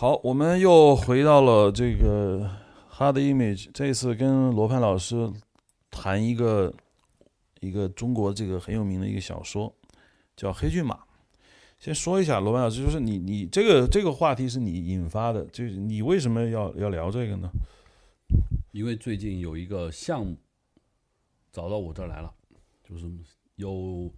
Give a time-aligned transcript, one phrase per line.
[0.00, 2.50] 好，我们又回到了这个
[2.90, 5.30] Hard Image，这一次跟罗盘老师
[5.90, 6.72] 谈一个
[7.60, 9.70] 一个中国这个很有名的一个小说，
[10.34, 10.94] 叫《黑骏马》。
[11.78, 17.50] 先说一下，罗盘老师，就是你你这个这个话题是你引发的，就是你为什么要要聊这个呢？
[18.72, 20.34] 因为最近有一个项目
[21.52, 22.32] 找到我这儿来了，
[22.82, 23.04] 就是
[23.56, 24.10] 有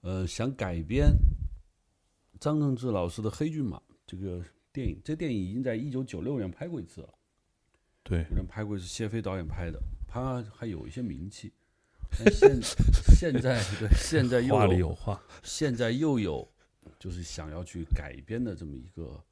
[0.00, 1.12] 呃想改编
[2.40, 4.42] 张承志老师的《黑骏马》这个
[4.72, 5.00] 电影。
[5.04, 7.14] 这电影已经在一九九六年拍过一次了，
[8.02, 11.52] 对，有人拍过是谢飞导演拍的，他还有一些名气。
[12.18, 16.46] 但现现在对 现在又话里有有话，现在又有
[16.98, 19.22] 就是想要去改编的这么一个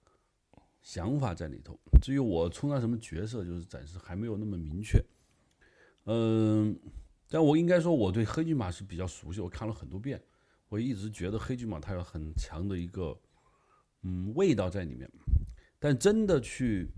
[0.81, 1.79] 想法在里头。
[2.01, 4.99] 至于我充当什么角色，就是暂时还没有那么明确。
[6.05, 6.75] 嗯，
[7.29, 10.19] 但我应该说我对黑骏马是比较熟悉，我看了很多遍。
[10.71, 13.15] 我一直觉得黑骏马它有很强的一个
[14.03, 15.11] 嗯味道在里面，
[15.79, 16.91] 但真的去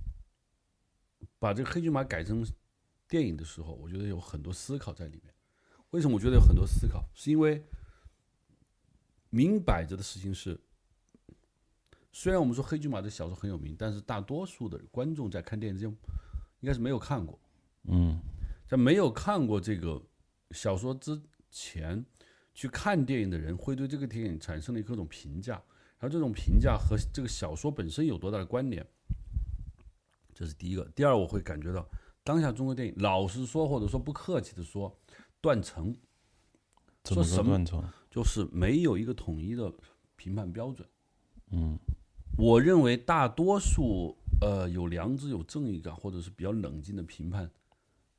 [1.38, 2.46] 把这个黑骏马改成
[3.08, 5.34] 电影的时候，我觉得有很多思考在里面。
[5.90, 7.04] 为什么我觉得有很多思考？
[7.14, 7.62] 是因为
[9.30, 10.58] 明摆着的事情是，
[12.12, 15.96] 虽然我们说黑骏马的小说很有名，但是大多数的观众在看电影之前
[16.60, 17.38] 应该是没有看过。
[17.84, 18.18] 嗯
[18.68, 20.02] 在没有看过这个
[20.52, 22.02] 小说之前，
[22.54, 25.62] 去看电影的人会对这个电影产生了各种评价，
[26.02, 28.84] 然后这种评价和这个小说本身有多大的关联，
[30.34, 30.84] 这是第一个。
[30.96, 31.88] 第二，我会感觉到
[32.24, 34.92] 当下中国电影，老实说或者说不客气的说，
[35.40, 35.94] 断层，
[37.04, 37.84] 说什么个断层？
[38.10, 39.72] 就是没有一个统一的
[40.16, 40.86] 评判标准。
[41.52, 41.78] 嗯
[42.36, 47.48] 我认为大多数呃有良知、有正义感或者是比较冷静的评判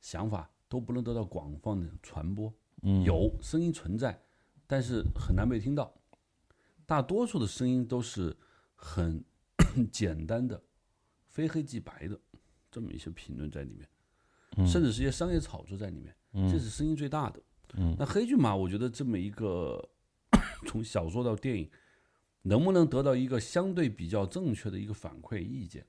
[0.00, 2.50] 想法都不能得到广泛的传播。
[2.80, 4.18] 嗯，有声音存在，
[4.66, 5.94] 但是很难被听到。
[6.86, 8.36] 大多数的声音都是
[8.74, 9.24] 很
[9.90, 10.62] 简单的、
[11.26, 12.18] 非黑即白的
[12.70, 16.14] 这么一些评论在里面，甚至是一些商业炒作在里面，
[16.50, 17.42] 这是声音最大的。
[17.76, 19.82] 嗯那黑骏马，我觉得这么一个
[20.68, 21.68] 从小说到电影，
[22.42, 25.84] 能不能得到一个相对比较正确的一个反馈意见，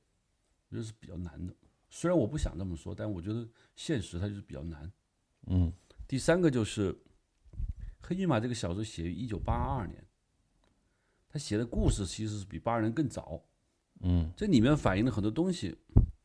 [0.70, 1.54] 我觉得是比较难的。
[1.90, 4.92] 虽然我不想这么说，但我觉得现实它就是比较难。
[5.48, 5.72] 嗯
[6.08, 6.94] 第三个就是
[8.02, 10.05] 《黑骏马》这个小说写于一九八二年，
[11.36, 13.44] 他写的故事其实是比八二年更早，
[14.00, 15.78] 嗯这里面反映了很多东西。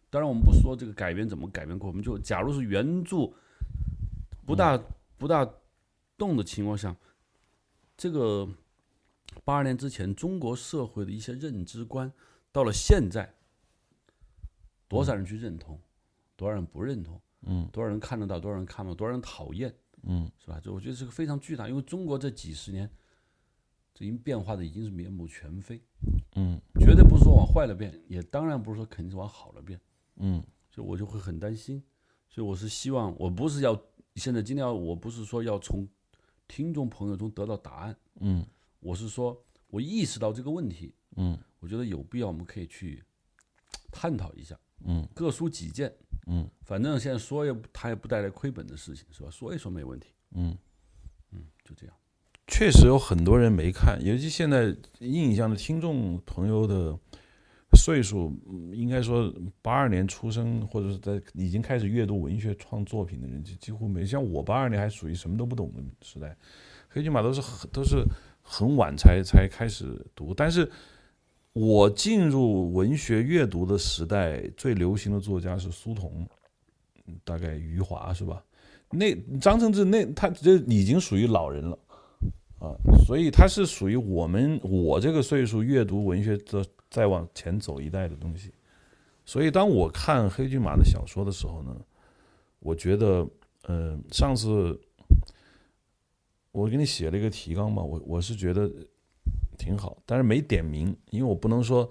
[0.09, 3.29] 当然，我们不说这个改编怎么改编过，我们就假如是原著
[4.47, 4.81] 不大
[5.19, 5.53] 不大
[6.17, 6.95] 动的情况下，
[7.97, 8.49] 这个
[9.43, 12.13] 八二年之前中国社会的一些认知观，
[12.53, 13.35] 到了现在，
[14.87, 15.77] 多少人去认同，
[16.37, 20.61] 多少人不认同，嗯多少人看得到，多少人看不到，多少人讨厌，嗯是吧？
[20.63, 22.89] 这我觉得是个非常巨大，因为中国这几十年，
[24.01, 25.79] 这已经变化的已经是面目全非，
[26.35, 26.59] 嗯。
[26.81, 29.79] 绝对不是说往坏了变，也当然不是说肯定是往好了变，
[30.17, 30.43] 嗯。
[30.71, 31.83] 所以我就会很担心，
[32.31, 33.79] 所以我是希望，我不是要
[34.15, 35.87] 现在今天要，我不是说要从
[36.49, 38.43] 听众朋友中得到答案，嗯。
[38.79, 41.39] 我是说我意识到这个问题，嗯。
[41.59, 43.05] 我觉得有必要我们可以去
[43.93, 45.07] 探讨一下，嗯。
[45.15, 45.95] 各抒己见，
[46.27, 46.49] 嗯。
[46.63, 49.29] 反正现在说也他也不带来亏本的事情，是吧？
[49.29, 50.57] 说一说没问题，嗯。
[51.33, 51.95] 嗯，就这样。
[52.51, 56.95] 确实有很多人没看，尤其现在印象的听众朋友的
[57.79, 58.37] 岁数，
[58.75, 64.05] 应该说八二年出生或者是在已经开始阅读文学创作品的人，就几乎没。
[64.05, 66.37] 像我八二年还属于什么都不懂的时代，
[66.89, 68.05] 黑骏马都是都是
[68.43, 70.71] 很晚才才开始读，但是。
[71.53, 76.25] 我进入文学阅读的时代，最流行的作家是苏童，
[77.25, 78.41] 大概余华是吧？
[78.91, 81.77] 那张承志那他这已经属于老人了
[82.61, 88.53] 啊，所以它是属于我们我这个岁数阅读文学的再往前走一代的东西。
[89.25, 91.75] 所以当我看黑骏马的小说的时候呢，
[92.59, 93.27] 我觉得，
[93.69, 94.79] 嗯，上次
[96.53, 98.71] 我给你写了一个提纲嘛，我我是觉得
[99.57, 101.89] 挺好，但是没点名，因为我不能说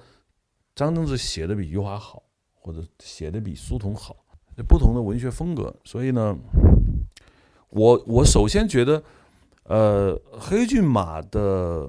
[0.76, 2.22] 张承志写的比余华好，
[2.54, 4.16] 或者写的比苏童好，
[4.68, 6.38] 不同的文学风格，所以呢，
[7.70, 9.02] 我我首先觉得，
[9.70, 11.88] 呃，黑骏马的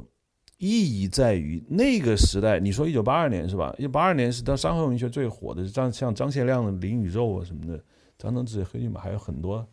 [0.59, 3.75] 意义在于那个时代，你说一九八二年是吧？
[3.79, 7.83] 一九八二年是当伤痕文学最火的，张像张贤亮的《灵与肉》啊什么的，
[8.19, 9.67] 张承志《黑骏马》还有很多。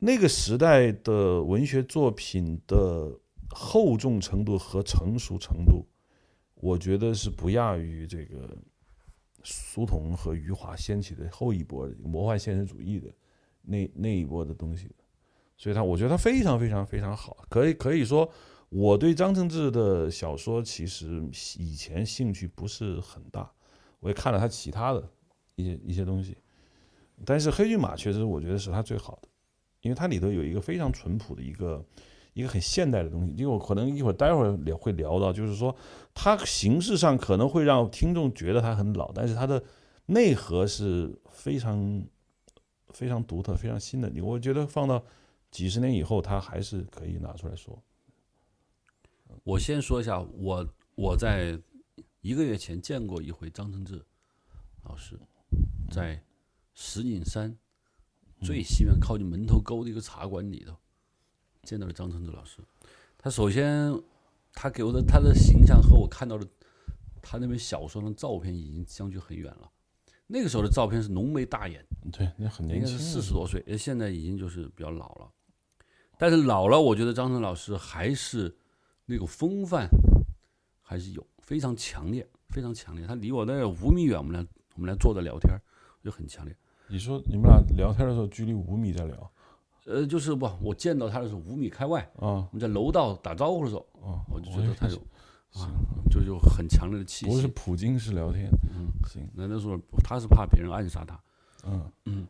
[0.00, 3.16] 那个时代的文学作品的
[3.50, 5.86] 厚重程度和成熟程度，
[6.56, 8.58] 我觉得是不亚于这个
[9.44, 13.08] 苏童和余华掀起的后一波魔幻现实主义的
[13.62, 14.90] 那那一波的东西。
[15.56, 18.30] 所以他我觉得他非常非常非常好，可以可以说
[18.68, 21.22] 我对张承志的小说其实
[21.58, 23.50] 以前兴趣不是很大，
[24.00, 25.08] 我也看了他其他的
[25.54, 26.36] 一些一些东西，
[27.24, 29.28] 但是《黑骏马》确实我觉得是他最好的，
[29.80, 31.82] 因为它里头有一个非常淳朴的一个
[32.34, 35.74] 一个很现代的东西，因为我可能一会儿待会儿聊会聊到，就是说
[36.12, 39.62] 它形式上可能会让听众觉得它很老，但是它的
[40.06, 42.04] 内核是非常
[42.88, 44.10] 非常独特、非常新的。
[44.10, 45.02] 你我觉得放到
[45.50, 47.82] 几十年以后，他还是可以拿出来说。
[49.42, 51.58] 我先说一下，我我在
[52.20, 54.04] 一个月前见过一回张承志
[54.82, 55.18] 老师，
[55.90, 56.22] 在
[56.74, 57.56] 石景山
[58.40, 60.76] 最西面靠近门头沟的一个茶馆里头
[61.62, 62.58] 见到了张承志老师。
[63.18, 63.92] 他首先
[64.52, 66.46] 他给我的他的形象和我看到的
[67.22, 69.70] 他那本小说的照片已经相距很远了。
[70.26, 75.28] 那个时候的照片是浓眉大眼，对，那很年轻，四十多岁，现在已经就是比较老了。
[76.18, 78.56] 但是老了，我觉得张晨老师还是。
[79.08, 79.88] 那个风范
[80.82, 83.06] 还是有非常强烈，非常强烈。
[83.06, 84.44] 他离我那五米远，我们俩
[84.74, 85.56] 我们俩坐着聊天，
[86.02, 86.52] 就很强烈。
[86.88, 89.32] 你说你们俩聊天的时候，距离五米在聊？
[89.84, 92.42] 呃，就是不，我见到他的时候五米开外啊。
[92.42, 95.00] 我们在楼道打招呼的时候啊，我就觉得他有
[95.58, 95.70] 啊，
[96.10, 97.30] 就有很强烈的气息。
[97.30, 99.28] 不是普京式聊天，嗯，行。
[99.34, 101.20] 那那时候他是怕别人暗杀他，
[101.64, 102.26] 嗯嗯。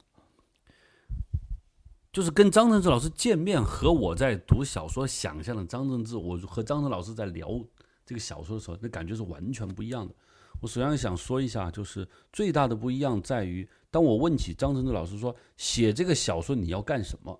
[2.13, 7.63] 就是跟张正志老师见面，和我在读小说想象的张正志，我和张正老师在聊
[8.07, 10.15] 这个小说的时候，那感觉是完全不一样的。
[10.63, 17.39] 我首先想说一下，就是最大的不一样在于，当我问起张正志老师说写这个小说你要干什么，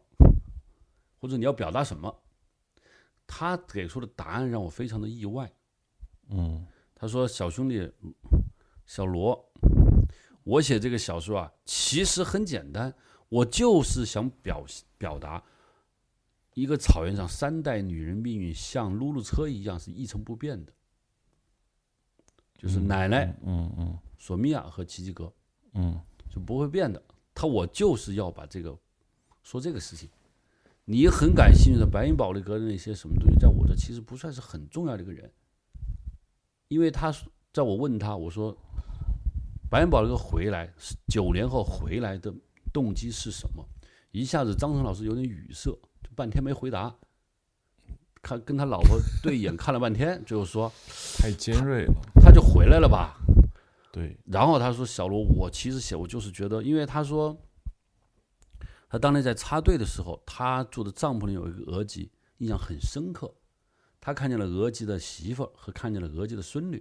[1.19, 2.15] 或者你要表达什么，
[3.27, 5.51] 他给出的答案让我非常的意外。
[6.29, 7.91] 嗯，他说：“小兄弟，
[8.85, 9.53] 小罗，
[10.45, 12.95] 我写这个小说啊，其实很简单。”
[13.29, 14.65] 我就是想表
[14.97, 15.43] 表达，
[16.55, 20.73] 一个草原上三代女人命运像露露车一样是一成不变的，
[22.57, 25.33] 就是奶奶，嗯嗯，索米娅和奇迹哥，
[25.75, 26.01] 嗯，
[26.31, 27.03] 就不会变的。
[27.35, 28.79] 他我就是要把这个
[29.43, 30.09] 说这个事情。
[30.85, 35.29] 你很感兴趣的白银宝利格的那些什么东西，在我这其实不算是很重要的一个人，
[36.69, 37.15] 因为他
[37.53, 38.57] 在我问他我说，
[39.71, 40.73] 白元宝那个回来
[41.09, 42.33] 九年后回来的。
[42.73, 43.67] 动机是什么？
[44.11, 45.71] 一下子张成老师有点语塞，
[46.03, 46.95] 就半天没回答。
[48.21, 50.71] 看跟他老婆对眼看了半天，最后说：
[51.17, 53.17] “太尖锐了。”他就回来了吧？
[53.91, 54.15] 对。
[54.27, 57.35] 然后他说：“小罗，我其实写，我就是觉得，因为他说，
[58.91, 63.33] 他当年在插队的时候，他住的帐篷里有一个额吉，印象很深刻。
[64.07, 66.81] 他看见了额吉的媳妇和看见了额吉的孙女，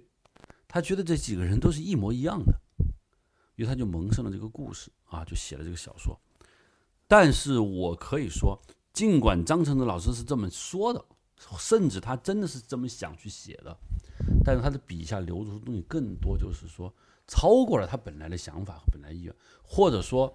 [0.68, 2.54] 他觉得这几个人都是一模一样的。”
[3.56, 6.16] 于是他就萌生了这个故事啊，就写了这个小说。
[7.08, 8.56] 但是我可以说，
[8.92, 11.04] 尽管张承泽老师是这么说的，
[11.58, 13.76] 甚至他真的是这么想去写的，
[14.44, 16.94] 但是他的笔下流出的东西更多，就是说
[17.26, 19.34] 超过了他本来的想法和本来意愿，
[19.64, 20.32] 或者说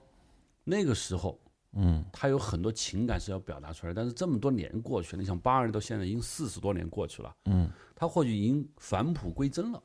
[0.66, 1.40] 那个时候，
[1.74, 3.94] 嗯，他有很多情感是要表达出来。
[3.94, 9.82] 但是这么多年过去了，你想八二年到现在已经四十多年过去了，嗯，他或许已经返璞归真了，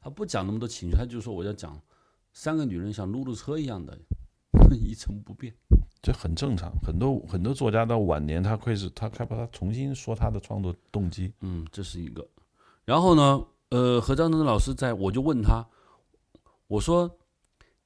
[0.00, 1.80] 他不讲那么多情绪，他就说我要讲。
[2.34, 3.98] 三个女人像露露车一样的
[4.70, 5.52] 一成不变，
[6.00, 6.70] 这很正常。
[6.82, 11.32] 很多很多作家到晚年，他会是他害怕他重新说他的创作动机。
[11.40, 12.24] 嗯，这是一个。
[12.84, 15.66] 然后呢，呃，何张正老师在，我就问他，
[16.68, 17.18] 我说：“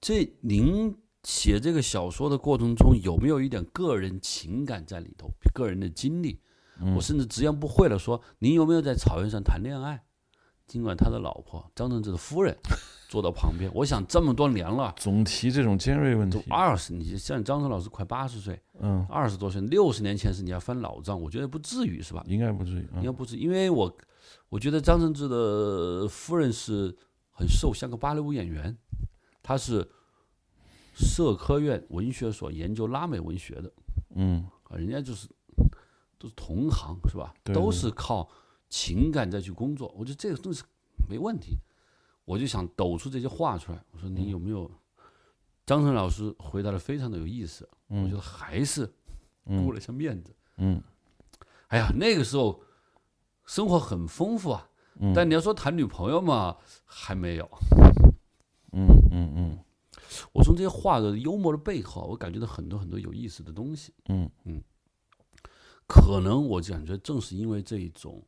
[0.02, 6.40] 这您写这个小说的过程中，有没有一点个人情感在里头，个人的经历？”
[6.96, 10.02] 我甚至直言不讳的说：“您有没有在草原上谈恋爱？”
[10.66, 12.56] 尽管他的老婆张正志的夫人。
[13.12, 16.42] 坐到旁边，我想这么多年了，总提这种尖锐问题。
[16.48, 22.24] 二十，你像张成老师快八十岁，嗯，二十多岁，六十年前是你要翻老账，我觉得不至于是吧？
[22.26, 23.94] 应该不至于，应该不至于，因为我
[24.48, 26.96] 我觉得张正志的夫人是
[27.30, 28.74] 很瘦，像个芭蕾舞演员，
[29.42, 29.86] 她是
[30.92, 33.72] 社科院文学所研究拉美文学的，
[34.14, 35.28] 嗯，啊，人家就是
[36.18, 37.34] 都是同行是吧？
[37.44, 38.28] 都是靠
[38.68, 40.62] 情感再去工作，我觉得这个东西
[41.08, 41.56] 没问题。
[42.25, 43.84] 我就想抖出这些话出来。
[43.90, 44.70] 我说你有没有？
[45.66, 47.68] 张晨老师回答的非常的有意思。
[47.88, 48.88] 我觉得还是
[49.44, 50.34] 顾了一下面子。
[50.58, 50.80] 嗯，
[51.68, 52.61] 哎呀，那个时候
[53.44, 54.68] 生活很丰富啊。
[55.14, 57.50] 但你要说谈女朋友嘛，还没有。
[58.72, 59.58] 嗯嗯嗯。
[60.33, 63.92] 我从这些话的幽默的背后，我感觉到很多很多有意思的东西。
[64.09, 64.62] 嗯嗯。
[65.87, 68.25] 可能我感觉正是因为这一种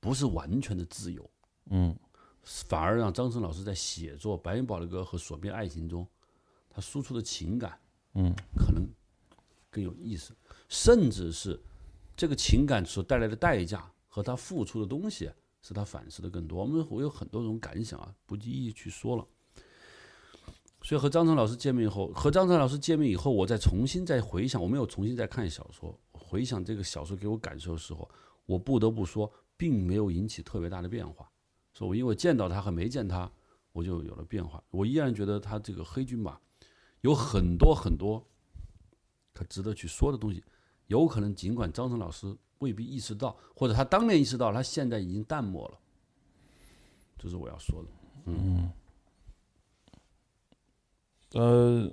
[0.00, 1.30] 不是完全的自由。
[1.70, 1.96] 嗯。
[2.42, 6.06] 反而让张晨老师在写作《白云宝的歌》和《锁边爱情》中，
[6.70, 7.76] 他输出的情感，
[8.14, 8.88] 嗯，可能
[9.68, 10.32] 更有意思，
[10.68, 11.60] 甚至是
[12.16, 15.28] 这个情感所带来的代价和他付出的东西
[15.60, 16.60] 是他反思的更多。
[16.60, 19.26] 我们我有很多种感想啊，不一一去说了。
[20.86, 28.08] 所以和张成老师见面以后，和张成老师见面以后，我再重新再回想，我没有重新再看小说，回想这个小说给我感受的时候，
[28.44, 31.28] 我不得不说，并没有引起特别大的变化。
[31.72, 33.28] 说我因为见到他和没见他，
[33.72, 34.62] 我就有了变化。
[34.70, 36.38] 我依然觉得他这个黑骏马
[37.00, 38.24] 有很多很多
[39.34, 40.40] 他值得去说的东西。
[40.86, 45.78] 有可能尽管张成老师未必意识到，或者他当年意识到，他现在已经淡漠了。
[47.18, 47.88] 这是我要说的。
[48.26, 48.70] 嗯。
[51.32, 51.90] 呃，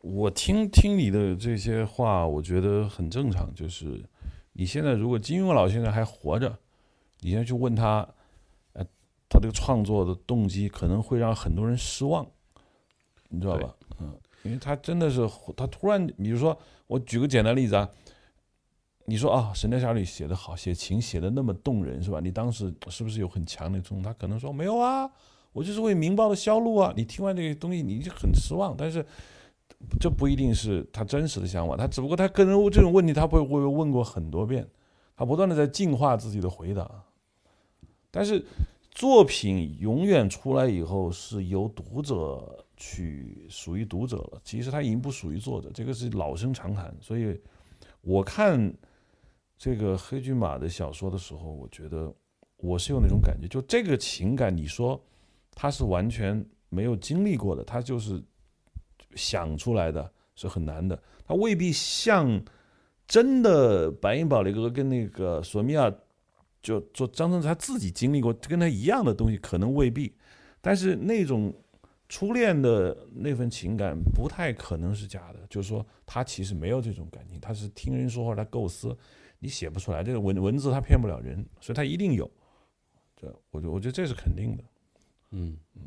[0.00, 3.52] 我听听你的这些话，我觉得很正常。
[3.54, 4.02] 就是
[4.52, 6.58] 你现在如果金庸老先生还活着，
[7.20, 8.08] 你现在去问他，
[8.74, 8.84] 呃，
[9.28, 12.26] 他这个创作的动机可能会让很多人失望，
[13.28, 13.74] 你知道吧？
[13.98, 17.90] 嗯，因为他真的是他突然，比如说我举个简单例子啊，
[19.06, 22.20] 你说啊，《神雕侠侣》写的好，写情写的那么动人，是吧？
[22.20, 25.10] 你当时是不是有很强的冲动他可能说没有啊。
[25.54, 26.92] 我就是为《明报》的销路啊！
[26.96, 28.74] 你听完这个东西，你就很失望。
[28.76, 29.06] 但是，
[30.00, 31.76] 这不一定是他真实的想法。
[31.76, 34.68] 他只不过他个人这种问题，他会会问过很多遍，
[35.16, 37.04] 他不断的在进化自己的回答。
[38.10, 38.44] 但是，
[38.90, 44.40] 作品永远出来以后是由读者去属于读者了。
[44.42, 46.92] 其实他已经不属于作者，这个是老生常谈。
[47.00, 47.40] 所以，
[48.00, 48.74] 我看
[49.56, 52.12] 这个黑骏马的小说的时候，我觉得
[52.56, 55.00] 我是有那种感觉，就这个情感，你说。
[55.54, 58.22] 他是完全没有经历过的，他就是
[59.14, 61.00] 想出来的，是很难的。
[61.26, 62.42] 他未必像
[63.06, 65.92] 真的白银宝那个跟那个索米娅，
[66.60, 70.14] 就做张震他自己经历过跟他一样的东西，可能未必。
[70.60, 71.54] 但是那种
[72.08, 78.96] 初恋的那份情感不太可能是假的，就是说他其实没有这种感情，他是听人说话，他构思，
[79.38, 82.30] 你写不出来这个文文字，他骗不了人，所以他一定有。
[83.16, 84.64] 这我觉我觉得这是肯定的。
[85.36, 85.82] 嗯嗯，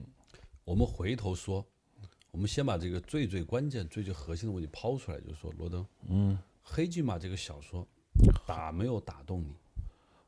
[0.66, 1.66] 我们回头说，
[2.32, 7.88] 我们先把这个最最关键、最最核心的问题抛出来，就是说，罗登，嗯，黑骏马这个小说
[8.46, 9.56] 打没有打动你？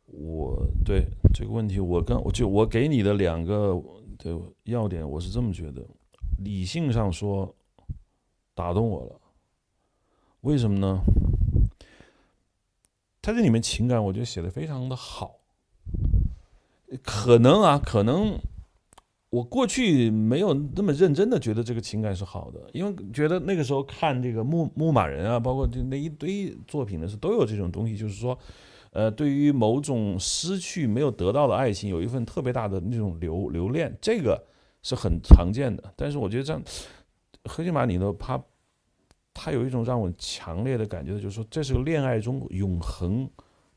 [0.05, 3.75] 我对这个问题，我刚我就我给你的两个
[4.17, 5.85] 的要点，我是这么觉得，
[6.37, 7.53] 理性上说
[8.53, 9.19] 打动我了，
[10.41, 11.01] 为什么呢？
[13.21, 15.41] 他这里面情感，我觉得写的非常的好，
[17.03, 18.39] 可能啊，可能。
[19.29, 28.35] 我过去没有那么认真的觉得这个情感是好的，因为觉得那个时候看这个牧牧马人啊，包括就那一堆作品的时候，都有这种东西，就是说，
[28.89, 34.43] 呃，对于某种失去没有得到的爱情，有一份特别大的那种留留恋，这个
[34.81, 35.93] 是很常见的。
[35.95, 36.59] 但是我觉得这样，
[37.45, 38.43] 何金马里头，他
[39.31, 43.29] 他有一种让我强烈的感觉，就是说，这是个恋爱中永恒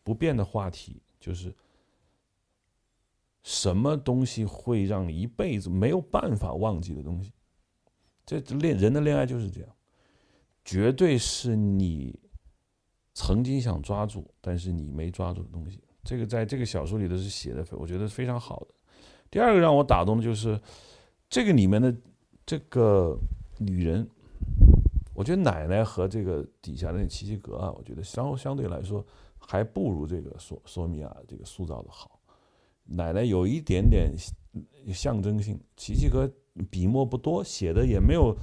[0.02, 1.54] 不变的话题，就是。
[3.42, 7.32] 什么东西会让你一辈子没有办法忘记的东西？
[8.24, 9.68] 这恋人的恋爱就是这样，
[10.64, 12.18] 绝对是你
[13.14, 15.82] 曾经想抓住，但是你没抓住的东西。
[16.04, 18.68] 这个在这个小说里头是写的，我觉得非常好的。
[19.28, 20.60] 第二个让我打动的就是
[21.28, 21.94] 这个里面的
[22.46, 23.18] 这个
[23.58, 24.08] 女人，
[25.14, 29.04] 我觉得奶奶和这个底下的那齐齐格啊，我觉得相相对来说
[29.38, 32.11] 还不如这个索索米娅这个塑造的好。
[32.84, 34.12] 奶奶有一点点
[34.92, 36.30] 象征性，琪琪哥
[36.70, 38.36] 笔墨不多，写的也没有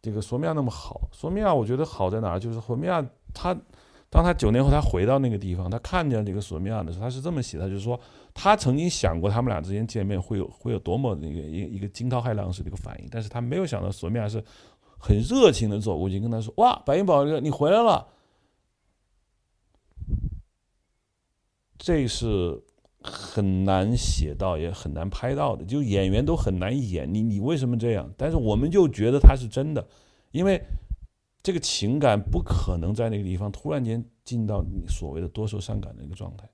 [0.00, 1.08] 这个索米亚那么好。
[1.12, 2.40] 索米亚我觉得好在哪儿？
[2.40, 3.54] 就是索米亚他
[4.08, 8.00] 当他九年后他回到那个地方，他看见这个索米亚的时候，他是这么写的，就是说
[8.32, 14.42] 他曾经想过他们俩之间见面会有会有多么那个一一个惊涛骇浪式的一个反应，但是他没有想到索米亚是
[14.98, 18.08] 很热情的走过去跟他说：“哇，白银宝哥，你回来了。”
[21.76, 22.62] 这是。
[23.06, 27.12] 很难写到，也很难拍到的，就演员都很难演。
[27.14, 28.12] 你你为什么这样？
[28.16, 29.86] 但是我们就觉得他是真的，
[30.32, 30.60] 因为
[31.42, 36.48] 这个情感不可能在那个地方突然间进到你所谓的多愁善感的一个状态。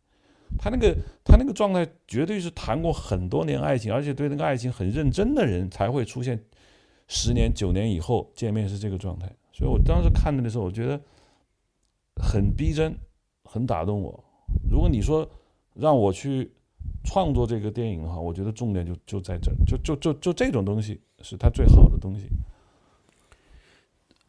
[0.59, 0.95] 他那个
[1.25, 6.39] 他那个状态绝对是谈过很多年爱情，而且对那个爱情很认真的人才会出现
[7.09, 9.27] 十年九年以后见面是这个状态。
[9.53, 11.01] 所以我当时看的时候，我觉得
[12.23, 12.95] 很逼真，
[13.45, 14.23] 很打动我。
[14.71, 15.29] 如果你说。
[15.75, 16.53] 让我去
[17.05, 22.29] 创作这个电影哈，我觉得重点就就在这儿，就就就就这种东西是他最好的东西。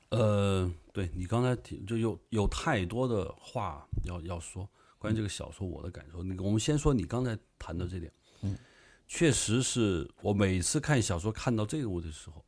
[0.09, 6.23] 呃，对你刚才提就有有太多的话要要说关于这个小说我的感受。
[6.23, 8.55] 那个我们先说你刚才谈的这点，嗯，
[9.07, 12.45] 确实是我每次看小说看到这个物的时候，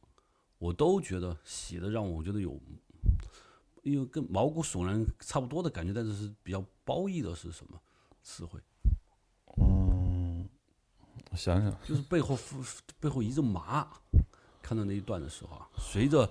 [0.58, 2.60] 我都觉得写的让我觉得有，
[3.84, 7.80] 因为跟毛骨悚然差不多的感觉，但是是比较褒义的是什么？
[8.22, 8.60] 词汇，
[9.57, 10.47] 嗯，
[11.31, 12.38] 我想想，就是背后
[13.00, 13.88] 背后一阵麻。
[14.62, 16.27] 看到那一段的时候啊，随着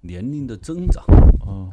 [0.00, 1.04] 年龄的增长，
[1.46, 1.70] 嗯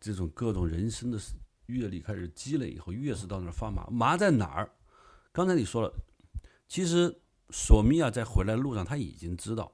[0.00, 1.18] 这种各种人生的
[1.66, 3.86] 阅历开始积累以后，越是到那儿发麻。
[3.90, 4.70] 麻在哪儿？
[5.32, 5.92] 刚才你说了，
[6.66, 9.70] 其实索米娅在回来的路上，他已经知道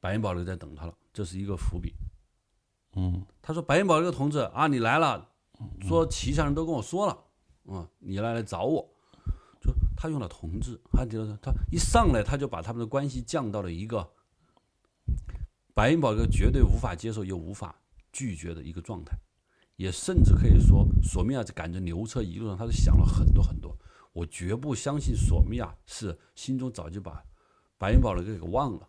[0.00, 1.94] 白银堡垒在等他了，这是一个伏笔。
[2.96, 5.28] 嗯他说：“白银堡垒的同志啊，你来了，
[5.82, 7.24] 说旗下人都跟我说了，
[7.66, 8.88] 啊，你来来找我。”
[9.60, 14.06] 就他用了“同志”，他觉得他一上来他就把他们的关系降到了一个
[15.72, 17.74] 白银宝哥绝对无法接受又无法
[18.12, 19.16] 拒绝的一个状态，
[19.76, 23.74] 也甚至可以说，索米亚在赶着牛车一路上，他是想了很多很多。
[24.12, 27.24] 我绝不相信索米亚是心中早就把
[27.78, 28.88] 白银堡垒给忘了。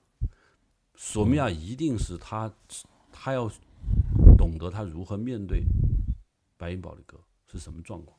[0.95, 2.53] 索米亚一定是他，
[3.11, 3.49] 他要
[4.37, 5.63] 懂得他如何面对
[6.57, 7.17] 白银堡垒哥
[7.47, 8.15] 是什么状况，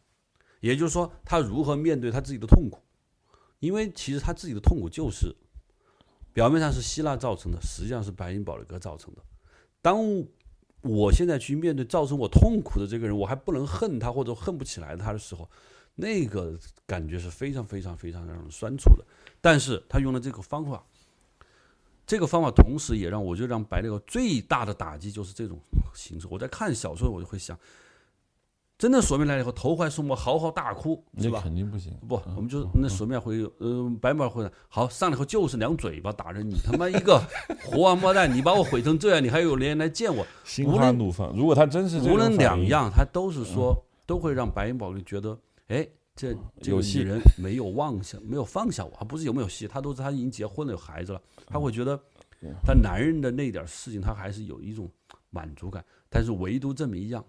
[0.60, 2.80] 也就是说，他如何面对他自己的痛苦，
[3.60, 5.34] 因为其实他自己的痛苦就是
[6.32, 9.22] 表面上是希腊造成的，实际上是白银堡垒哥造成的。
[9.80, 10.24] 当
[10.82, 15.48] 我现在去面对造成我痛苦的这个人，我还不能恨他或者恨不起来他的时候，
[15.94, 19.04] 那个感觉是非常非常非常让人酸楚的。
[19.40, 20.84] 但是他用了这个方法，
[22.06, 25.58] 这个方法同时也让我就让白那个最大的打击就是这种
[25.94, 26.26] 形式。
[26.30, 27.58] 我在看小说，我就会想，
[28.78, 31.40] 真的索命来了以后，投怀送抱，嚎嚎大哭，是吧？
[31.42, 31.94] 肯定不行。
[32.06, 37.18] 不，我们就那索命回，呃，白毛回来，好上来以后就是两嘴巴打人，你他妈一个
[37.64, 40.26] 活王八蛋，你把我毁成这样，你还有脸来见我？
[40.44, 41.34] 心花怒放。
[41.34, 51.98] 如果他真是这无论两样，他都是说，都会让白云宝贝觉得，哎，这这个女人没有忘下，没有放下我，还不是有没有戏，他都是他已经结婚了，有孩子了，他会觉得，
[52.62, 54.86] 他男人的那点事情，他还是有一种
[55.30, 57.24] 满足感，但是唯独这么一样，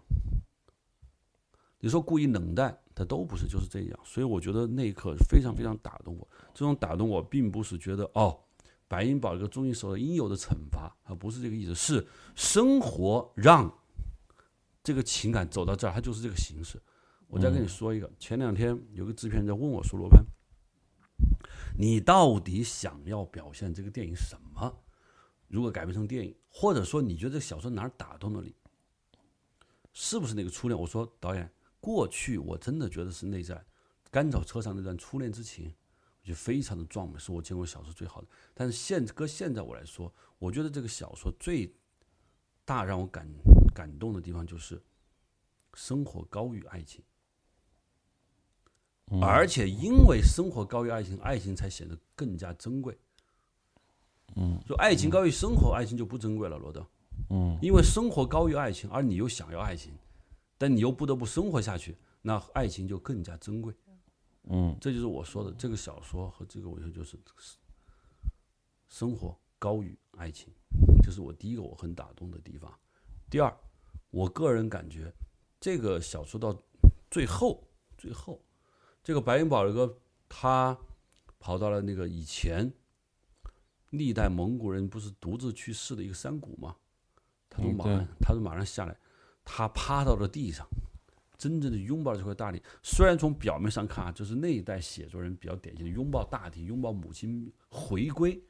[1.79, 6.27] 你说故意冷淡，他都不是，就是这样，所以我觉得那一刻非常非常打动我。
[6.53, 8.39] 这种打动我，并不是觉得哦，
[8.87, 13.71] 白银宝哥终于受到应有的惩罚，啊不是这个意思，是生活让
[14.83, 16.81] 这个情感走到这儿，它就是这个形式。
[17.27, 20.23] 我再跟你说一个，前两天有个制片人在问我说：“罗盘，
[21.77, 24.73] 你到底想要表现这个电影什么？
[25.49, 28.55] 如果改编成电影，或者说你觉得这小说哪儿打动了你？
[29.91, 33.65] 是不是那个初恋？”我说：“导演，过去我真的觉得是内在
[34.11, 35.73] 甘草车上那段初恋之情，
[36.21, 38.27] 我觉得非常的壮美，是我见过小说最好的。
[38.53, 41.73] 但是现搁现在我来说，我觉得这个小说最
[42.65, 43.27] 大让我感
[43.73, 44.81] 感动的地方就是
[45.73, 47.03] 生活高于爱情。”
[49.21, 52.97] 而且因为生活高于爱情，爱情才显得更加珍贵。
[54.35, 56.85] 嗯，就爱情高于生活，爱情就不珍贵了，罗德。
[57.29, 59.93] 嗯，因为生活高于爱情，而你又想要爱情，
[60.57, 63.73] 但你又不得不生活下去，那爱情就更加珍贵。
[64.49, 67.17] 嗯，这就是我说的，这个小说和这个文学就是
[68.87, 70.53] 生活高于爱情，
[71.03, 72.73] 这是我第一个我很打动的地方。
[73.29, 73.55] 第二，
[74.09, 75.13] 我个人感觉
[75.59, 76.57] 这个小说到
[77.11, 77.67] 最后，
[77.97, 78.41] 最后。
[79.03, 80.77] 这个白云宝哥，他
[81.39, 82.69] 跑到了那个以前
[83.91, 86.75] 历代蒙古人不是独自去世的一个山谷吗？
[87.49, 88.97] 他从马上，他从马上下来，
[89.49, 90.67] 他趴到了地上，
[91.37, 92.61] 真正的拥抱了这块大地。
[92.83, 98.43] 虽然从表面上看啊，就是那一代写作人比较典型的拥抱大地、拥抱母亲回归，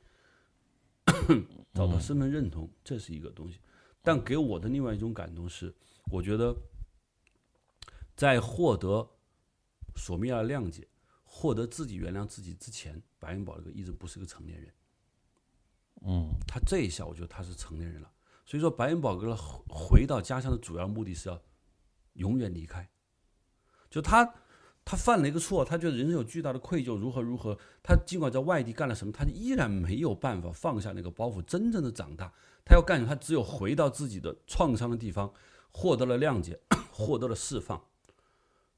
[1.76, 3.60] 找到身份认同，这是一个东西。
[4.02, 5.72] 但给我的另外一种感动是，
[6.12, 6.56] 我觉得
[8.16, 9.08] 在获得。
[10.00, 10.88] 索米亚的谅解，
[11.24, 14.72] 获得自己原谅自己之前，白云宝这个一直不是个成年人。
[16.04, 18.12] 嗯，他这一下，我觉得他是成年人了。
[18.48, 19.36] 所以说，白云宝哥
[19.68, 21.38] 回到家乡的主要目的是要
[22.14, 22.90] 永远离开。
[23.90, 24.34] 就他，
[24.86, 27.60] 他犯了一个错，他觉得人生有巨大的愧疚，如何如何。
[27.84, 32.34] 他尽管在外地干了什么，他依然没有办法放下那个包袱，真正的长大。
[32.64, 33.10] 他要干什么？
[33.10, 35.30] 他只有回到自己的创伤的地方，
[35.72, 36.58] 获得了谅解，
[36.90, 37.84] 获得了释放。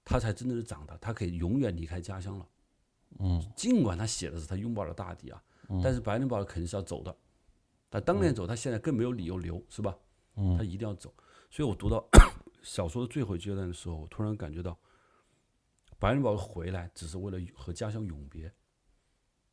[0.03, 2.47] 他才真正的长大，他可以永远离开家乡了。
[3.19, 5.39] 嗯，尽管他写的是他拥抱了大地啊，
[5.83, 7.15] 但是白灵宝肯定是要走的。
[7.89, 9.97] 他当年走，他现在更没有理由留，是吧？
[10.35, 11.13] 嗯，他一定要走。
[11.49, 12.07] 所以我读到
[12.61, 14.77] 小说的最后阶段的时候，我突然感觉到，
[15.97, 18.53] 白灵宝回来只是为了和家乡永别。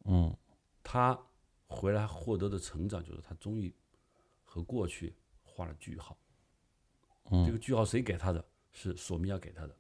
[0.04, 0.36] 嗯，
[0.82, 1.18] 他
[1.66, 3.74] 回来获得的成长，就是他终于
[4.44, 6.16] 和过去画了句号。
[7.30, 8.44] 嗯，这个句号谁给他的？
[8.72, 9.74] 是索米娅给他的。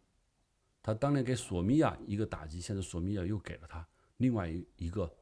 [0.82, 5.14] 他当年给索米娅一个打击，现在索米娅又给了他另外一一个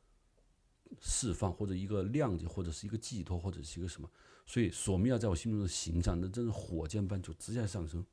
[1.00, 4.08] 释放，或者一个谅解，或者是一个寄托，或者是一个什么。
[4.46, 8.04] 所以索米娅在我心中的形象，那真是火箭般就直线上升。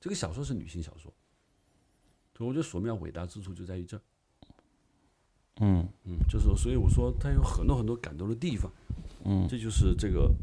[0.00, 1.12] 这个小说是女性小说，
[2.36, 4.02] 所以我觉得索米娅伟大之处就在于这儿。
[5.60, 8.72] 嗯嗯，就是说所以我说他有很多很多感动的地方。
[9.24, 10.34] 嗯这就是这个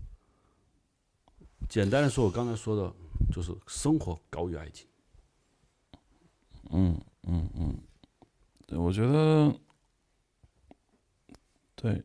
[1.68, 2.94] 简单的说，我刚才说的，
[3.32, 4.88] 就是生活高于爱情。
[6.72, 7.78] 嗯嗯嗯，
[8.68, 9.54] 对我觉得
[11.82, 12.04] 对，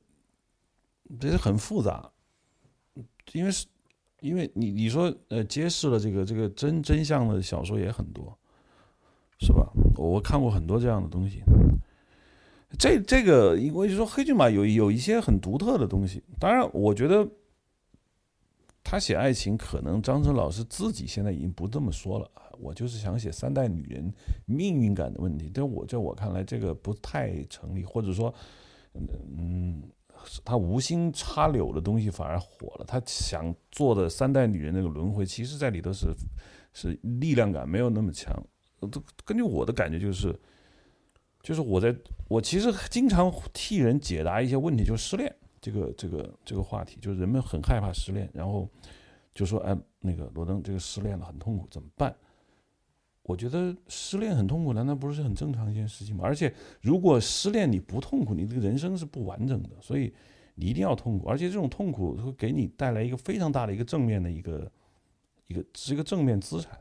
[1.18, 2.08] 这是很复杂，
[3.32, 3.66] 因为是
[4.20, 8.38] 因为你你说呃揭示了这个这个真真相的小说也很多，
[9.40, 9.68] 是吧？
[9.96, 11.42] 我看过很多这样的东西。
[12.78, 17.28] 这这个，因为说黑骏马有有一些很独特的东西，当然我觉得
[18.84, 22.30] 他写爱情，可能张晨老师自己现在已经不这么说了。
[22.60, 24.14] 我就是想写三代女人
[24.46, 28.32] 命运感的问题，但我在我看来，这个不太成立，或者说，
[28.94, 29.82] 嗯，
[30.44, 32.84] 他无心插柳的东西反而火了。
[32.84, 36.14] 他想做的三代女人那个轮回，其实在里头是
[36.72, 38.34] 是力量感没有那么强。
[38.80, 40.38] 都根据我的感觉就是，
[41.42, 41.94] 就是我在
[42.28, 48.68] 我其实经常替人解答一些问题，就是失恋这个这个这个话题，就是人们很害怕失恋，然后
[49.34, 52.14] 就说哎，那个罗登这个失恋了很痛苦，怎么办？
[53.26, 56.24] 我觉得失恋很痛苦，难道不是很正常一件事情吗？
[56.24, 59.70] 而且如果失恋你不痛苦，你这个人生是不完整的。
[59.80, 60.12] 所以
[60.54, 64.70] 你一定要痛苦，而且这种痛苦会给你带来一个非常大的一个正面的一个
[65.46, 66.78] 一个是一个正面资产。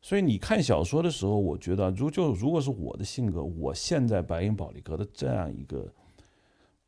[0.00, 5.92] 所以你看小说的时候，我觉得如就如果是我的性格，我现在白银保利格的这样一个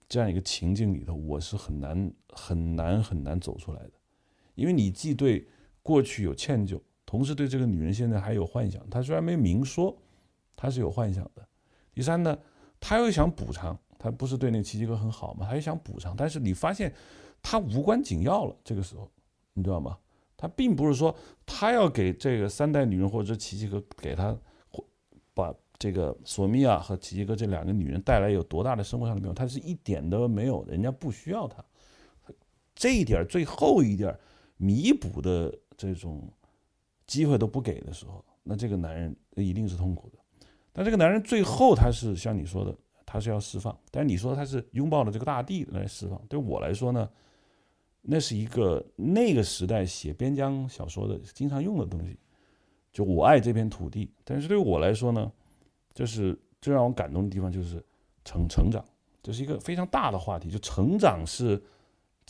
[0.09, 3.93] 这样一个情境里头，我是很难很难很难走出来的，
[4.55, 5.47] 因为你既对
[5.83, 6.81] 过去有歉疚。
[7.13, 9.95] 同时对这个女人现在还有幻想，他虽然没明说，
[10.57, 11.47] 他是有幻想的。
[11.93, 12.39] 第三呢，
[12.81, 15.47] 他又想补偿，他不是对那七七哥很好吗？
[15.47, 16.91] 他又想补偿，但是你发现
[17.43, 18.57] 他无关紧要了。
[18.65, 19.07] 这个时候，
[19.53, 19.99] 你知道吗？
[20.39, 24.35] 他并不是说他要给这个三代女人或者七七哥给他
[25.35, 31.63] 把这个索米娅和七七哥这两个女人带来有多大的生活上的变化，他是一点都没有的，人家不需要他。
[32.75, 34.19] 这一点最后一点
[34.57, 36.27] 弥补的这种。
[37.13, 40.19] 机会都不给的时候，那这个男人一定是痛苦的。
[40.73, 43.79] 但这个男人最后他是像你说的，他是要释放。
[43.91, 47.07] 但你说他是拥抱了这个大地来释放，对我来说呢，
[48.01, 52.19] 那是一个那个时代写边疆小说的经常用的东西，
[52.91, 54.11] 就我爱这片土地。
[54.25, 55.31] 但是对我来说呢，
[55.93, 57.85] 就是最让我感动的地方就是
[58.25, 58.83] 成成长，
[59.23, 60.51] 这是一个非常大的话题。
[60.51, 61.63] 就成长是。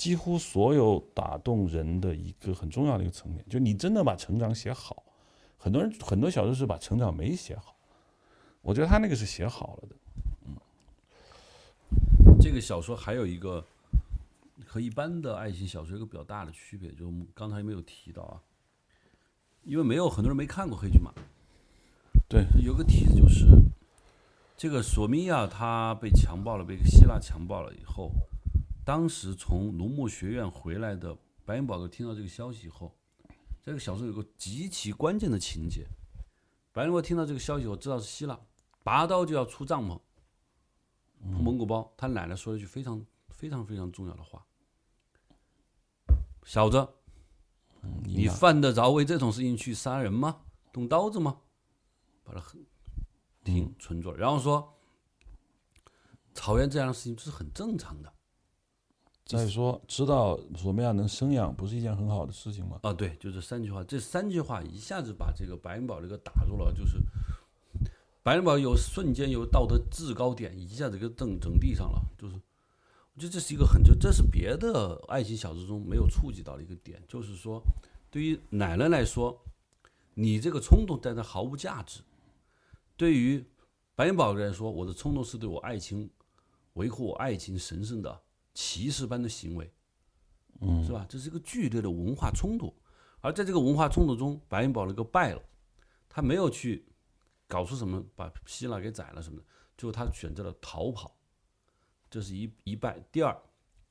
[0.02, 5.04] 几乎所有打动人的一个很重要的一个层面，就你真的把成长写好。
[5.56, 7.76] 很多人很多小说是把成长没写好，
[8.62, 9.94] 我觉得他那个是写好了的。
[10.44, 10.56] 嗯，
[12.40, 13.64] 这个小说还有一个
[14.66, 18.42] 和一般的爱情小说一个比较大的区别，就刚才没有提到啊，
[19.62, 21.10] 因为没有很多人没看过《黑骏马》。
[22.28, 23.46] 对，有个题子就是
[24.56, 28.10] 这个索米娅她被强暴了，被希腊强暴了以后。
[28.84, 32.92] 当时从农牧学院回来的白元宝哥听到这个消息以后，
[33.62, 35.86] 这个小说有个极其关键的情节。
[36.72, 38.40] 白元宝听到这个消息，我知道是希腊，
[38.82, 40.00] 拔刀就要出帐篷，
[41.20, 41.92] 铺蒙古包。
[41.96, 44.44] 他奶奶说了一句非常非常非常重要的话
[46.44, 46.88] ：“小子，
[48.02, 50.40] 你犯得着为这种事情去杀人吗？
[50.72, 51.40] 动刀子吗？”
[52.24, 52.42] 把他
[53.44, 54.76] 停存住了，然后说
[56.34, 58.12] ：“草原这样的事情这是很正常的。”
[59.24, 62.80] 再说，知道索米娅能生养，不是一件很好的事情吗？
[62.82, 66.98] 啊，对，就这三句话，这三句话一下子把这个白银宝这个打入了，就是
[68.22, 72.02] 白银宝有瞬间有道德制高点，一下子给整整地上了。
[72.18, 72.34] 就是
[73.14, 77.62] 我觉得这是一个很就这是别的爱情小说中没有触及到的一个点，就是说
[78.10, 79.40] 对于奶奶来说，
[80.14, 82.00] 你这个冲动在那毫无价值；
[82.96, 83.42] 对于
[83.94, 86.10] 白银宝来说，我的冲动是对我爱情
[86.74, 88.20] 维护我爱情神圣的。
[88.54, 89.72] 骑士般的行为，
[90.60, 91.06] 嗯，是吧？
[91.08, 92.74] 这是一个剧烈的文化冲突，
[93.20, 95.42] 而在这个文化冲突中，白银宝那个败了，
[96.08, 96.86] 他没有去
[97.48, 99.44] 搞出什么把希腊给宰了什么的，
[99.76, 101.16] 最后他选择了逃跑，
[102.10, 103.00] 这是一一败。
[103.10, 103.36] 第二，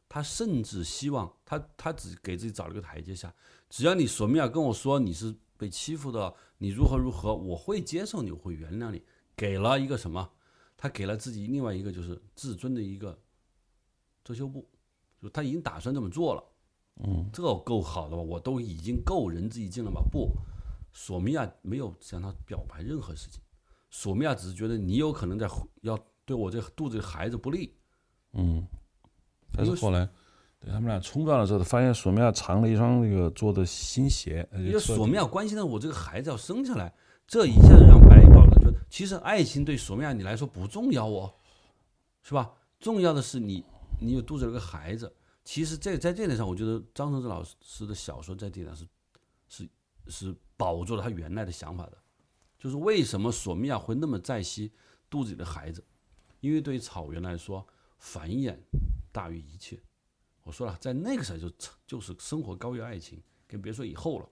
[0.07, 3.33] 他甚至希望他他只给自己找了个台阶下，
[3.69, 9.03] 只要你索米亚跟我说你是被欺负的，你如何如何，我会接受你，我会原谅你。
[9.35, 10.31] 给了一个什么？
[10.77, 13.19] 他给了自己另外一个就是自尊的一个。
[14.23, 14.67] 遮羞布，
[15.21, 16.43] 就他已经打算这么做了，
[17.03, 18.21] 嗯，这够好的吧？
[18.21, 20.01] 我都已经够仁至义尽了吧？
[20.11, 20.31] 不，
[20.93, 23.41] 索米娅没有向他表白任何事情，
[23.89, 25.49] 索米娅只是觉得你有可能在
[25.81, 27.75] 要对我这肚子里孩子不利，
[28.33, 28.65] 嗯，
[29.53, 30.07] 但是后来，
[30.59, 36.93] 对他们俩冲撞了之后，发现索米娅藏了一双那个做的新鞋，因为索米娅关心的我这个孩子要生下来，
[37.25, 41.33] 这一下子让白宝的就其实爱情对索米亚你来说不重要哦，
[42.21, 42.51] 是吧？
[42.79, 43.63] 重要的是你
[44.01, 45.15] 你有肚子有个孩子。
[45.43, 48.87] 其实这在这点上，我觉得张承志老师的小说在这点是
[49.47, 49.69] 是
[50.07, 51.97] 是保住了他原来的想法的，
[52.59, 54.71] 就是为什么索米娅会那么在惜
[55.09, 55.83] 肚子里的孩子？
[56.41, 57.65] 因为对于草原来说，
[57.97, 58.57] 繁衍
[59.11, 59.81] 大于一切。
[60.43, 61.51] 我说了，在那个时候就
[61.87, 64.29] 就是生活高于爱情，更别说以后了。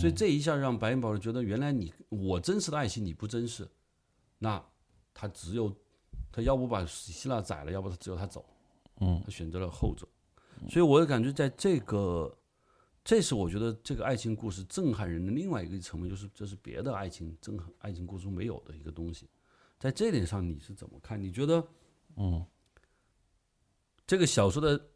[0.00, 3.68] 所以这一下让白元宝觉得，原来你我真实的爱情你不珍视，
[4.38, 4.64] 那
[5.12, 5.74] 他只有
[6.34, 8.44] 他要不把希腊宰了，要不他只有他走。
[8.96, 10.04] 嗯，他选择了后者。
[10.68, 12.36] 所以我也感觉在这个，
[13.04, 19.30] 这是我觉得这个爱情故事震撼人的另外一个层面，就是这是别的爱情震撼爱情故事中没有的一个东西。
[19.78, 21.22] 在这点上你是怎么看？
[21.22, 21.64] 你觉得，
[22.16, 22.44] 嗯，
[24.04, 24.88] 这个小说的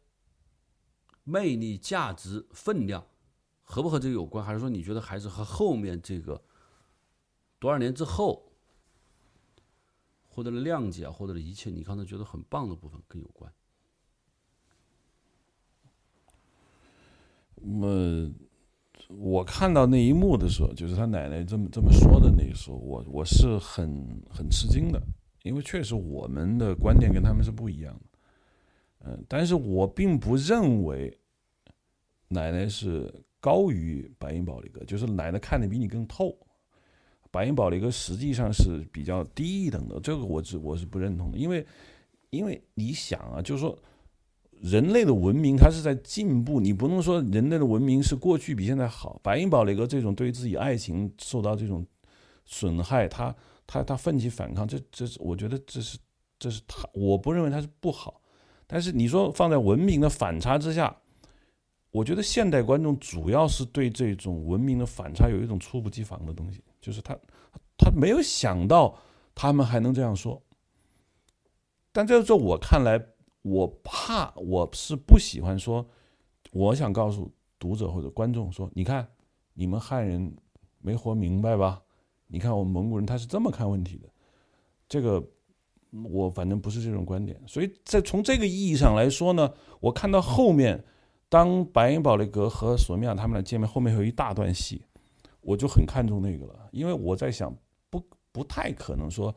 [1.23, 3.05] 魅力、价值、分量
[3.63, 4.43] 和不和这个有关？
[4.43, 6.43] 还是说你觉得还是和后面这个
[7.59, 8.48] 多少年之后
[10.39, 13.51] 获得了谅解，获得了一切你刚才觉得很棒的部分更有关？
[17.55, 18.33] 那么，
[19.09, 25.01] 我看到那一幕的时候，就是他奶奶这么这么说的那个时候，我我是很很吃惊的，
[25.43, 28.19] 因为确实我们的观点跟他们是不一样的。
[28.99, 31.19] 嗯，但是我并不认为
[32.29, 36.33] 奶奶是高于白银宝利格，就是奶奶看的比你更透。
[37.31, 41.65] 白银宝利格实际上是比较低一等的，这个我是我是不认同的，因为
[42.29, 43.77] 因为你想啊，就是说。
[44.61, 49.17] 人类的文明它是在进步，你不能说人类的文明是过去比现在好。
[49.23, 51.87] 白银宝雷格这种对自己爱情受到这种
[52.43, 53.33] 损害，他
[53.65, 55.97] 他他奋起反抗，这这是我觉得这是
[56.37, 58.19] 这是他，我不认为他是不好。
[58.67, 60.93] 但是你说放在文明的反差之下，
[61.91, 67.17] 我觉得现代观众主要是对这种文明的反差有一种猝不及防的东西，就是他
[67.77, 68.97] 他没有想到
[69.33, 70.41] 他们还能这样说。
[71.91, 73.03] 但在这我看来。
[73.41, 75.83] 我怕，我是不喜欢说。
[76.51, 79.07] 我想告诉读者或者观众说：“你看，
[79.53, 80.35] 你们汉人
[80.79, 81.81] 没活明白吧？
[82.27, 84.09] 你看我们蒙古人他是这么看问题的。”
[84.89, 85.25] 这个
[86.11, 87.41] 我反正不是这种观点。
[87.47, 90.83] 所以在从这个意义上来说呢，我看到后面，
[91.29, 94.83] 当白银宝雷格和索米亚他们俩见面，后面有一大段戏，
[95.41, 97.55] 我就很看重那个了，因为我在想，
[97.89, 99.33] 不不太可能说，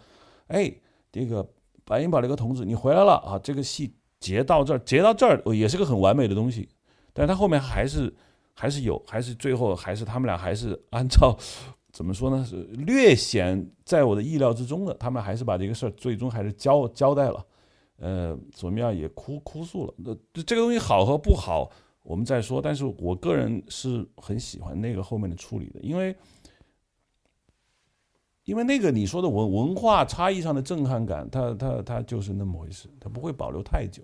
[0.46, 0.72] 哎，
[1.10, 1.46] 这个
[1.84, 3.94] 白银宝雷格同志，你回来了啊，这个戏。
[4.22, 6.68] 结到这儿，结到这儿也是个很完美的东西，
[7.12, 8.14] 但是他后面还是
[8.54, 11.36] 还是有，还是最后还是他们俩还是按照
[11.90, 12.44] 怎么说呢？
[12.48, 17.44] 是略显在我的意料之中的，他们还是把这个事儿最终还是交交代了。
[17.96, 19.94] 呃，索米亚也哭哭诉了。
[19.96, 21.68] 那这个东西好和不好，
[22.02, 22.60] 我们再说。
[22.60, 26.16] 但是我个人是很喜欢那个后面的处理的，因为
[28.44, 34.02] 因为那个你说的文文化差异上的震撼感，它它它就是那么回事，它不会保留太久。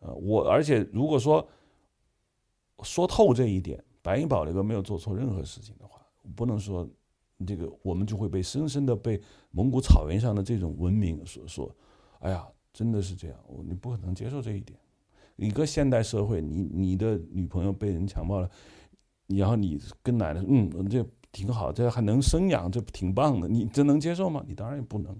[0.00, 1.46] 呃，我而且如果说
[2.82, 6.00] 说透这一点，白银宝那个没有做错任何事情的话，
[6.36, 6.88] 不能说
[7.46, 9.20] 这个我们就会被深深的被
[9.50, 11.72] 蒙古草原上的这种文明所说，
[12.18, 14.78] 哎呀，真的是这样，我你不可能接受这一点。
[15.38, 18.50] 一个现代社会，你你的女朋友被人强暴了，
[19.28, 24.44] 然后你跟奶奶，嗯，这挺好，这还能生养，这挺棒的，你这能接受吗？
[24.46, 25.16] 你当然也不能。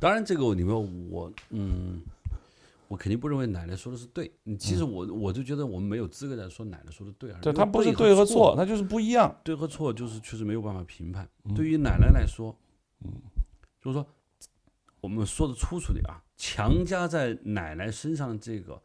[0.00, 2.02] 当然，这个里面我嗯。
[2.88, 4.30] 我肯定不认为奶奶说的是对，
[4.60, 11.28] 其实我我就觉得我们没有资格在说奶奶说的对，对，他不是对和错，他就是不一样，对和错就是确实没有办法评判。
[11.52, 12.56] 对于奶奶来说，
[13.04, 13.10] 嗯，
[13.82, 14.06] 就是说
[15.00, 18.80] 我们说的粗粗点啊，强加在奶奶身上这个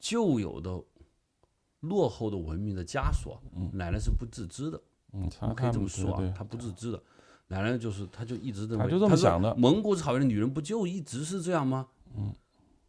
[0.00, 0.82] 旧有的
[1.80, 3.40] 落后的文明的枷锁，
[3.72, 4.82] 奶奶是不自知的，
[5.12, 7.00] 嗯，可以这么说啊，她不自知的，
[7.46, 11.86] 奶奶就是她就一直认为，就这么想的，蒙古草原的女人不就一直是这样吗？
[12.16, 12.34] 嗯。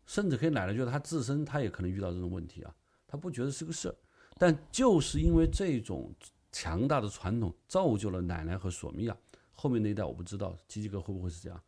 [0.08, 2.76] 甚至可以奶奶觉得她自身她也可能遇到这种问题啊，
[3.08, 3.95] 她不觉得是个事儿，
[4.38, 6.13] 但就是因为这种
[6.52, 9.15] 强大的传统，造就了奶奶和索米亚
[9.54, 11.62] 后面那一代我不知道吉吉哥会不会是这样，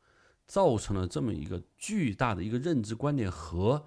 [0.45, 3.82] 造成了这么一个巨大的一个认知观念和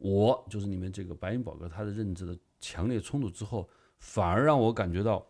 [0.00, 5.24] 我就是你们这个白银宝哥他的认知的强烈冲突之后，反而让我感觉到，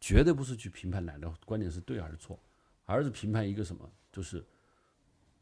[0.00, 2.38] 绝对不是去评判奶的观点是对还是错，
[2.86, 4.42] 而是评判一个什么就是。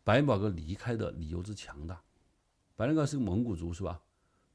[0.02, 2.02] 白银宝哥离开的理由之强大，
[2.74, 4.00] 白银宝哥是个蒙古族是吧？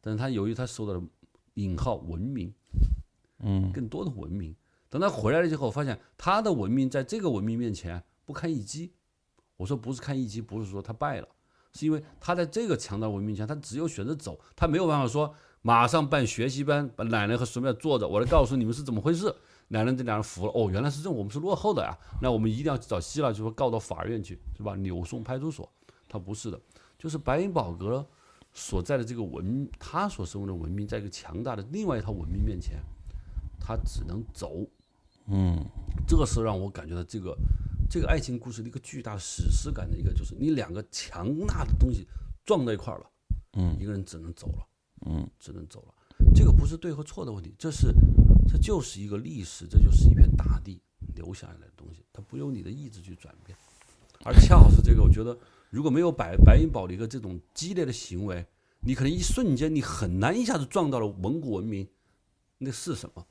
[0.02, 1.08] 但是他由于他受到了
[1.54, 2.52] 引号文明，
[3.40, 4.54] 嗯，更多的文明。
[4.90, 8.92] 等他回来了之后，发现他的文明在这个文明面前不堪一击。
[9.56, 11.30] 我说不是看一击，不是说他败了，
[11.76, 19.36] 是因为他在这个强大文明前，他只有选择走，他没有办法说马上办学习班，把奶奶和孙辈坐着，我来告诉你们是怎么回事。
[19.68, 24.76] 奶奶这两人服了，哦，原来是这种，我们是落后的呀，那我们一定要找希腊，就说告到法院去，是吧？
[24.76, 25.68] 扭送派出所，
[26.08, 26.60] 他不是的，
[26.98, 28.06] 就是白银宝格
[28.54, 32.80] 所在的这个文，他所生活的文明，在一个强大的另外一套文明面前，
[33.60, 34.66] 他只能走。
[35.28, 35.66] 嗯，
[36.08, 37.36] 这个是让我感觉到这个
[37.96, 42.06] 这个爱情故事的一个巨大史诗感的一个，就是你两个强大的东西
[42.44, 43.10] 撞在一块儿了，
[43.54, 44.68] 嗯，一个人只能走了，
[45.06, 45.94] 嗯，只能走了。
[46.36, 47.94] 这个不是对和错的问题，这是
[48.50, 50.82] 这就是一个历史，这就是一片大地
[51.16, 53.58] 留下来的东西，它不由你的意志去转变。
[54.26, 58.46] 而恰好是这个，我觉得如果没有白白银堡的一个这种激烈的行为，
[58.82, 61.88] 你可能一瞬间你很难一下子撞到了蒙古文明，
[62.58, 63.26] 那是什么？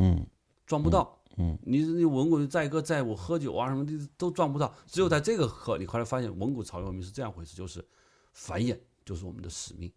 [0.00, 0.26] 嗯
[0.66, 1.16] 撞不到。
[1.36, 7.84] 嗯，你你蒙古载歌载舞、喝酒啊什么的都撞不到，只有在这个刻，你后来发现蒙古草原文明是这样回事，就是
[8.32, 9.92] 繁衍就是我们的使命。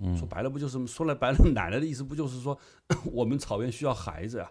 [0.00, 2.58] 嗯说白了不就是说来白了， 奶奶的意思不就是说
[3.12, 4.50] 我们草原需要孩子呀？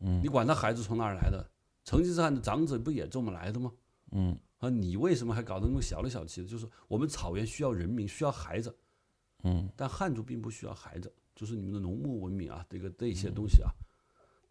[0.00, 1.50] 嗯你管他孩子从哪儿来的？
[1.84, 3.72] 成吉思汗的长子不也这么来的吗？
[4.12, 6.46] 嗯啊，你为什么还搞得那么小里小气的？
[6.46, 8.74] 就是我们草原需要人民，需要孩子，
[9.42, 13.70] 嗯但汉族并不需要孩子，就是你们的农牧文明啊，这个这些东西啊，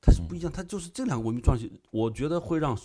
[0.01, 2.77] 它是不一样，它就是这两个文明撞起，我觉得会让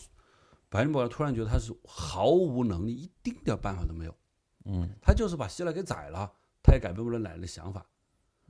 [0.69, 4.15] 白人宝突然觉得他是毫无能力，一丁点办法都没有，
[4.65, 4.89] 嗯。
[5.01, 6.29] 他就是把希腊给宰了，
[6.63, 7.87] 他也改变不了奶奶的想法，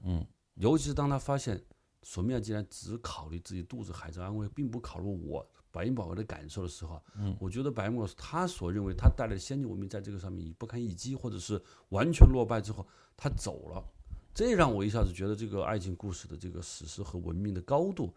[0.03, 0.27] 嗯。
[0.55, 1.63] 尤其是当他发现
[2.03, 7.37] 索米亚竟然只考虑自己肚子孩子安危，并不考虑我白银宝宝的感受的时候，嗯。
[7.39, 12.87] 我觉得白银宝宝他所认为他带来的先进文明在这个上面已不堪一击，或者是完全落败之后，
[13.19, 13.85] 他走了，
[14.33, 18.15] 这让我一下子觉得这个爱情故事的这个史诗和文明的高度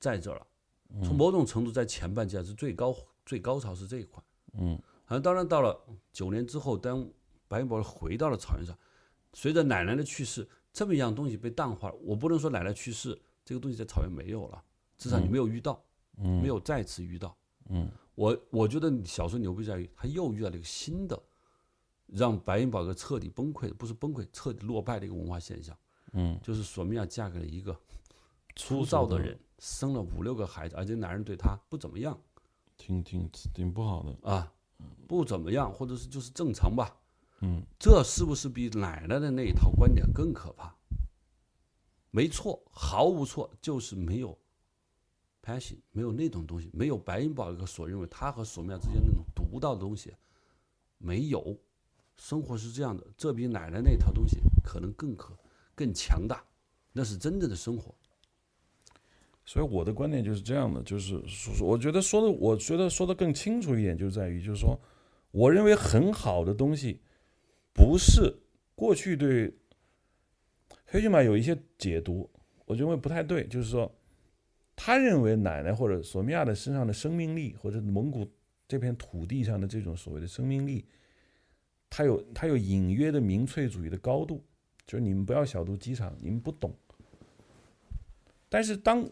[0.00, 0.46] 在这儿了。
[1.04, 2.92] 从某种程度，在前半截是最高
[3.24, 4.20] 最高潮是这一块。
[4.54, 5.78] 嗯啊，当然到了
[6.12, 7.08] 九年之后，当
[7.46, 8.76] 白云宝回到了草原上，
[9.34, 11.94] 随着奶奶的去世，这么一样东西被淡化了。
[12.02, 14.60] 我不能说奶奶去世这个东西在草原没有了，
[14.96, 15.80] 至少你没有遇到，
[16.16, 17.36] 嗯没有再次遇到。
[17.68, 21.20] 嗯我我觉得小说牛逼在于，他又遇到了一个新的，
[22.06, 25.76] 让白云宝格彻底崩溃，不是崩溃，彻底落败的一个文化现象，
[26.12, 27.74] 嗯，就是索米娅嫁给了一个
[28.60, 32.20] 粗粗糙的人，生了五六个孩子，而且男人对她不怎么样
[32.76, 34.30] 挺挺挺不好的。
[34.30, 34.52] 啊，
[35.08, 36.94] 不怎么样，或者是就是正常吧。
[37.42, 40.74] 嗯这是不是比奶奶的那一套观点更可怕？
[42.10, 44.36] 没错，毫无错，就是没有
[45.42, 50.14] passion，没有那种东西，没有白银宝格所认为他和索米娅之间那种独到的东西，
[50.98, 51.58] 没有。
[52.16, 55.34] 生活是这样的，这比奶奶那套东西可能更可
[55.74, 56.44] 更强大，
[56.92, 57.94] 那是真正的生活。
[59.50, 61.20] 所以我的观点就是这样的，就是，
[61.60, 64.80] 我觉得说的，我觉得说的更清楚一点，就在于，就是说，
[65.32, 67.00] 我认为很好的东西，
[67.74, 68.32] 不是
[68.76, 69.52] 过去对
[70.84, 72.30] 黑骏马有一些解读，
[72.64, 73.92] 我认为不太对，就是说，
[74.76, 78.24] 他认为奶奶或者索米亚的身上的生命力，或者蒙古
[78.68, 80.84] 这片土地上的这种所谓的生命力，
[81.88, 84.44] 它有它有隐约的民粹主义的高度，
[84.86, 86.72] 就是你们不要小肚鸡肠，你们不懂。
[88.48, 89.04] 但是当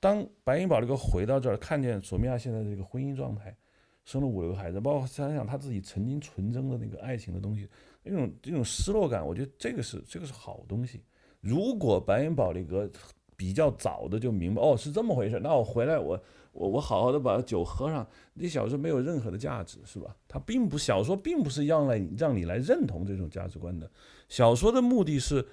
[0.00, 3.56] 当白银宝这个回到这儿，看见索米亚现在这个婚姻状态，
[4.04, 7.68] 生了五六个孩子，包括想想他自己曾经纯真的那个爱情的东西，
[8.02, 11.00] 那种这种失落感，我觉得这个是这个是好东西。
[11.40, 12.90] 如果白银宝这个
[13.36, 16.20] 比较早的就明白，哦，是这么回事，那我回来我
[16.50, 20.16] 我我好好的把酒喝上，你小说没有任何的价值，是吧？
[20.26, 23.88] 它并不小说并不是要来让你来认同这种价值观的，
[24.28, 25.46] 小说的目的是。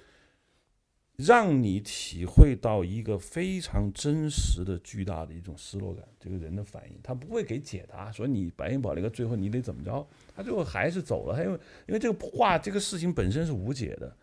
[1.24, 14.16] 让你体会到一个非常真实的、巨大的一种失落感，这个人的反应，他不会给解答，说你白银宝那个最后你得怎么着，他最后还是走了，他因为因为这个话这个事情本身是无解的，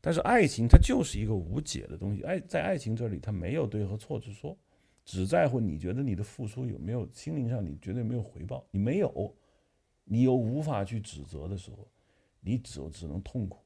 [0.00, 4.56] 但是爱情它就是一个无解的东西，爱在爱情这里它没有对和错之说，
[5.04, 9.34] 只在乎你觉得你的付出有没有心灵上你绝对没有回报，你没有，
[10.04, 11.88] 你又无法去指责的时候，
[12.40, 13.58] 你只只能痛苦。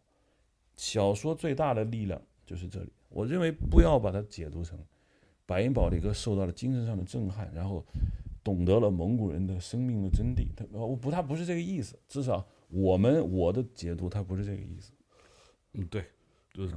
[0.77, 2.21] 小说最大的力量。
[2.47, 4.79] 就是这里，我认为不要把它解读成
[5.45, 7.85] 白银宝的一个受到了精神上的震撼，然后
[8.45, 10.47] 懂得了蒙古人的生命的真谛。
[10.57, 14.93] 他我不，他不是这个意思，至少我们我的解读他不是这个意思。
[15.73, 16.05] 嗯，对，
[16.55, 16.75] 就是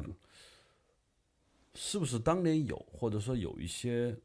[1.75, 4.15] 是不是当年有，或者说有一些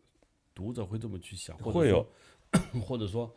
[0.55, 2.07] 读者会这么去想，或者会有，
[2.83, 3.33] 或者说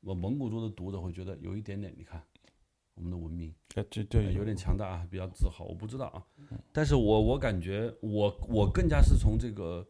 [0.00, 2.22] 我蒙古族的读者会觉得有一点点，你看
[3.00, 3.52] 我们的文明。
[3.76, 5.64] 呃，这这有点强大啊，比较自豪。
[5.64, 6.22] 我不知道啊，
[6.70, 9.86] 但是我我感觉我我更加是从这个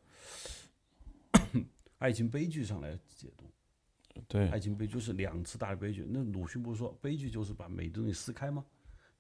[1.99, 3.45] 爱情悲剧上来解读。
[4.29, 6.07] 对爱情悲剧就是两次大的悲剧。
[6.09, 8.65] 那鲁迅不是说悲剧就是把美的东西撕开吗？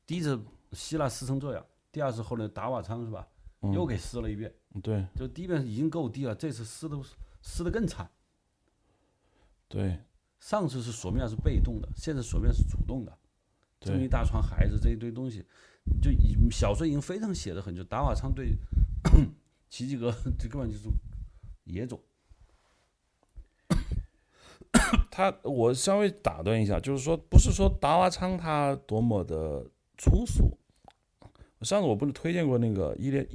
[0.06, 0.40] 第一次
[0.72, 3.26] 希腊撕成这样，第二次后来达瓦仓是吧，
[3.74, 6.96] 又给撕了一遍，对就第一遍已经够低了，这次撕的
[7.42, 8.08] 撕的更惨。
[9.68, 9.98] 对
[10.40, 13.18] 上次是索米亚是被动的，现在索米亚是主动的，
[13.80, 15.44] 这么一大床孩子，这一堆东西，
[16.02, 18.54] 就已小说已经非常写的很，就达瓦昌对
[19.70, 20.88] 奇迹格这根本就是
[21.64, 21.98] 野种。
[25.10, 29.66] 他，我稍微打断一下，就是说，不是说达瓦昌他多么的
[29.98, 30.56] 粗俗。
[31.62, 33.26] 上次我不是推荐过那个伊列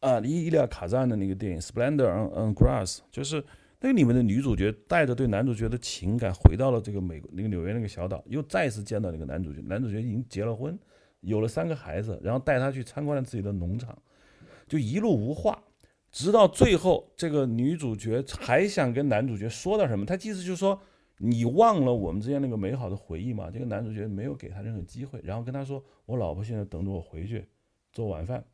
[0.00, 3.44] 啊伊伊利亚卡赞的那个电影《Splendor on on Grass》，就是
[3.82, 10.78] 那个里面的女主角带着对男主角的情感回到了这个美国那个纽约那个小岛，又再次见到那个男主角，男主角已经结了婚，
[11.20, 14.00] 有了三个孩子，然后带他去参观了自己的农场，
[14.68, 15.62] 就一路无话。
[16.12, 20.80] 直到最后，这个女主角还想跟男主角说点什么，她意思就是说，
[21.18, 23.50] 你忘了我们之间那个美好的回忆吗？
[23.50, 27.48] 这个男主角没有给她任何机会，然后跟她说，我老婆现在等着我回去
[27.92, 28.44] 做晚饭，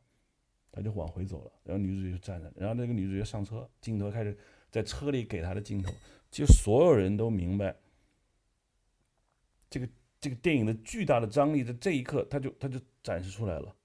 [0.71, 4.37] 他就往回走了，然后女主角就站着，然后那个女主角上车，镜头开始
[4.71, 5.91] 在车里给他的镜头，
[6.29, 7.75] 其实所有人都明白，
[9.69, 9.89] 这个
[10.19, 13.75] 这个电影的巨大的张力在这一刻，他就他就展示出来了。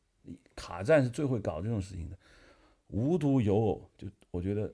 [0.55, 2.19] 卡赞是最会搞这种事情的。
[2.89, 4.73] 无独有偶，就我觉得，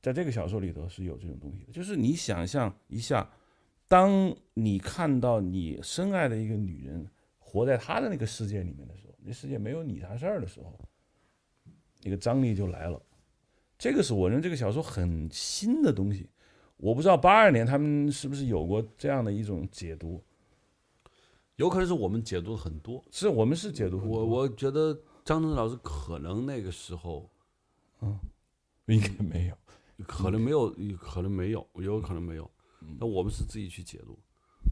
[0.00, 1.72] 在这个小说里头是有这种东西的。
[1.72, 3.28] 就是你想象一下，
[3.88, 7.06] 当你看到你深爱的一个女人
[7.38, 10.78] 活在她的那个世界里面的时候，那世界没有你啥事儿的时候，
[12.02, 13.02] 那个张力就来了。
[13.78, 16.28] 这个是我认为这个小说很新的东西。
[16.76, 20.22] 我不知道八二年他们是不是有过这样的一种解读，
[21.56, 23.04] 有可能是我们解读的很多。
[23.10, 27.28] 是我们是解读很多我我觉得张晨老师可能那个时候
[28.00, 28.18] 嗯
[28.86, 29.56] 应该没有，
[30.06, 32.48] 可能没有，可能没有，有可能没有。
[33.00, 34.16] 那我们是自己去解读。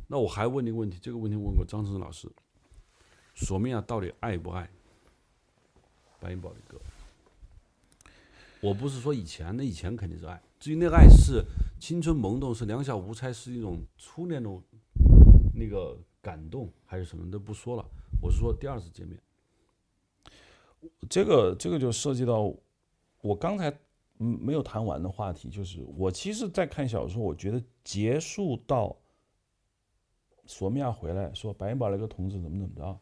[0.08, 2.30] 那我还问你一个问题，这个问题问过张晨老师，
[3.34, 4.70] 索米亚到底爱不爱
[6.20, 6.80] 白银宝利哥？
[8.66, 10.42] 我不是说以前，那以前肯定是爱。
[10.58, 11.44] 至于那爱是
[11.78, 14.50] 青春懵懂，是两小无猜，是一种初恋的
[15.54, 17.86] 那个感动，还是什么都不说了。
[18.20, 19.20] 我是说第二次见面，
[21.08, 22.52] 这个这个就涉及到
[23.20, 23.72] 我刚才
[24.16, 28.96] 没有谈完的话题，就是我其实，在看小说，我觉得结束到
[30.44, 32.98] 索米亚回来说白银堡那个同志怎么怎么着，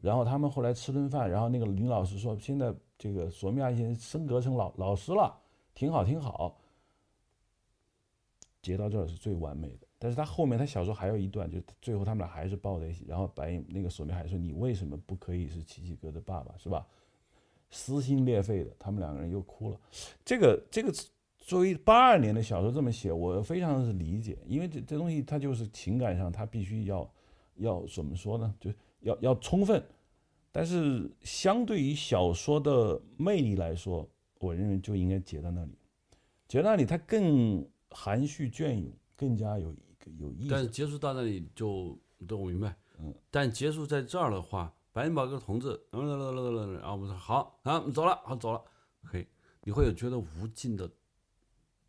[0.00, 5.40] 然后他们后来吃顿饭，然后那个女老师说现在这个索米亚现在升格成老老师了，
[5.74, 6.58] 挺好挺好。
[8.60, 16.84] 结到这儿是最完美的，但是他后面他小说还有一段，就最后他们俩还是抱在一起，然后白银那个索米亚还说你为什么不可以是奇奇哥的爸爸是吧？
[17.70, 19.78] 撕心裂肺的，他们两个人又哭了。
[20.24, 20.92] 这个这个
[21.38, 27.08] 作为八二年的小说这么写，我非常是理解，因为这这东西它就是情感上它必须要
[27.56, 28.54] 要怎么说呢？
[28.58, 29.82] 就要要充分。
[30.58, 35.78] 但是相对于小说的魅力来说，我认为就应该结在那里，
[36.48, 40.48] 结到那里它更含蓄隽永，更加有一个有意思。
[40.50, 41.96] 但是结束到那里就，
[42.26, 42.76] 对我明白。
[42.98, 48.60] 嗯，但结束在这儿的话，白银宝哥同志，然后我们说好啊，走了，好走了，
[49.04, 49.24] 可以，
[49.62, 50.90] 你会有觉得无尽的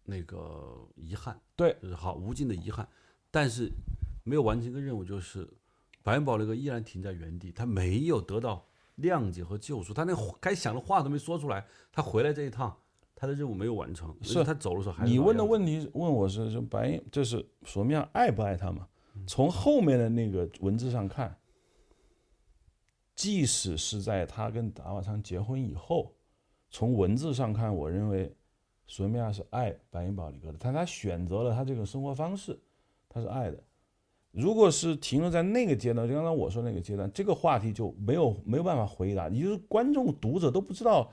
[0.03, 2.87] 那个遗憾，对，就是好无尽的遗憾，
[3.31, 3.71] 但是
[4.23, 5.49] 没有完成一个任务，就是
[6.03, 8.65] 白银宝那个依然停在原地，他没有得到
[8.97, 12.75] 谅解和救赎，他那该想的话都没说出来，他回来这一趟，
[13.15, 18.87] 他的任务没有完成，是他走的时候还是你问的问题问我是是白银，这是索米亚爱不爱他嘛？
[19.27, 21.37] 从后面的那个文字上看，
[23.15, 26.15] 即使是在他跟达瓦昌结婚以后，
[26.71, 28.33] 从文字上看，我认为
[28.87, 32.57] 索米亚是爱白银宝利哥的，但他选择了他这个生活方式，
[33.09, 33.61] 他是爱的。
[34.31, 41.11] 如果是停留在那个阶段，就刚刚我说那个阶段，这个话题就没有没有办法回答，也就是观众读者都不知道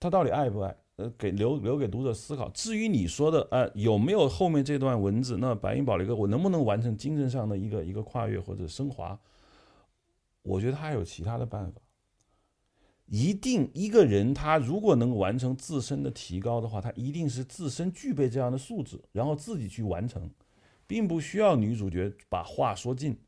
[0.00, 0.76] 他到底爱不爱。
[0.96, 2.50] 呃，给留留给读者思考。
[2.50, 5.38] 至于你说的，呃，有没有后面这段文字？
[5.38, 9.18] 那白银宝利哥，我能不能完成精神上的一个一个跨越或者升华？
[10.42, 11.80] 我觉得他还有其他的办法。
[13.06, 20.30] 一定一个人他如果能完成自身的提高的话，他一定是自身具备这样的素质，然后自己去完成，
[20.92, 23.18] 并不需要女主角把话说尽，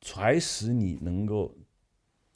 [0.00, 1.52] 才使你能够。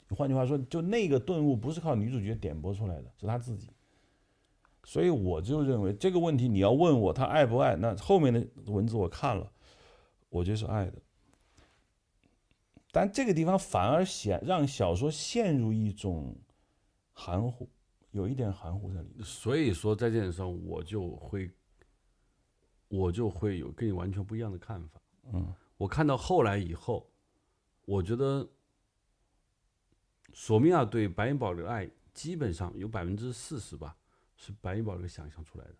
[0.09, 3.69] 换句话说，就那个顿悟不是靠女主角点拨出来的，是她自己。
[4.83, 9.49] 所以我就认为这个问题，你要问我他爱不爱，那后面的文字我看了，
[10.27, 11.01] 我觉得是爱的。
[12.91, 16.35] 但这个地方反而显让小说陷入一种
[17.13, 17.69] 含糊，
[18.11, 19.23] 有一点含糊在里面。
[19.23, 21.49] 所以说在这点上，我就会，
[22.95, 25.01] 我就会有跟你完全不一样的看法。
[25.33, 27.09] 嗯，我看到后来以后，
[27.85, 28.47] 我觉得
[30.33, 33.95] 索米亚对白银宝的爱基本上有百分之四十吧，
[34.35, 35.75] 是白银宝利想象出来的，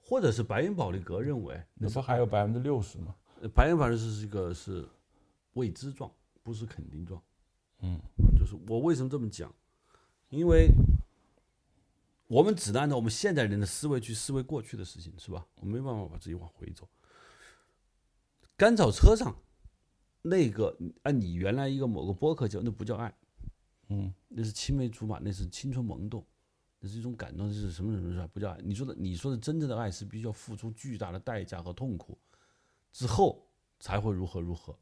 [0.00, 3.14] 或者是白银宝的格认为那不还有百分之六十吗？
[3.54, 4.88] 白银宝利是一个是
[5.52, 6.10] 未知状，
[6.42, 7.22] 不是肯定状。
[7.80, 8.00] 嗯，
[8.38, 9.52] 就是我为什么这么讲？
[10.30, 10.68] 因为
[12.28, 15.44] 我们只能按照我们现代人的思维去思维过去的事情，是吧？
[15.56, 16.88] 我没办法把自己往回走。
[18.56, 19.34] 甘草车上
[20.22, 23.14] 那个，按你原来一个某个播客叫，那不叫爱，
[23.88, 26.24] 嗯，那是青梅竹马，那是青春萌动，
[26.80, 28.58] 那是一种感动，这是什么什么什么，不叫爱。
[28.62, 32.18] 你说的，你说的真正的爱是必须要付出巨大的代价和痛苦
[32.92, 33.46] 之后
[33.80, 34.76] 才会如何如何。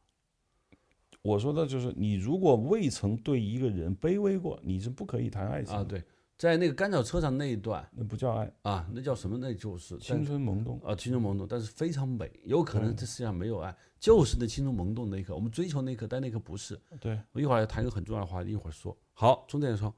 [1.23, 5.85] 我说的就是，你如果未曾对一个人卑微过，你是不可以谈爱情啊。
[5.85, 6.03] 对，
[6.39, 9.39] 在那个干草车上那一段，那不叫爱啊，那叫什么？
[9.39, 12.31] 那就是青春萌动啊，青春萌动，但是非常美。
[12.45, 16.79] 有可能这世界上没有爱，就是那青春萌动那一刻，我们追求那一刻，但那一刻不是。
[17.01, 18.95] 对，我一会儿要谈一个很重要的话题，一会儿说。
[19.15, 19.95] 好，从这点说，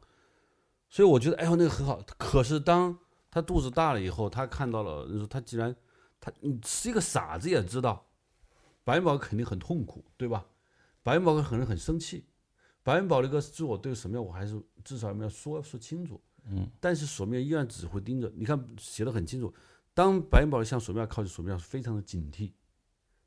[0.89, 2.01] 所以我觉得，哎呦，那个很好。
[2.17, 2.97] 可是当
[3.33, 5.75] 他肚子大了以后，他看到了，他既然
[6.21, 8.07] 他你是一个傻子，也知道
[8.85, 10.47] 白宝肯定很痛苦，对吧？
[11.03, 12.27] 白云宝哥可能很生气，
[12.85, 16.21] 白云宝那个自我对什么样，我还是至少要说说清楚。
[16.51, 18.33] 嗯，但是索米亚依然只会盯着。
[18.35, 19.53] 你看写的很清楚，
[19.95, 22.53] 当白云宝向索米亚靠近，索米亚是非常的警惕，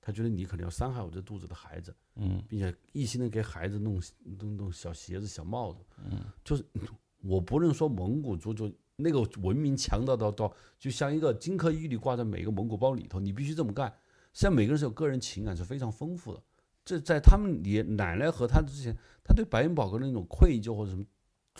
[0.01, 4.01] 他觉得你可能要伤害我这肚子的孩子，嗯，并且一心的给孩子弄
[4.39, 6.65] 弄弄小鞋子、小帽子，嗯，就是
[7.24, 13.88] 我不能说蒙古族就那个文明强大到到，就像一个金科玉律挂在每个蒙古包里头，你必须这么干。
[14.34, 16.41] 实际上每个人是有个人情感是非常丰富的。
[16.84, 21.05] 这在他们爷奶奶和他之前，他对白云宝哥那种愧疚或者什么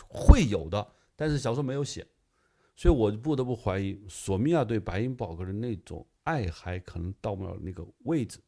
[0.10, 0.88] 会有的，
[1.22, 2.04] 但是小说没有写，
[2.76, 8.40] 所以我不得不怀疑索米娅对白银宝哥的那种爱还可能到不了那个位置。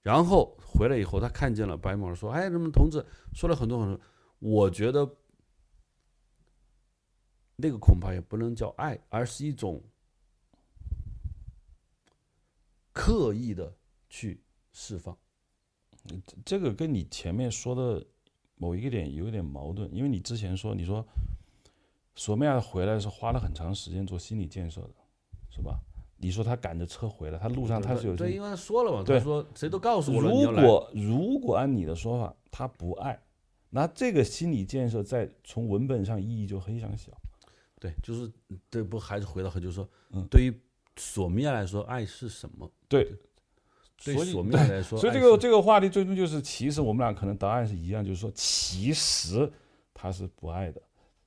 [0.00, 3.04] 然后回来以后，他看见了白云宝哥说：“哎，什么同志
[3.34, 4.00] 说了很多很多。”
[4.38, 5.12] 我觉得
[7.56, 9.82] 那个恐怕也不能叫爱，而是一种
[12.92, 13.76] 刻意的
[14.08, 14.40] 去
[14.70, 15.18] 释放。
[16.44, 18.06] 这个跟你前面说的
[18.54, 21.04] 某一个点有点矛盾，因为你之前说你说
[22.16, 24.94] 索米亚回来是花了很长时间做心理建设的，
[25.50, 25.78] 是吧？
[26.18, 33.22] 你说他赶着车回来，他路上他是有对，因为他说了嘛，对他说谁都告诉我了，如果如果按你的说法，他不爱，
[33.68, 37.12] 那这个心理建设在从文本上意义就非常小。
[37.78, 38.32] 对，就是
[38.70, 40.60] 对，不还是回到就是说，嗯对于
[40.96, 42.66] 索米亚来说，爱是什么？
[42.88, 43.04] 对，
[44.02, 49.52] 对所以索米亚来说，所以这个这个话题最终就是，其实我们俩可能答案是一样，就是说，其实
[49.92, 50.80] 他是不爱的，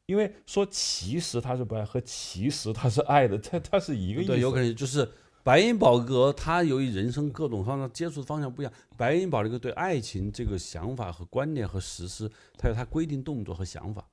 [0.09, 4.31] 因为说其实他是不爱和其实他是爱的，他他是一个意思。
[4.31, 5.07] 对，有可能就是
[5.43, 14.03] 白银宝格，他由于人生各种方向接触的方向不一样，白银宝格对爱情这个想法和观念和实施，他有他规定动作和想法，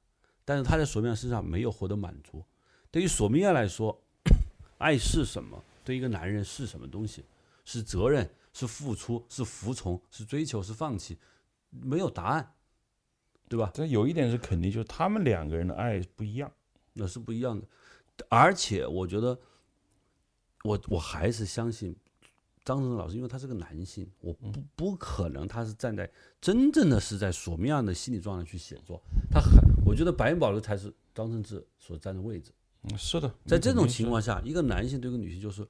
[0.44, 2.44] 但是他在索米亚身上没有获得满足。
[2.90, 3.98] 对于索米亚来说，
[4.76, 5.64] 爱是什么？
[5.82, 7.24] 对一个男人是什么东西？
[7.64, 11.16] 是责任，是付出，是服从，是追求，是放弃，
[11.70, 12.52] 没有答案，
[13.48, 13.70] 对吧？
[13.74, 16.50] 但有一点是肯定，就是他们两个人的爱不一样。
[16.94, 17.66] 那是不一样的。
[18.30, 19.38] 而且我觉得，
[20.64, 21.94] 我我还是相信
[22.64, 29.00] 张晨老师，因为他是个男性，我不不可能他是站在真正的是在什么样的心理状态去写作。
[29.30, 29.52] 他很，
[29.84, 32.50] 我觉得白云宝的才是张承志所站的位置。
[32.84, 35.66] 嗯，是的，在这种情况下，一个男性对一个女性，就是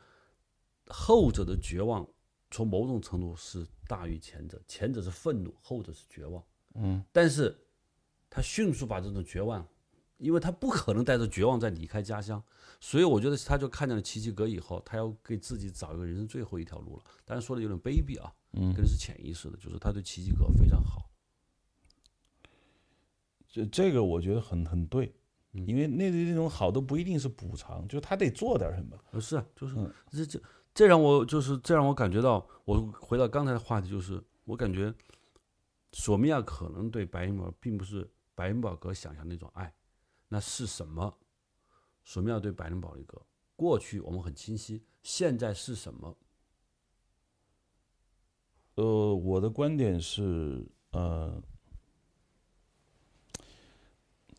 [0.86, 2.06] 后者的绝望，
[2.50, 6.42] 从某种程度是大于前者，前者是愤怒，后者是绝望。
[6.74, 7.58] 嗯，但是
[8.36, 9.66] 他迅速把这种绝望，
[10.18, 12.42] 因为他不可能带着绝望再离开家乡，
[12.78, 17.02] 所以我觉得他就看见了奇迹阁以后，他要给自己找一个人生最后一条路了。
[17.24, 21.08] 当然说的有点卑鄙啊，嗯可能是潜意识的，就是他对奇迹阁非常好。
[23.48, 25.14] 这这个我觉得很很对，
[25.52, 28.98] 嗯因为那那种好都不一定是补偿，就是他得做点什么。
[29.12, 30.42] 呃，是啊，就是嗯这这
[30.74, 34.92] 这让我就是这让我感觉到，我回到刚才的话题，就是我感觉
[35.92, 38.06] 索米亚可能对白云宝并不是
[38.36, 39.74] 白云宝格想象那种爱，
[40.28, 41.16] 那是什么？
[42.04, 43.20] 索米亚对白云宝一个
[43.56, 46.16] 过去我们很清晰，现在是什么？
[48.74, 51.42] 呃，我的观点是，呃，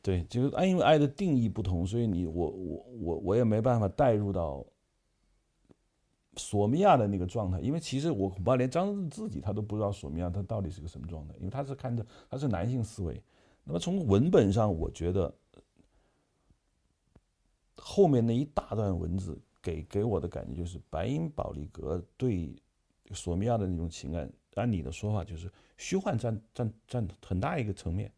[0.03, 4.63] 对，就是爱，因为爱的定义不同，所以你我我我我也没办法带入到
[6.35, 13.19] 索米亚的那个状态，因为其实我恐怕连张自己他都不知道索米亚他到底是个什么状态，因为他是看着他是男性思维。
[13.67, 15.33] 那么从文本上，我觉得
[17.75, 22.55] 后面那一大段文字给给我的感觉就是白银保利格对
[23.11, 28.09] 索米亚的那种情感，按你的说法就是虚幻占占占很大一个层面，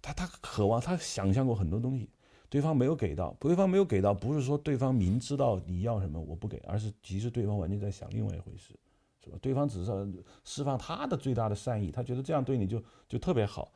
[0.00, 2.08] 他他渴望他想象过很多东西，
[2.48, 8.78] 对方没有给到，对方没有给到，不是说对方明知道你要什么我不给，而是其实对方完全在想另外一回事，
[9.24, 9.36] 是吧？
[9.42, 13.72] 对方只是释放他的最大的善意，他觉得这样对你就就特别好。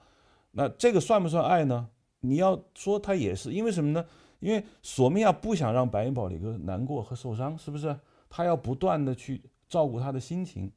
[0.51, 1.89] 那这个算不算爱呢？
[2.21, 4.05] 你要说他也是，因为什么呢？
[4.41, 7.97] 因为索米娅不想让白银宝里哥难过和受伤，是不是？
[8.29, 10.71] 他要不断的去照顾他的心情，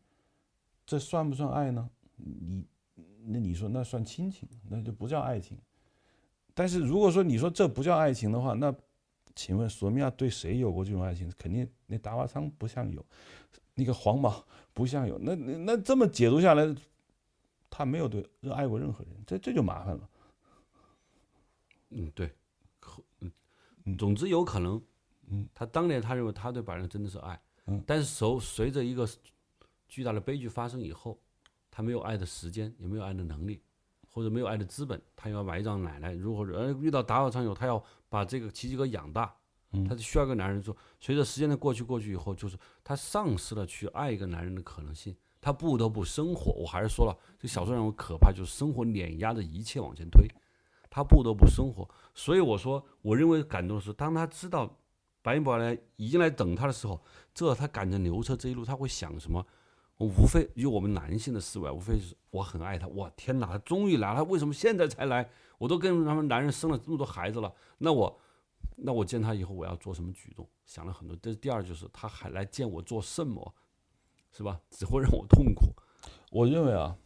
[0.86, 1.90] 这算不算爱呢？
[2.16, 2.64] 你
[3.26, 5.58] 那你说那算亲情，那就不叫爱情。
[6.54, 8.74] 但是如果说你说这不叫爱情的话，那
[9.36, 11.32] 请问索米娅对谁有过这种爱情？
[11.38, 13.06] 肯定那达瓦仓不像有，
[13.76, 14.44] 那个黄毛
[14.74, 15.18] 不像有。
[15.20, 16.64] 那那那这么解读下来，
[17.72, 20.10] 他没有对热爱过任何人，这这就麻烦了。
[21.90, 22.32] 嗯，对，
[23.22, 24.80] 嗯，总之有可能，
[25.30, 29.10] 嗯，他当年他认为他对白人真的是爱，嗯，但是随随着一个
[29.88, 31.20] 巨大的悲剧发生以后，
[31.72, 33.62] 他没有爱的时间，也没有爱的能力，
[34.10, 36.14] 或者没有爱的资本，他要埋葬奶奶。
[36.14, 39.34] 如果呃遇到打火场友，他要把这个奇迹哥养大，
[39.72, 40.76] 嗯，他就需要一个男人做。
[41.00, 46.52] 随着时间的过去，过去以后，就是他丧失了去爱一个男人的可能性，他不得不生活。
[46.54, 50.26] 我还是说了，这小说让我可怕，就是生活碾压着一切往前推。
[50.94, 54.78] 他不得不生活，所以我说，我认为感动的是，当他知道
[55.22, 57.02] 白云宝来已经来等他的时候，
[57.34, 59.46] 这他赶着牛车这一路，他会想什么？
[59.96, 65.30] 我无非以我们男性的思维，无非是我很爱他，哇天哪，他终于来了，为什么现在才来？
[65.58, 68.20] 我都跟他们男人生了这么多孩子了，那我，
[68.76, 70.46] 那我见他以后我要做什么举动？
[70.66, 71.16] 想了很多。
[71.22, 73.56] 这是第二，就是他还来见我做什么？
[74.32, 74.60] 是吧？
[74.72, 75.74] 只会让我痛苦。
[76.32, 76.98] 我认为啊。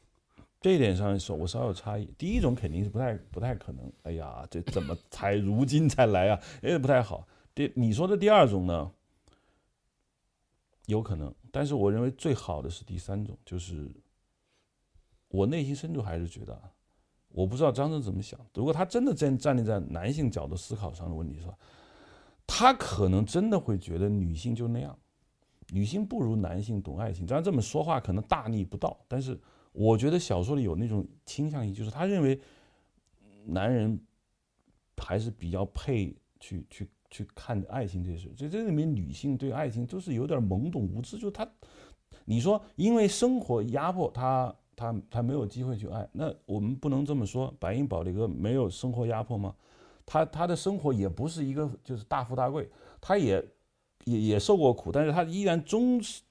[0.62, 2.12] 这一点上说，我稍有差异。
[2.18, 3.94] 第一种肯定是不太不太可能。
[4.02, 6.42] 哎呀，这怎么才如今才来啊？
[6.64, 7.28] 哎，不太好。
[7.54, 8.92] 第你说的第二种呢，
[10.88, 11.32] 有可能。
[11.52, 13.88] 但是我认为最好的是第三种，就是
[15.28, 16.60] 我内心深处还是觉得，
[17.28, 18.40] 我不知道张震怎么想。
[18.56, 21.56] 如果他真的站站立在男性角度思考上的问题，是吧？
[22.48, 24.98] 他可能真的会觉得女性就那样，
[25.72, 27.26] 女性不如男性懂爱情。
[27.26, 29.40] 这样这么说话可能大逆不道，但是。
[29.78, 32.40] 我觉得小说里有那种倾向性，就是他认为
[33.44, 34.00] 男人
[34.96, 38.30] 还是比较配去去去看爱情这些事。
[38.38, 41.18] 就这里面女性对爱情都是有点懵懂无知。
[41.18, 41.46] 就他，
[42.24, 46.08] 你说因为生活压迫他，他他没有机会去爱。
[46.14, 49.54] 那我们不能这么说，白银宝那个没有生活压迫吗？
[50.06, 52.70] 他他的生活也不是一个就是大富大贵，
[53.02, 53.46] 他也
[54.06, 56.24] 也也受过苦，但是他依然终是。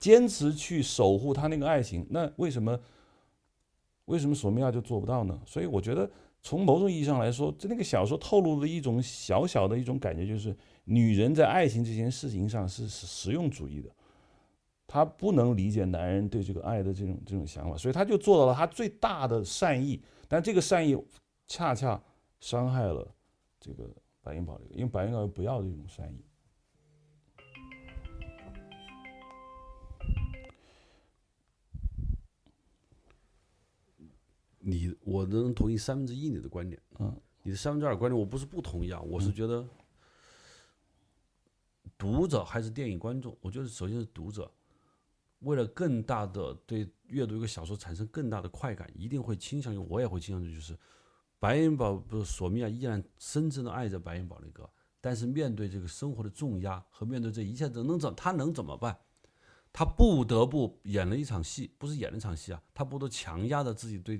[0.00, 2.76] 坚持去守护他那个爱情，那为什么
[4.06, 5.40] 为什么索米亚就做不到呢？
[5.46, 6.10] 所以我觉得
[6.42, 10.52] 从某种意义上来说，这那个小说透露的一种小小的一种感觉，就是
[10.86, 13.88] 女人在爱情这件事情上是实用主义的，
[14.88, 21.00] 她不能理解男人对这个爱的这种这种想法，所以她就做到了她最大的善意，但这个善意
[21.46, 22.02] 恰恰
[22.40, 23.08] 伤害了
[23.60, 23.88] 这个
[24.20, 26.24] 白银宝这个，因为白银宝不要这种善意。
[34.66, 39.62] 你我能同意三分之一你的观点，嗯，你的三分之二观点我不是不同意啊，我是觉得
[41.98, 44.50] 读者还是电影观众，我觉得首先是读者，
[45.40, 50.74] 为了更大的对阅读一个小说产生更大的快感，一定会倾向于我也会倾向于就是
[51.38, 54.68] 白银宝不是索米娅依然深深的爱着白银宝那个，
[55.02, 58.98] 但是面对这个生活的重压和面对这一切，能怎他能怎么办？
[59.74, 64.18] 他不得不演了一场戏，不是演了一场戏啊，他不得强压着自己对。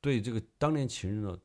[0.00, 1.38] 对这个当年情人的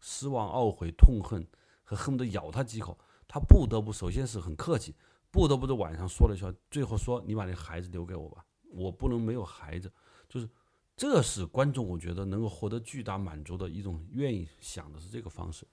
[0.00, 1.46] 失望、懊悔、痛恨
[1.84, 4.94] 和恨不得咬他几口，他不得不首先是很客气，
[5.30, 9.92] 不得不在晚上说了一句话，最后说：“你把那孩子留给我吧，我不能没有孩子。”
[10.28, 10.48] 就是
[10.96, 15.66] 这是观众我觉得能够获得巨大满足的一种愿意想的是这个方式。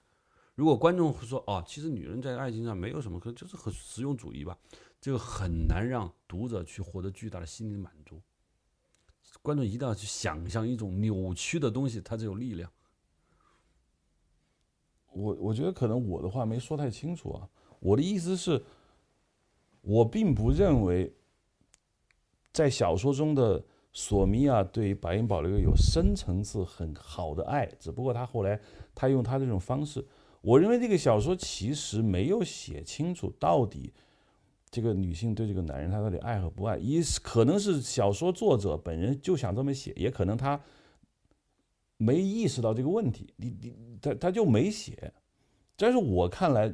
[0.54, 4.56] 如果观众说：“哦，其实女人在爱情上没有什么，可就是很实用主义吧。”
[5.00, 8.20] 这个很难让读者去获得巨大的心灵满足。
[9.46, 12.68] 观众一定要去想象一种扭曲的东西，它才有力量。
[15.12, 17.48] 我我觉得可能我的话没说太清楚啊。
[17.78, 18.60] 我的意思是，
[19.82, 21.14] 我并不认为
[22.52, 28.60] 在小说中的索米娅对白银宝留有深层次很好的爱，只不过他后来
[28.96, 30.04] 他用他这种方式。
[30.40, 33.94] 我认为这个小说其实没有写清楚到底。
[34.76, 36.76] 这个女性对这个男人，她到底爱和不爱？
[36.76, 40.60] 一是可能是小说作者本人就想这么写，也可能他
[41.96, 45.10] 没意识到这个问题，你你他他就没写。
[45.76, 46.70] 但是我看来，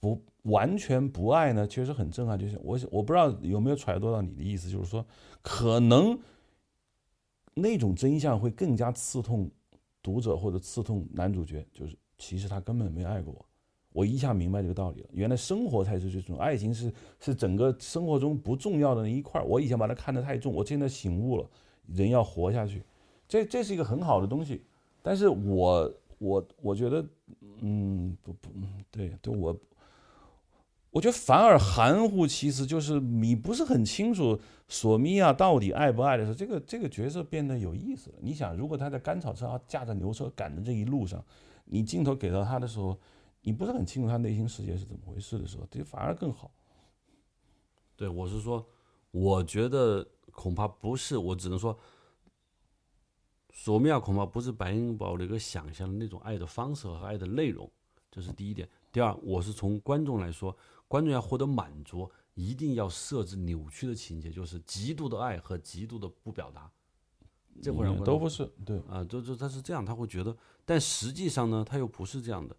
[0.00, 2.38] 不完全不爱呢，确实很震撼。
[2.38, 5.04] 就是我我不知道有没有揣度到你的意思，就是说
[5.42, 6.18] 可能
[7.52, 9.50] 那种真相会更加刺痛
[10.02, 11.94] 读者或者刺痛男主角，就是。
[12.18, 13.44] 其实他根本没爱过我。
[13.92, 16.90] 我一下明白这个道理了，原来生活才是最重要，爱情是
[17.20, 19.42] 是整个生活中不重要的那一块。
[19.42, 21.46] 我以前把它看得太重，我现在醒悟了，
[21.88, 22.82] 人要活下去，
[23.28, 24.62] 这这是一个很好的东西。
[25.02, 27.04] 但是我我我觉得，
[27.60, 28.48] 嗯，不不，
[28.90, 29.54] 对对，我
[30.90, 38.16] 我觉得反而含糊，其实就是你不是很清楚索米娅到底爱不爱的时候，这个这个角色变得有意思了。
[38.22, 41.22] 你想，如果他在甘草车上驾着牛车赶的这一路上，
[41.66, 42.96] 你镜头给到他的时候。
[43.42, 46.50] 你不是很清楚他内心世界是怎么回事的时候，这反而更好。
[47.96, 48.64] 对，我是说，
[49.10, 51.76] 我觉得恐怕不是，我只能说，
[53.52, 57.70] 索米娅恐怕不是白银宝的一个想象的那种爱的方式和爱的内容，
[58.10, 58.68] 这是第一点。
[58.92, 66.70] 第二，我是从观众来说，观众要获得满足，一定要设置扭曲的情节，就是极度的爱和极度的不表达，
[67.60, 72.56] 这会让都不是对啊，就就他是这样，他会觉得，但实际上呢，他又不是这样的。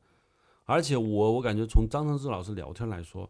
[0.66, 3.30] 而且我我感觉从张承志老师聊天来说，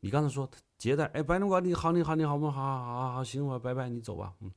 [0.00, 2.50] 你刚才说接待，哎，白灵宝你好你好你好吗？
[2.50, 4.34] 好好好好行，我拜拜，你走吧。
[4.40, 4.50] 嗯，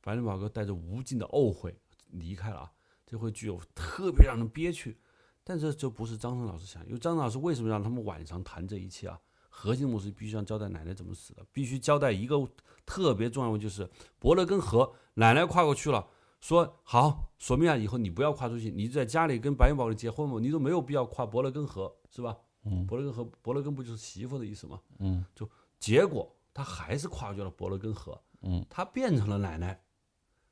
[0.00, 1.76] 白灵宝哥带着无尽的懊悔
[2.10, 2.72] 离开了啊，
[3.04, 4.96] 这会具有特别让人憋屈。
[5.42, 9.18] 但这就不是张成老师想，因为张老师为什么让他们晚上谈这一切啊？
[9.48, 12.36] 核心目的必须要交代奶奶怎么死的，必须交代一个
[12.84, 13.88] 特别重要的，就是
[14.18, 16.06] 伯乐跟河奶奶跨过去了。
[16.40, 22.36] 说好，索米亚以后你不要跨出去，你在家里跟白云宝结婚嘛，你都没有必要跨伯乐根河，是吧？
[22.64, 24.80] 嗯，伯乐根河，伯乐根不就是媳妇的意思吗？
[24.98, 29.80] 嗯，就结果他还是跨越了伯乐根河，嗯，他变成了奶奶，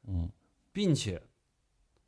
[0.05, 0.30] 嗯，
[0.72, 1.22] 并且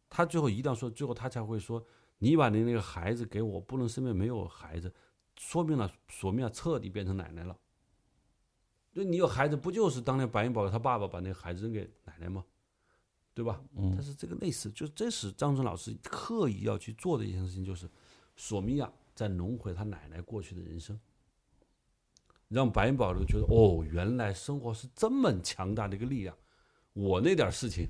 [0.09, 1.85] 他最后一定要说，最后他才会说，
[2.19, 4.93] 你把你那个孩子给我，不能身边没有孩子，
[5.37, 7.57] 说明了索米亚彻底变成奶奶了。
[8.93, 12.45] 就你有孩子，不就是当年白云宝他爸爸把那个孩子扔给奶奶吗？
[13.37, 13.63] 对吧？
[13.77, 17.87] 嗯，但是这个类似，就这是张春老师刻意要去做的一件事情，就是
[18.35, 20.99] 索米娅在轮回他奶奶过去的人生，
[22.49, 26.35] 让白云宝就觉得哦，原来生活是这么强大的一个力量。
[26.95, 27.87] 我那点事情，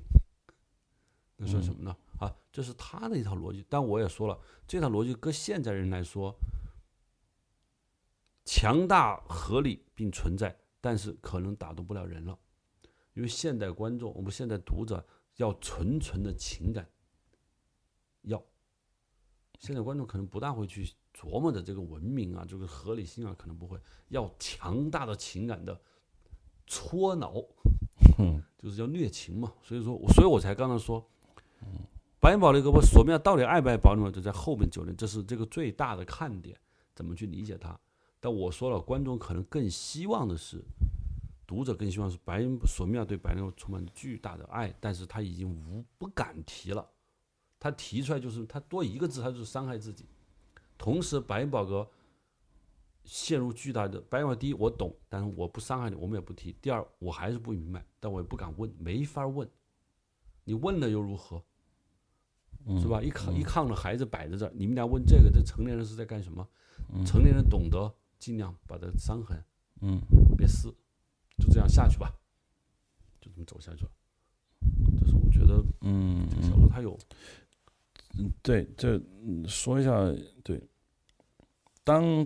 [1.37, 1.95] 那算什么呢？
[2.19, 3.65] 啊，这是他的一套逻辑。
[3.69, 4.37] 但我也说了，
[4.67, 6.37] 这套逻辑搁现在人来说，
[8.43, 12.37] 强大、合理并存在，但是可能打动不了人了，
[13.13, 15.07] 因为现代观众，我们现在读者。
[15.37, 16.87] 要纯纯的情感，
[18.23, 18.43] 要。
[19.59, 23.79] 现在观众可能不大会去琢磨的这个文明啊，这个合理性啊，可能不会。
[24.09, 25.79] 要强大的情感的
[26.67, 27.33] 搓挠，
[28.57, 29.51] 就是叫虐情嘛。
[29.63, 31.03] 所以说，所以我才刚才说，
[32.19, 36.55] 白云宝那个不索米娅到底爱不爱保姆，就在后面九年，这是这个最大的看点，
[36.93, 37.79] 怎么去理解它？
[38.19, 40.63] 但我说了，观众可能更希望的是。
[41.47, 46.85] 读者更希望是白索米娅对白灵充满巨大的爱，但是他已经无不敢提了。
[47.57, 50.05] 他提出来就是他多一个字，他就是伤害自己。
[50.77, 51.89] 同时，白云宝格
[53.05, 56.55] 陷入巨大的白云宝第一我懂，但是我不伤害你，我们也不提。
[56.61, 59.49] 第二，我还是不明白，但我也不敢问，没法问。
[60.43, 61.41] 你问了又如何？
[62.81, 63.01] 是吧？
[63.01, 66.45] 一抗一抗的孩子摆在这儿，你们俩问这个，这成年人是在干什么？
[67.05, 69.41] 成年人懂得尽量把这伤痕，
[69.79, 70.01] 嗯，
[70.37, 70.75] 别撕。
[71.37, 72.11] 就这样下去吧，
[73.21, 73.91] 就这么走下去了。
[74.99, 76.97] 就是我觉得，嗯，小罗他有，
[78.17, 78.99] 嗯，对，这
[79.47, 79.91] 说一下，
[80.43, 80.61] 对，
[81.83, 82.25] 当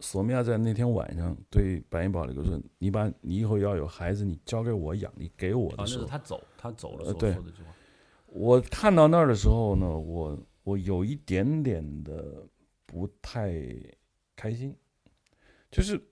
[0.00, 7.72] 索米娅在那天晚上对白银宝那个说：“你把你以后要有孩子，你交给我养，你给我的时候。”他走，他走了，对，说的句话。
[8.26, 12.44] 我看到那儿的时候呢，我我有一点点的
[12.86, 13.54] 不太
[14.34, 14.76] 开心，
[15.70, 16.08] 就是。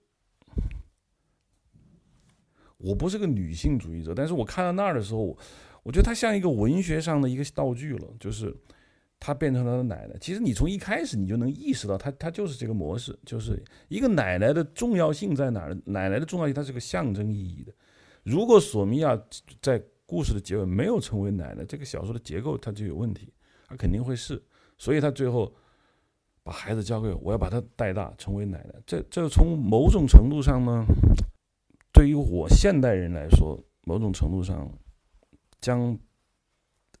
[2.83, 5.37] 我不是个女性主义者，但是我看到那儿的时候，
[5.83, 8.55] 我觉得它像一个文学上的一个道具了，就是
[9.19, 10.15] 她变成了奶奶。
[10.19, 15.77] 其实你从一开始你就能意识到，她她就是这个模式，就是一个奶奶的重要性在哪儿？
[15.85, 17.73] 奶奶的重要性，它是个象征意义的。
[18.23, 19.19] 如果索米娅
[19.61, 23.33] 在故事的结尾没有成为奶奶，这个小说的结构它就有问题，
[23.67, 24.41] 它肯定会是。
[24.77, 25.53] 所以她最后
[26.43, 28.75] 把孩子交给我，我要把她带大，成为奶奶。
[28.85, 30.85] 这这从某种程度上呢？
[31.91, 34.71] 对于我现代人来说，某种程度上，
[35.59, 35.97] 将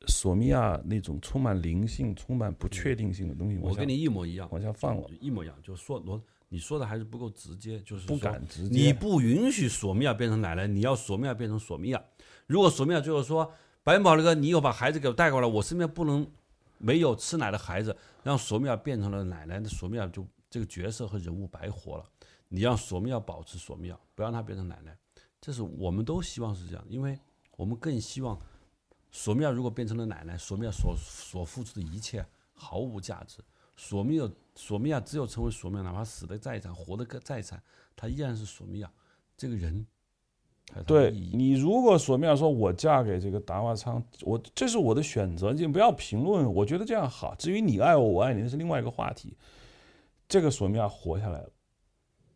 [0.07, 5.55] 索米亚那种充满灵性、充满不确定性的东西，我跟你一模一样，往下放了，一模一样。
[5.61, 8.75] 就说罗，你说的还是不够直接，就是不敢直接。
[8.75, 12.03] 你不允许索米亚变成奶奶，你要索米亚变成索米亚。
[12.47, 13.49] 如果索米亚最后说
[13.83, 16.29] ：“白云宝那个，你有把孩子给我带过来，我身边不能
[16.77, 22.03] 没有吃奶的孩子。”让索米亚变成了奶奶，那索米亚就这个角色和人物白活了。
[22.53, 24.93] 你让索米娅保持索米娅，不让她变成奶奶，
[25.39, 27.17] 这是我们都希望是这样，因为
[27.55, 28.37] 我们更希望
[29.09, 33.37] 索米娅如果变成了奶奶，索米娅所所付出的一切毫无价值，
[33.77, 37.63] 索米尔索米亚只有成为索米亚，哪怕死的再惨，活的再惨，
[37.95, 38.91] 他依然是索米亚
[39.37, 39.87] 这个人。
[40.85, 47.35] 对你，如果索米亚说我嫁给这个达瓦仓，我这是我的选择，你不要评论，我觉得这样好。
[47.35, 49.35] 至于你爱我，我爱你，那是另外一个话题。
[50.29, 51.49] 这个索米亚活下来了，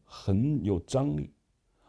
[0.06, 1.34] 很有张力。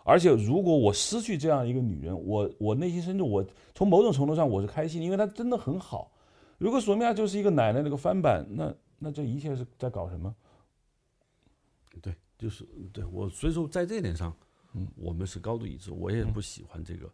[0.03, 6.12] 而且，如果我失去这样一个女人，我我内心深处，我从某种程度上我是开心，因为她真的很好。
[6.59, 10.35] 如果索米亚就是一个奶奶那个翻版，那那这一切是在搞什么？
[12.01, 14.35] 对，就是对我，所以说在这点上。
[14.79, 17.07] 嗯我们是高度一致，我也不喜欢这个。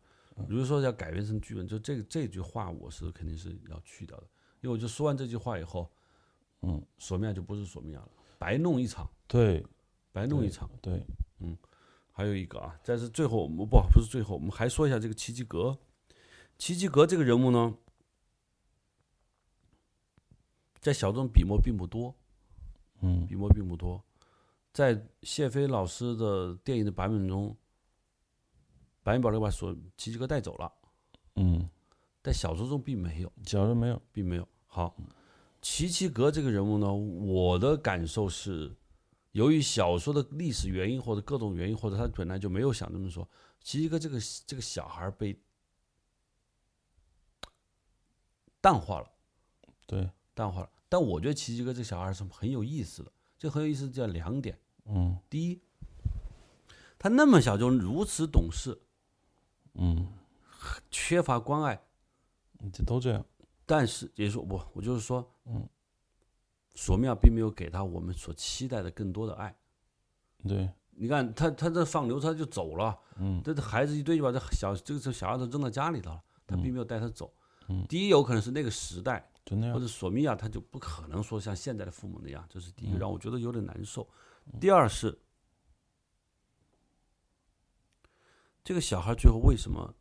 [0.48, 4.24] 比如说要改编成剧本，就这个这句话，我是肯定是要去掉的。
[4.62, 5.88] 因为我就说完这句话以后，
[6.62, 9.08] 嗯，索米亚就不是索米亚了，白弄一场。
[9.28, 9.64] 对，
[10.12, 10.70] 白弄一场。
[10.80, 11.04] 对，
[11.40, 11.56] 嗯，
[12.12, 15.76] 还有一个啊，但是最后我们不不是最后，我们还说一下这个齐吉格。
[16.58, 17.74] 齐吉格这个人物呢，
[20.78, 22.14] 在小众笔墨并不多，
[23.00, 24.00] 嗯，笔墨并不多。
[24.72, 27.56] 在谢飞老师的电影的版本中，
[29.02, 30.72] 白云宝就把所齐吉格带走了，
[31.36, 31.68] 嗯，
[32.22, 34.48] 在小说中并没有，小说没有，并没有。
[34.66, 34.94] 好，
[35.60, 38.74] 齐齐格这个人物呢，我的感受是，
[39.32, 43.28] 由于小说的历史原因或者各种原因，或者他本来就没有想这么说，
[43.60, 45.38] 齐齐格这个这个小孩被
[48.60, 49.10] 淡化了，
[49.86, 50.70] 对，淡化了。
[50.88, 54.58] 但我觉得齐齐格这个小孩是很有意思的，这很有意思，叫两点。
[54.84, 55.60] 嗯，第一，
[56.98, 58.78] 他那么小就如此懂事，
[59.74, 60.12] 嗯，
[60.90, 61.82] 缺乏关爱，
[62.72, 63.24] 这都这样。
[63.64, 65.66] 但是也说不，我就是说，嗯，
[66.74, 69.54] 索米亚并没有给他我们所期待的更多的爱。
[70.48, 77.32] 对，你看他他这放牛他就走了，嗯，这孩子一堆就把这小这个小丫头扔到家里头了，他并没有带他走。
[77.68, 84.08] 嗯，第一有可能是那个时代，就那样，或者索米亚他就不可能说像现在的父母那样，这是第一个让我觉得有点难受。
[84.60, 85.16] 第二是，
[88.64, 89.94] 这个小孩最后为什么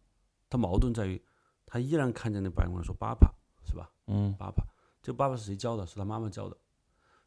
[0.50, 1.24] 他矛盾在于，
[1.68, 3.32] 他依然看见那白光说“爸爸”
[3.64, 3.92] 是吧？
[4.08, 4.66] 嗯，爸爸，
[5.02, 5.86] 这爸爸是谁教的？
[5.86, 6.58] 是他妈妈教的。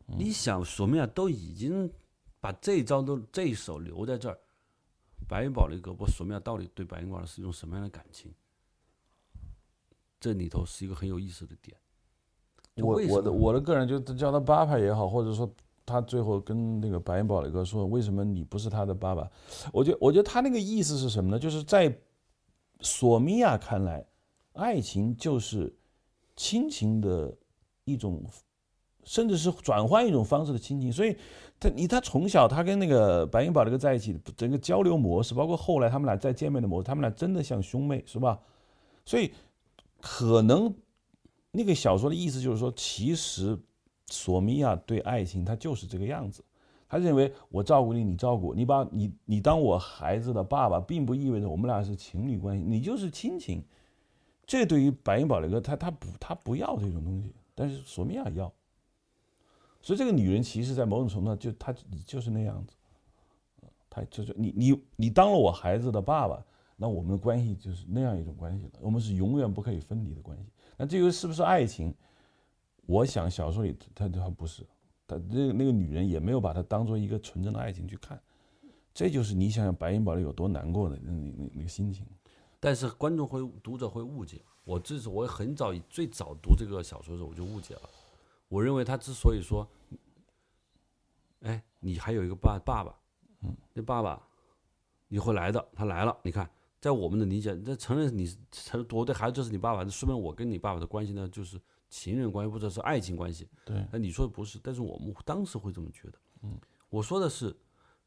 [0.06, 1.90] 你想，索米亚都已经
[2.40, 4.38] 把这一招都这一手留在这儿，
[5.26, 8.32] 白云宝那个，我索米亚到底对白云宝是一种什么样的感情？
[10.20, 11.76] 这里头是一个很有意思的点。
[12.76, 15.52] 我我的我的个人就叫他爸爸也好，或者说。
[15.86, 19.30] 他最后跟那个白云宝雷哥说：“为什么你不是他的爸爸？”
[19.70, 21.38] 我觉得，我觉得他那个意思是什么呢？
[21.38, 21.94] 就是在
[22.80, 24.02] 索米娅看来，
[24.54, 25.76] 爱情就是
[26.36, 27.36] 亲情的
[27.84, 28.22] 一种，
[29.04, 30.92] 甚至是转换一种方式的亲情。
[30.92, 31.16] 所以，
[31.58, 38.40] 他你他从小他跟那个白云宝这个在一起，整个交流模式，包括后来他们俩再见面的模式，他们俩真的像兄妹，是吧？
[39.04, 39.32] 所以，
[40.00, 40.74] 可能
[41.50, 43.58] 那个小说的意思就是说，其实。
[44.10, 46.44] 索米娅对爱情，她就是这个样子。
[46.90, 53.64] 她认为我照顾你，你照顾你，把你你当我孩子的爸爸，并不意味着我们俩是情侣关系，你就是亲情。
[54.46, 58.52] 这对于白银宝雷哥，他他不他不要这种东西，但是索米娅要。
[59.80, 61.74] 所以这个女人其实，在某种程度上，就她
[62.06, 62.74] 就是那样子。
[63.90, 66.44] 她就是你你你当了我孩子的爸爸，
[66.76, 70.50] 那我们的关系就是那样一种关系了，我们是永远不可以分离的关系。
[70.76, 71.94] 那这个是不是爱情？
[72.86, 74.66] 我想小说里他他不是，
[75.06, 78.20] 他那那个女人也没有把他当做一个纯真的爱情去看，
[78.92, 82.06] 这就是你想想白银堡里有多难过的那那那个心情。
[82.58, 87.82] 但是观众会读者会误解我，这是我很早最早读这个小说的时候我就误解了。
[88.48, 89.68] 我认为他之所以说，
[91.40, 92.98] 哎，你还有一个爸爸爸，
[93.42, 94.20] 嗯，那爸爸
[95.08, 96.16] 你会来的，他来了。
[96.22, 96.50] 你看，
[96.80, 101.60] 在我们的理解，这承认你承我对孩子就是你爸爸，说明我跟你爸爸的关系呢就是。
[101.90, 106.18] 情人关系或者是爱情关系，对，那你说的不是，但是我们当时会这么觉得。
[106.42, 106.58] 嗯，
[106.88, 107.56] 我说的是，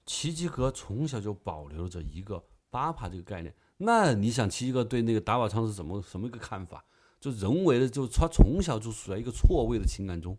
[0.05, 2.43] 齐吉格从小就保留着一个
[2.77, 3.51] 巴帕这个概念。
[3.77, 6.83] 那你想，齐吉格对那个达瓦仓是怎么什么一个看法？
[7.19, 10.37] 就人为的，就他从小就处在一个错位的情感中，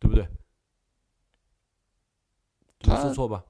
[0.00, 0.26] 对不对？
[2.80, 3.44] 不是错吧？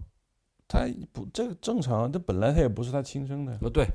[0.66, 3.59] 他不，这个正常，这本来他也不是他亲生的。
[3.62, 3.87] 呃，对，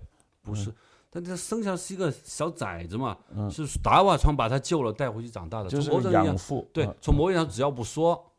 [0.42, 0.74] 不是。
[1.12, 6.68] 但他生下是一个小崽子嘛，嗯，是达瓦仓把他救了带回去长大的，就是养父。
[6.74, 8.34] 对，从某一上只要不说，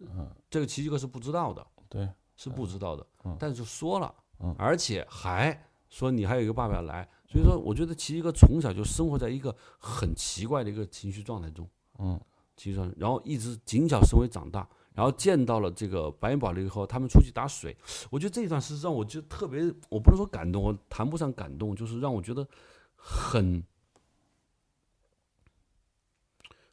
[0.00, 4.21] 嗯，这个奇迹哥是不知道的，对，是不知道的，嗯，但是就说了，嗯，
[4.58, 11.68] 而且还说你还有一个爸爸要来，所以说我觉得奇迹哥从小就生活在一个很奇怪的一个情绪状态中，
[11.98, 12.20] 嗯，
[12.56, 14.68] 情绪状态，然后一直谨小慎微长大。
[14.94, 17.74] 然后见到了这个白云宝了以后，他们出去打水。
[18.10, 22.46] 我觉得这一段是让我就特别，我不能说感动，我谈不上感动，就是让我觉得
[22.94, 23.64] 很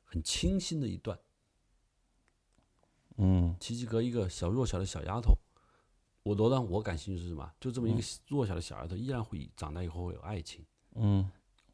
[0.04, 1.18] 很清新的一段。
[3.16, 5.38] 嗯奇迹阁一个小弱小的小丫头，
[6.24, 7.52] 我多让我感兴趣是什么？
[7.60, 10.64] 就这么一个弱小的小丫头，依然会长大以后会有爱情，
[10.96, 11.30] 嗯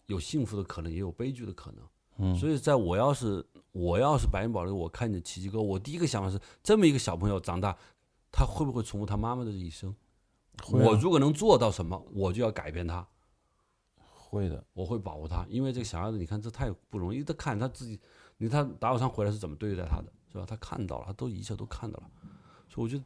[0.06, 1.84] 有幸福的可能，也有悲剧的可能。
[2.18, 7.78] 嗯所以在我要是我要是白云宝这个，我看见奇迹哥，我第一个想法是，这么一个小朋友长大，
[8.32, 9.94] 他会不会重复他妈妈的这一生？
[10.64, 13.06] 会啊我如果能做到什么，我就要改变他，
[13.98, 18.00] 会的，我会保护他，因为这个小孩子，你看这太不容易，他看他自己，
[18.38, 20.46] 你看他打火伤回来是怎么对待他的，是吧？
[20.48, 22.10] 他看到了，他都一切都看到了，
[22.70, 23.04] 所以我觉得，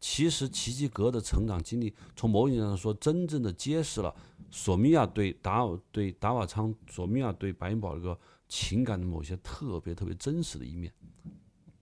[0.00, 4.14] 其实奇迹格的成长经历，从某种意义上说，真正的揭示了
[4.50, 8.18] 索米亚对达尔对达瓦昌、索米亚对白银宝这个
[8.48, 10.92] 情感的某些特别特别真实的一面，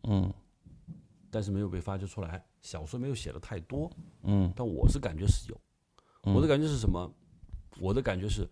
[0.05, 0.33] 嗯。
[1.31, 3.91] 但是没有被发掘出来，小说没有写的太多，
[4.23, 4.51] 嗯。
[4.57, 5.61] 但我是感觉是有，
[6.33, 7.13] 我的感觉是什么？
[7.79, 8.49] 我的感觉是，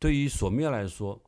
[0.00, 1.22] 对于索米亚来说，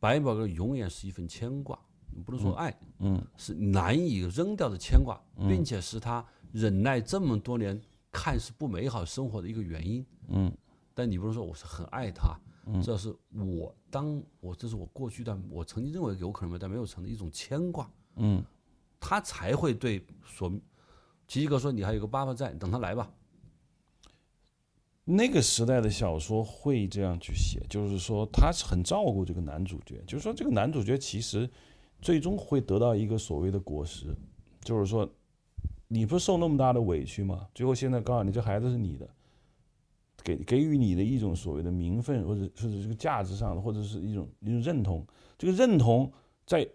[0.00, 1.83] 白宝哥永远是一份牵挂，你
[2.20, 7.80] 不能说爱，嗯是难以扔掉的牵挂，并且是他忍耐这么多年
[8.12, 10.04] 看似不美好生活的一个原因。
[10.28, 10.52] 嗯
[10.94, 12.38] 但你不能说我是很爱他，
[12.82, 17.90] 这是我当我这是我过去但我曾经认为有可能没但没有成的一种牵挂。
[18.16, 18.42] 嗯
[19.00, 20.48] 他才会对所
[21.26, 23.12] 奇奇哥说：“你还有个爸爸在，等他来吧。
[25.04, 31.50] 那个时代的小说会这样去写，就是说他是很照顾这个男主角，就是说这个男主角其实
[32.04, 34.14] 最终会得到一个所谓的果实，
[34.62, 35.08] 就是说
[35.88, 37.48] 你不受那么大的委屈吗？
[37.54, 39.08] 最后现在告诉你这孩子是你的，
[40.22, 45.02] 给给予你的一种所谓的名分或者或者这个价值上的，或者是一种一种认同，
[45.38, 46.12] 这个认同
[46.44, 46.68] 在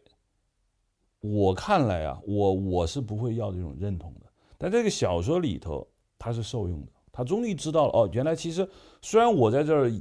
[1.21, 4.25] 我看来啊，我我是不会要这种认同的，
[4.57, 6.91] 但这个小说里头他是受用的。
[7.11, 8.67] 他终于知道了哦，原来其实
[9.01, 9.91] 虽然我在这儿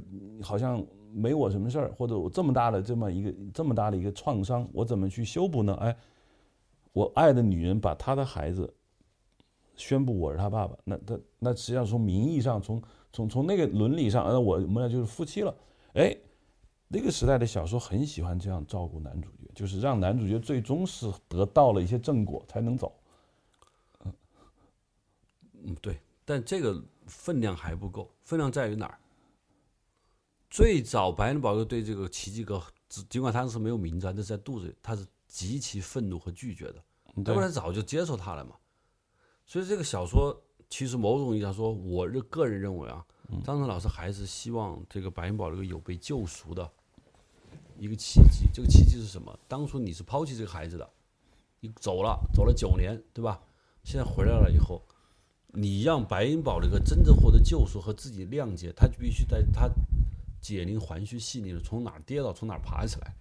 [0.41, 5.73] 好像没我什么事儿，或者我这么大的这么一个这么大的一个创伤，我怎么去修补呢？
[5.75, 5.97] 哎，
[6.93, 8.73] 我爱的女人把她的孩子
[9.75, 12.81] 宣布我是她爸爸，那那那实际上从名义上，从
[13.11, 15.55] 从从那个伦理上，呃，我我们俩就是夫妻了。
[15.93, 16.15] 哎，
[16.87, 22.93] 那个时代的小说很喜欢这样照顾男主角，就是让男主角最终是得到了一些正果才能走。”
[25.63, 28.97] 嗯，对，但这个分量还不够，分量在于哪儿？
[30.49, 36.83] 最早白人宝哥对这个奇迹哥，只尽管他是没有名字，但是在肚子里他是极其愤怒和拒绝的，
[37.15, 38.55] 要对不然早就接受他了嘛。
[39.45, 40.35] 所以这个小说
[40.69, 43.05] 其实某种意义上说，我认个人认为啊，
[43.43, 46.69] 张晨老师还是希望这个白银宝这个有被救赎的
[47.77, 48.49] 一个契机。
[48.51, 49.37] 这个契机是什么？
[49.47, 50.89] 当初你是抛弃这个孩子的，
[51.59, 53.39] 你走了，走了九年，对吧？
[53.83, 54.83] 现在回来了以后，
[55.53, 59.69] 你让白银宝这个真正获得救赎和自己谅解，他就必须在他
[60.41, 63.13] 解铃还须系铃人，从哪跌倒从哪爬起来，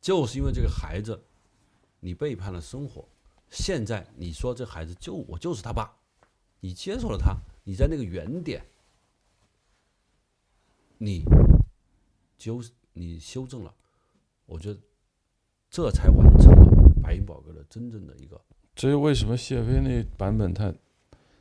[0.00, 1.20] 就是因为这个孩子，
[2.00, 3.06] 你背叛了生活。
[3.50, 5.90] 现在你说这孩子就我就是他爸，
[6.60, 8.62] 你接受了他，你在那个原点，
[10.98, 11.24] 你
[12.36, 12.62] 纠
[12.92, 13.74] 你修正了，
[14.44, 14.80] 我觉得
[15.70, 18.40] 这才完成了白银宝哥的真正的一个
[18.74, 20.72] 这是为什么谢飞那版本他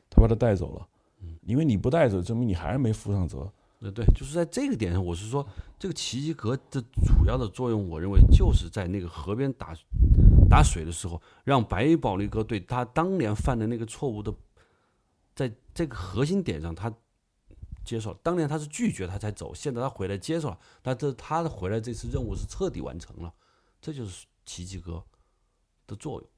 [0.09, 0.87] 他把他带走了？
[1.41, 3.51] 因为你不带走，证明你还是没负上责。
[3.79, 5.47] 呃，对，就是在这个点上，我是说，
[5.77, 9.75] 这个奇迹阁的主要的作用，我认为就是在那个河边打
[10.49, 14.33] 打水的时候，让白宝利哥对他当年犯的那个错误的，
[15.35, 16.91] 在这个核心点上，他
[17.85, 18.19] 接受了。
[18.23, 23.31] 当年他是拒绝他才走，现在他回来接受了，但这他的回来这次任务是彻底完成了，
[23.79, 25.03] 这就是奇迹阁
[25.85, 26.29] 的作用。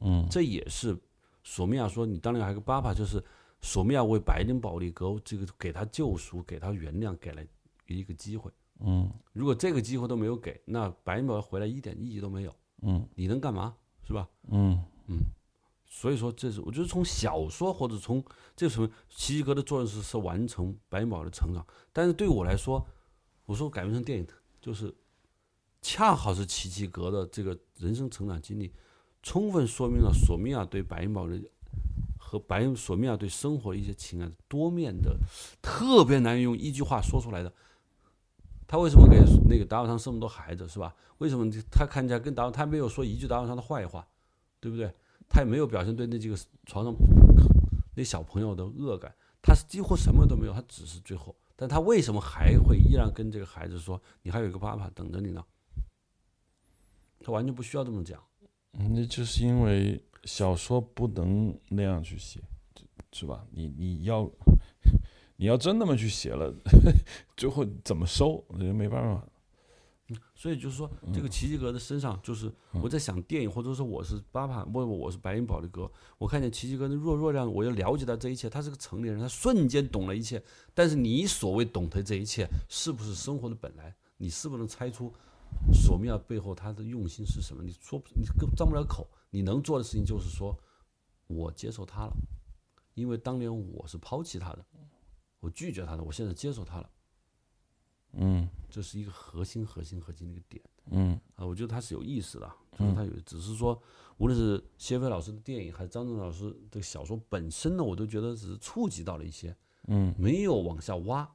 [0.00, 0.98] 嗯这也是
[1.44, 3.22] 索米亚说你当年还有个爸爸，就是
[3.62, 7.42] 索米娅为白灵宝利格这个给他救赎、给他原谅，给了
[7.86, 8.50] 一个机会。
[8.84, 12.54] 嗯如果这个机会都没有给，那白灵宝回来一点意义都没有。
[12.82, 13.74] 嗯你能干嘛？
[14.04, 14.28] 是吧？
[14.50, 14.82] 嗯
[15.86, 18.24] 所以说，这是我觉得从小说或者从
[18.56, 22.84] 这什么奇迹阁的作用是是完成白灵宝的成长，但是对我来说，
[23.44, 24.26] 我说改编成电影，
[24.58, 24.92] 就是
[25.82, 28.72] 恰好是奇迹格的这个人生成长经历，
[29.22, 31.38] 充分说明了索米娅对白银宝的
[32.32, 35.18] 和白索米娅对生活一些情感多面的，
[35.60, 37.52] 特别难以用一句话说出来的。
[38.66, 40.94] 他为什么给那个达瓦桑生那么多孩子，是吧？
[41.18, 44.08] 为什么他看起来跟达瓦他没有说一句达瓦桑的坏话，
[44.60, 44.90] 对不对？
[45.28, 46.94] 他也没有表现对那几个床上
[47.94, 55.44] 那小朋友的恶感，他几乎什么都没有，他只是最后，但他为什么还会依然跟这个孩子说：“你还有一个爸爸等着你呢？”
[57.22, 58.18] 他完全不需要这么讲。
[58.70, 62.40] 那就是因为小说不能那样去写，
[63.12, 63.44] 是吧？
[63.50, 64.30] 你你要
[65.36, 66.52] 你要真那么去写了，
[67.36, 69.26] 最后怎么收，这没办法。
[70.34, 72.52] 所以就是说，这个奇迹哥的身上，就是
[72.82, 78.50] 我在想电影，或者说我是巴帕，不，我是白银宝的哥，我看见奇迹哥的弱弱亮，我就了解到这一切。
[78.50, 80.42] 他是个成年人，他瞬间懂了一切。
[80.74, 83.94] 但是你所谓懂得这一切，是不是生活的本来？
[84.18, 85.10] 你是不是能猜出
[85.72, 87.62] 索米娅背后他的用心是什么？
[87.62, 90.54] 你说你张不了口，你能做的事情就是说，
[91.26, 92.12] 我接受他了，
[92.92, 94.64] 因为当年我是抛弃他的，
[95.40, 96.90] 我拒绝他的，我现在接受他了。
[98.14, 101.46] 嗯这是一个核心、核心、核心的一个点嗯啊！
[101.46, 103.82] 我觉得他是有意思的，就是他有，只是说，
[104.18, 109.56] 无论是谢飞老师的电影，还是张震老师的小说本身呢，我都觉得只是触及到了一些，
[109.88, 111.26] 嗯没有往下挖，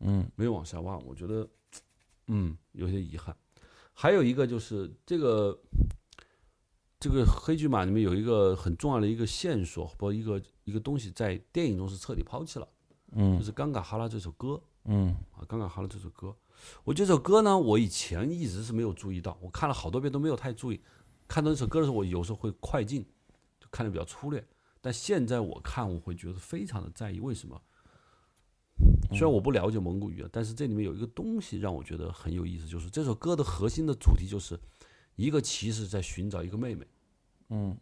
[0.00, 1.48] 嗯没有往下挖，我觉得，
[2.26, 3.34] 嗯，有些遗憾。
[3.94, 5.58] 还有一个就是这个
[6.98, 12.68] 这个黑骏马里面有一个很重要的一个线索或一个一个东西，在电影中是彻底抛弃了，
[13.12, 14.60] 嗯就嗯是《冈嘎哈拉》这首歌。
[14.88, 16.32] 嗯啊，冈嘎哈拉这首歌，
[16.84, 20.80] 我这首歌呢，我以前一直是没有注意到，我看了好多遍都没有太注意。
[21.26, 23.04] 看到这首歌的时候，我有时候会快进，
[23.58, 24.46] 就看的比较粗略。
[24.80, 27.18] 但现在我看，我会觉得非常的在意。
[27.18, 27.60] 为什么？
[29.10, 34.56] 虽然我不了解蒙古语啊，但是这里面有一个东西让我觉得很有意思，就是这首歌的核心的主题就是
[35.16, 36.86] 一个骑士在寻找一个妹妹，
[37.48, 37.76] 嗯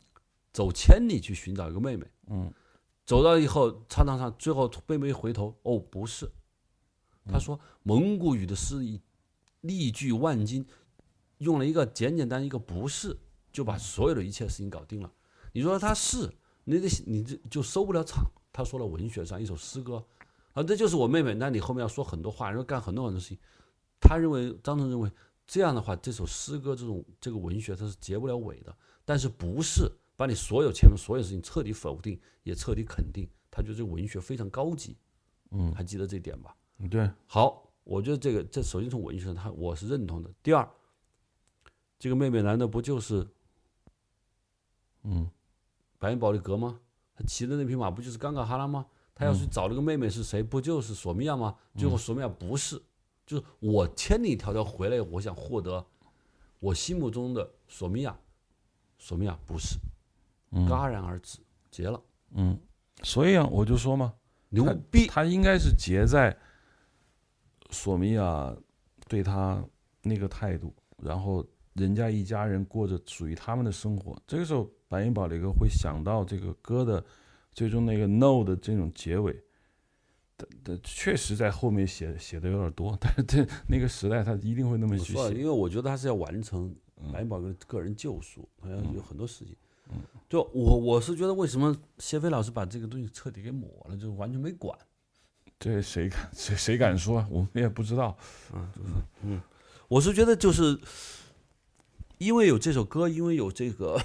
[0.53, 2.53] 走千里去寻找一个妹妹，嗯
[3.05, 6.30] 走到以后，唱唱唱，最后妹妹一回头，哦，不是，
[7.26, 9.01] 他说蒙古语的诗意
[9.61, 10.64] 例句万金，
[11.39, 13.18] 用了一个简简单一个不是，
[13.53, 15.12] 就把所有的一切事情搞定了。
[15.53, 16.32] 你说他是，
[16.64, 18.24] 你得你这就收不了场。
[18.53, 20.05] 他说了文学上一首诗歌，
[20.53, 21.35] 啊，这就是我妹妹。
[21.35, 23.39] 那你后面要说很多话，然后干很多很多事情。
[24.01, 25.11] 他认为张成认为
[25.47, 28.76] 这样的话，这首诗歌这种这个文学它是结不了尾的。
[29.05, 33.28] 但是不是把你所有前面所有事情彻底否定，也彻底肯定？
[33.51, 34.97] 他觉得这个文学非常高级，
[35.51, 36.57] 嗯还记得这点吧？
[36.90, 40.30] 对好，我觉得这个这首先从文学上，他我是认同的。
[40.42, 40.68] 第二，
[41.99, 43.26] 这个妹妹难道不就是
[45.03, 45.30] 嗯
[45.99, 46.80] 白银宝的格吗？
[47.14, 48.86] 他骑的那匹马不就是冈嘎哈拉吗？
[49.14, 50.42] 他要去找那个妹妹是谁？
[50.42, 51.55] 不就是索米娅吗？
[51.76, 52.82] 最后索米娅不是，
[53.27, 55.85] 就是我千里迢迢回来，我想获得
[56.61, 58.18] 我心目中的索米亚，
[58.99, 59.79] 索米亚不是，
[60.53, 61.39] 戛然而止，
[61.70, 62.01] 结了，
[62.33, 62.59] 嗯，
[63.03, 64.14] 所以啊，我就说嘛，
[64.51, 65.07] 牛逼！
[65.07, 66.37] 他应该是结在
[67.70, 68.55] 索米亚
[69.09, 69.64] 对他
[70.03, 74.16] 那个态度，然后人家一家人过着属于他们的生活。
[74.27, 77.05] 这个时候，白银宝雷哥会想到这个歌的
[77.53, 79.43] 最终那个 no 的这种结尾。
[80.37, 85.30] 的的确实在后面写写的有点多，但是这那个时代他一定会那么去写。
[85.35, 86.74] 因为我觉得他是要完成
[87.12, 89.57] 白银宝的个人救赎，好像有很多事情。
[90.28, 94.76] 就我我是觉得，为什么谢飞老师把这个东西彻底给抹了，就完全没管。
[95.61, 97.24] 这谁敢谁谁敢说？
[97.30, 98.16] 我们也不知道。
[98.53, 98.72] 嗯
[99.22, 99.41] 嗯
[99.87, 100.80] 我是觉得，就是
[102.18, 104.01] 因为有这首歌，因为有这个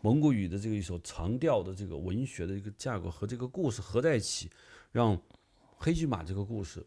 [0.00, 4.50] 蒙古语的这个一首长调的这个文学的一个架构和这个故事合在一起，
[4.92, 5.20] 让
[5.76, 6.86] 黑骏马这个故事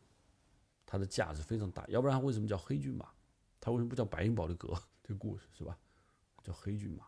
[0.86, 1.86] 它的价值非常大。
[1.88, 3.08] 要不然它为什么叫黑骏马？
[3.60, 4.74] 它为什么不叫白银宝的格？
[5.04, 5.78] 这个故事是吧？
[6.44, 7.06] 叫黑骏马。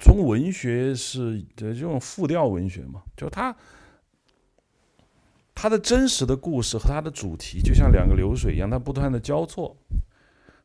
[0.00, 3.56] 从文学是的这种复调文学嘛，就它
[5.54, 9.76] 它的真实的故事和它的主题就像两个流水一样，它不断的交错，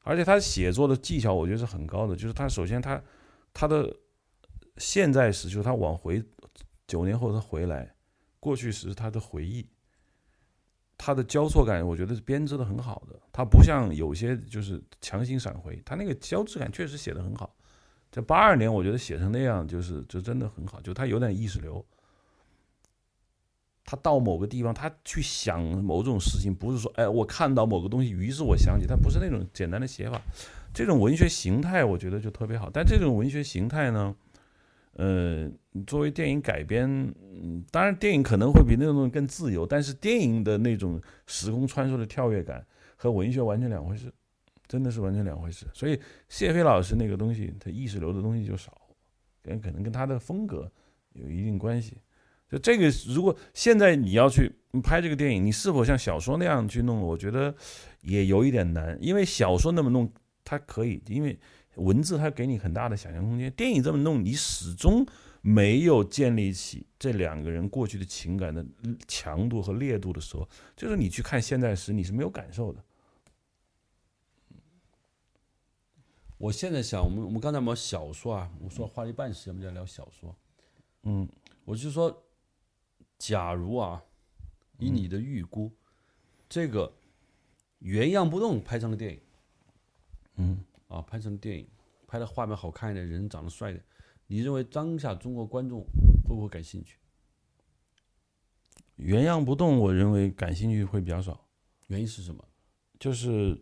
[0.03, 3.01] 而且他写作的技巧我觉得是很高的，就是他首先他
[3.51, 3.91] 他的
[4.77, 6.23] 现在时就是他往回
[6.85, 7.95] 九年后他回来，
[8.43, 9.65] 过去时他的回忆，
[10.97, 17.55] 他的交错感我觉得是编织的很好的，他不像有些就是强行闪回，他那个交织感确实写的很好。
[18.11, 21.83] 在八二年，我觉得写成那样，就是就真的很好，就他有点意识流。
[23.85, 30.21] 他到某个地方，他去想某种事情，不是说，哎，我看到某个东西，于是我想起，他不是那种简单的写法。
[30.73, 32.69] 这种文学形态，我觉得就特别好。
[32.73, 34.15] 但这种文学形态呢，
[34.93, 35.49] 呃，
[35.85, 42.65] 作为电影改编，嗯，当然电影可能会比那种更自由，但是电影的那种时空穿梭的跳跃感
[42.95, 44.13] 和文学完全两回事。
[44.65, 45.67] 真的是完全两回事。
[45.73, 45.99] 所以
[46.29, 48.75] 谢飞老师那个东西，他意识流的东西就少，
[49.43, 50.71] 跟可能跟他的风格
[51.13, 51.97] 有一定关系。
[52.49, 54.51] 就这个，如果现在你要去
[54.81, 57.01] 拍这个电影，你是否像小说那样去弄？
[57.01, 57.53] 我觉得
[58.01, 60.11] 也有一点难，因为小说那么弄，
[60.43, 61.37] 它可以，因为
[61.75, 63.51] 文字它给你很大的想象空间。
[63.53, 65.05] 电影这么弄，你始终
[65.41, 68.65] 没有建立起这两个人过去的情感的
[69.07, 72.83] 强度和烈度的时候，就是你去看现在时，你是没有感受的。
[76.37, 80.35] 我现在想，我们我们刚才我们小说啊，我说花了一半时间，我们在聊小说。
[81.03, 81.27] 嗯
[81.65, 82.25] 我就说，
[83.17, 84.03] 假如啊，
[84.77, 85.71] 以你的预估，
[86.49, 86.91] 这个
[87.79, 89.19] 原样不动拍成了电影，
[90.35, 90.57] 嗯，
[90.93, 91.67] 啊，拍成电影，
[92.07, 93.83] 拍的画面好看一点，人长得帅一点，
[94.27, 95.81] 你认为当下中国观众
[96.27, 96.97] 会不会感兴趣？
[98.97, 101.45] 原样不动，我认为感兴趣会比较少。
[101.87, 102.43] 原因是什么？
[102.99, 103.59] 就是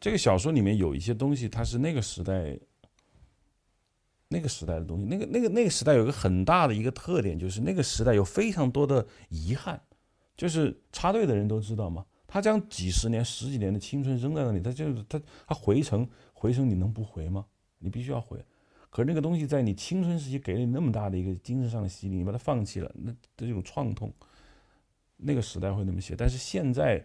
[0.00, 2.58] 这个小说里面有一些东西，它是那个时代、
[4.28, 5.04] 那个时代的东西。
[5.04, 9.80] 那个、那个、那个时代有一个很大的一个特点，就是那个时代有非常多的遗憾。
[10.34, 17.44] 就是插队的人都知道嘛，他将几十年、十几年的青春扔在那里，他就是他他回城回城，你能不回吗？
[17.76, 18.42] 你必须要回。
[18.88, 24.10] 可是那个东西在你青春时期给了你那么大的一个精神上的洗礼，你把它放弃了，那这种创痛，
[25.18, 26.16] 那个时代会那么写。
[26.16, 27.04] 但是现在，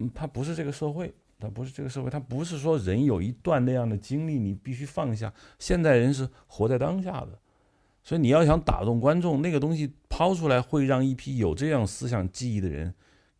[0.00, 5.32] 嗯，它不是这个社会，它不是这个社会，它不是说人有一段那样的经历你必须放下。
[5.60, 7.38] 现在人是活在当下的，
[8.02, 12.92] 所以你要想打动观众，那个东西抛出来会让一批有这样思想记忆的人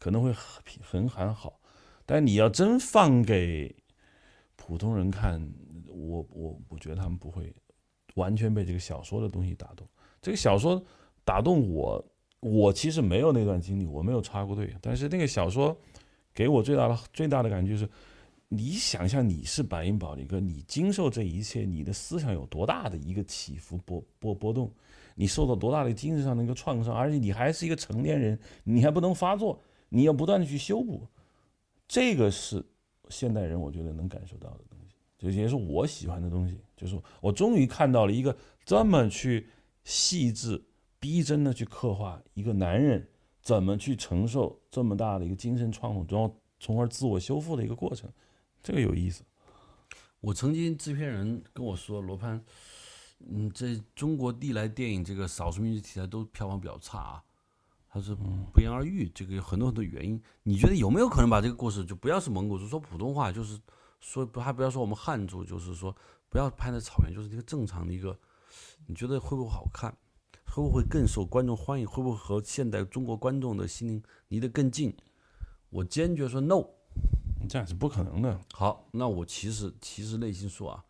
[0.03, 1.61] 可能会很很很好。
[2.05, 3.73] 但你要真放给
[4.57, 5.41] 普通人看，
[5.87, 7.55] 我我我觉得他们不会
[8.17, 9.87] 完全被这个小说的东西打动。
[10.21, 10.83] 这个小说
[11.25, 12.05] 打动我，
[12.41, 14.75] 我其实没有那段经历，我没有插过队。
[14.81, 15.77] 但是那个小说
[16.35, 17.89] 给我最大的最大的感觉就是，
[18.49, 24.69] 你想象你是白银宝一个，你经受这一切，你的思想有多大的一个起伏波波波动，
[25.15, 29.63] 你受到多大的精神上的一个创伤，而且你还是一个成年人，你还不能发作，
[29.95, 31.07] 你要不断的去修补，
[31.87, 32.65] 这个是
[33.11, 34.97] 现代人我觉得能感受到的东西。
[35.19, 39.51] 这也是我喜欢的东西，就是我终于看到了一个这么去
[39.85, 40.65] 细致、
[40.99, 43.07] 逼真的去刻画一个男人
[43.43, 48.11] 怎么去承受这么大的一个精神创痛，然后从而自我修复的一个过程，
[48.63, 49.23] 这个有意思。
[50.21, 52.43] 我曾经制片人跟我说，罗攀，
[53.29, 57.25] 嗯，这中国历来电影这个少数民族题材都票房比较差啊。
[57.93, 60.19] 他是不言而喻，这个有很多很多原因。
[60.45, 63.61] 你觉得有没有可能把这个故事就不要是蒙古族，说普通话，就是
[64.01, 65.95] 说不还不要说我们汉族，就是说
[66.31, 68.19] 不要拍在草原，就是一个正常的一个，
[68.87, 69.95] 你觉得会不会好看？
[70.47, 71.87] 会不会更受观众欢迎？
[71.87, 74.97] 会不会和现代中国观众的心灵离得更近？
[75.69, 76.65] 我坚决说 no。
[77.49, 78.41] 这样是不可能的。
[78.55, 80.85] 好，那我其实其实内心说啊，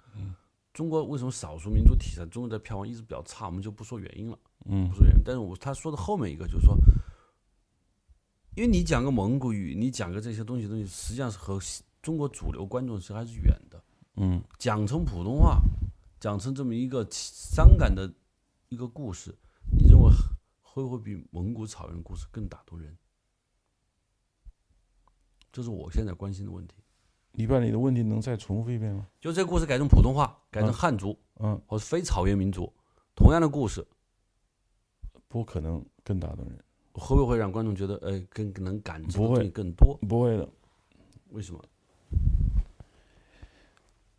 [0.73, 3.47] 中国为什么少数民族题材中国的票房一直比较差？
[3.47, 5.23] 我们就不说原因了，嗯不是原因。
[5.25, 6.77] 但是我他说的后面一个就是说，
[8.55, 11.59] 因为你讲个蒙古语，你讲个这些东西东西，实际上是和
[12.01, 13.83] 中国主流观众是还是远的。
[14.17, 15.61] 嗯讲成普通话，
[16.21, 18.13] 讲成这么一个伤感的
[18.69, 19.35] 一个故事，
[19.71, 20.11] 你认为
[20.61, 22.97] 会不会比蒙古草原故事更打动人？
[25.51, 26.77] 这是我现在关心的问题。
[27.33, 29.07] 你把你的问题能再重复一遍吗？
[29.19, 32.71] 就这个故事改成普通话，改成汉族，嗯，或者非草原民族，
[33.15, 33.87] 同样的故事，
[35.33, 36.59] 不可能更打动人，
[36.93, 39.99] 会不会让观众觉得，呃，更能感受不会更多？
[40.07, 40.47] 不会的。
[41.31, 41.65] 为什么？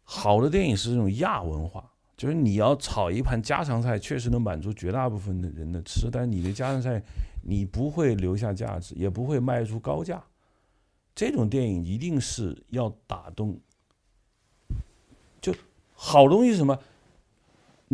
[0.02, 1.88] 好的电影是这种亚文化，
[2.18, 7.00] 就是你要炒一盘家常菜，确实能满足绝大部分的人的吃，但你的家常菜
[7.44, 10.24] 你不会留下价值，也不会卖出高价。
[11.14, 13.60] 这种电影一定是要打动，
[15.40, 15.54] 就
[15.94, 16.76] 好东西是什么？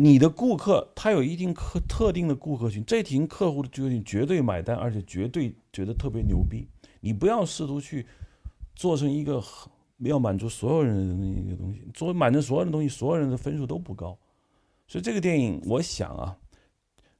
[0.02, 6.66] 你的顾客他有一定客特定的顾客群，这群客户的决定绝对买单，而且绝对觉得特别牛逼。
[7.00, 8.06] 你不要试图去
[8.74, 14.16] 做成一个很要满足所有人的那个东西，做满足所有人的东西，所有人的分数都不高。
[14.88, 16.34] 所以这个电影，我想啊，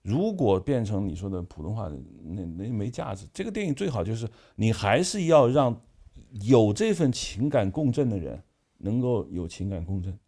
[0.01, 1.87] 如果变成你说的普通话，
[2.25, 3.27] 那那没价值。
[3.35, 4.27] 这个电影最好就是
[4.57, 5.79] 你还是要让
[6.45, 8.43] 有这份情感共振的人
[8.79, 10.19] 能够有情感共振，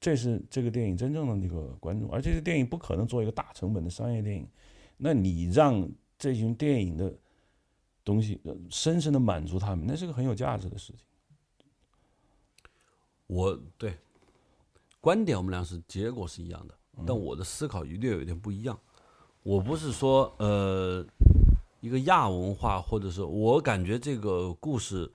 [0.00, 2.10] 这是这个电影真正的那个观众。
[2.10, 4.48] 而这个电影不可能做一个大成本的商业电影，
[4.96, 5.88] 那你让
[6.18, 7.12] 这群电影的
[8.04, 11.00] 东西呃深深的满足他们，那是个很有价值的事情。
[13.26, 13.94] 我对
[15.00, 16.74] 观点我们俩是结果是一样的，
[17.06, 18.78] 但我的思考略有点不一样。
[19.42, 21.06] 我不是说呃
[21.80, 25.12] 一个亚文化，或者是我感觉这个故事，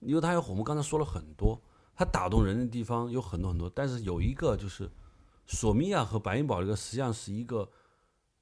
[0.00, 1.60] 因为它有我们刚才说了很多，
[1.94, 4.90] 它打动人的地方有很多很多，但是有一个就是
[5.46, 7.70] 索米亚和白银堡这个实际上是一个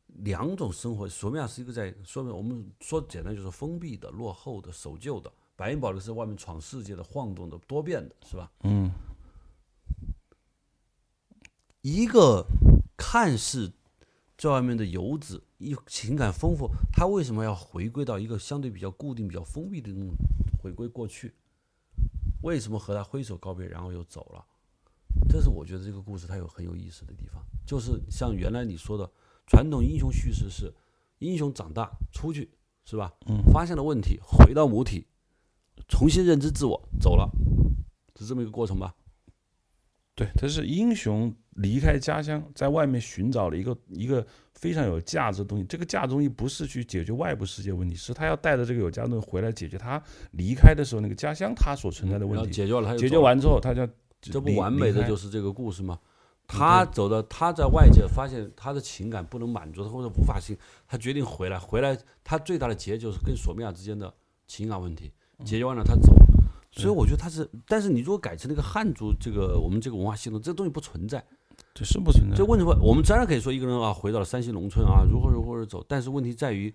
[0.06, 1.08] 两种生活。
[1.08, 5.32] 索米亚是一个在说明我们说简单就是封闭的、落后的、守旧的。
[5.56, 8.50] 白银堡这个是外面闯世界的、晃动的、多变的，是吧？
[8.62, 8.90] 嗯
[11.82, 12.46] 一个
[12.96, 13.72] 看似
[14.36, 20.14] 在外面的游子，一情感丰富，他为什么要回归到一个相对比较固定、比较封闭的那种
[20.62, 21.34] 回归过去？
[22.42, 24.44] 为什么和他挥手告别，然后又走了？
[25.28, 29.10] 这是我觉得这个故事它有很有意思的地方，就是像原来你说的
[29.46, 30.72] 传统英雄叙事是
[31.18, 32.50] 英雄长大出去
[32.84, 33.12] 是吧？
[33.26, 35.06] 嗯，发现了问题，回到母体，
[35.88, 37.30] 重新认知自我，走了。
[38.18, 38.94] 是这么一个过程吧？
[40.20, 45.64] 对，他是英雄离开家乡，在外面寻找了一个一个非常有价值的东西。
[45.64, 50.02] 这个价值东西不是去解决外部世界问题，是他要带着这个有价值东西回来解决他
[50.32, 52.50] 离开的时候那个家乡他所存在的问题。
[52.50, 53.88] 解决了他解决完之后，他就
[54.20, 55.98] 这不完美的就是这个故事吗？
[56.46, 60.54] 他走到他在外界发现他的情感不能满足他或者无法性，
[60.86, 61.58] 他决定回来。
[61.58, 64.12] 回来他最大的结就是跟索米亚之间的
[64.46, 65.10] 情感问题
[65.46, 66.12] 解决完了，他走。
[66.72, 71.24] 所以我觉得他是，但是你如果改成那个汉族这个我们这个文化系统，这东西不存在。
[71.74, 72.44] 这是不存在这。
[72.44, 76.74] 问题不，我们当然可以说一个人啊回到了山西农村啊，如何如何而走，但是问题在于，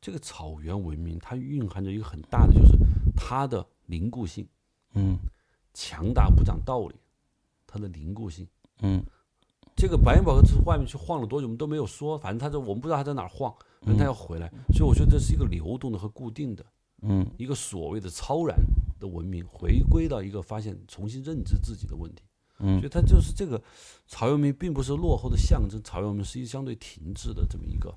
[0.00, 2.76] 这个草原文明它蕴含着一个很大的，就是
[3.16, 4.46] 它的凝固性。
[4.94, 5.18] 嗯
[5.72, 6.94] 强大不讲道理，
[7.66, 8.46] 它的凝固性。
[8.82, 9.02] 嗯
[9.74, 16.64] 这个白云宝盒是外面去晃了多久，我们都没有说，反正他在我们不知道他在哪儿晃，反正他要回来，所以我觉得这是一个流动的和固定的，
[17.06, 18.56] 嗯一个所谓的超然
[18.98, 22.22] 的文明，回归到一个发现重新认知自己的问题。
[22.60, 23.60] 嗯所以它就是这个
[24.06, 27.94] 草原文明并不是落后的象征，草原文明是一个相对停滞的这么一个。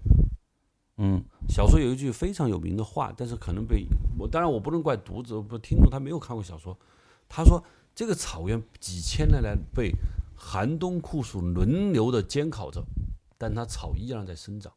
[0.97, 6.77] 嗯小说有一句非常有名的话，但是可能被我当然我不能怪读者不听众他没有看过小说，
[7.29, 7.63] 他说
[7.93, 9.91] 这个草原几千年来被
[10.35, 12.83] 寒冬酷暑轮流的煎烤着，
[13.37, 14.73] 但它草依然在生长。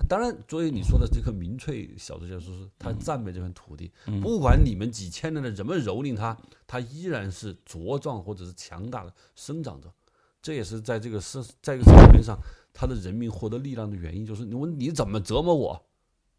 [0.00, 6.36] 他当然，作为你说的这个民粹小说家说是，他赞美这片土地，不管你们几千年的怎么蹂躏它，
[6.66, 9.92] 它依然是茁壮或者是强大的生长着。
[10.40, 12.38] 这也是在这个是在这个草原上，
[12.72, 15.84] 他的人民获得力量的原因，就是你问你怎么折磨我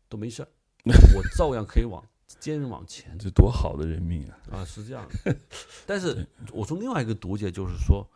[0.10, 0.48] 都没事儿，
[1.16, 2.04] 我照样可以往
[2.40, 4.40] 坚韧往前这多好的人命啊！
[4.52, 5.38] 啊，是这样的。
[5.86, 8.10] 但是我从另外一个读解就是说，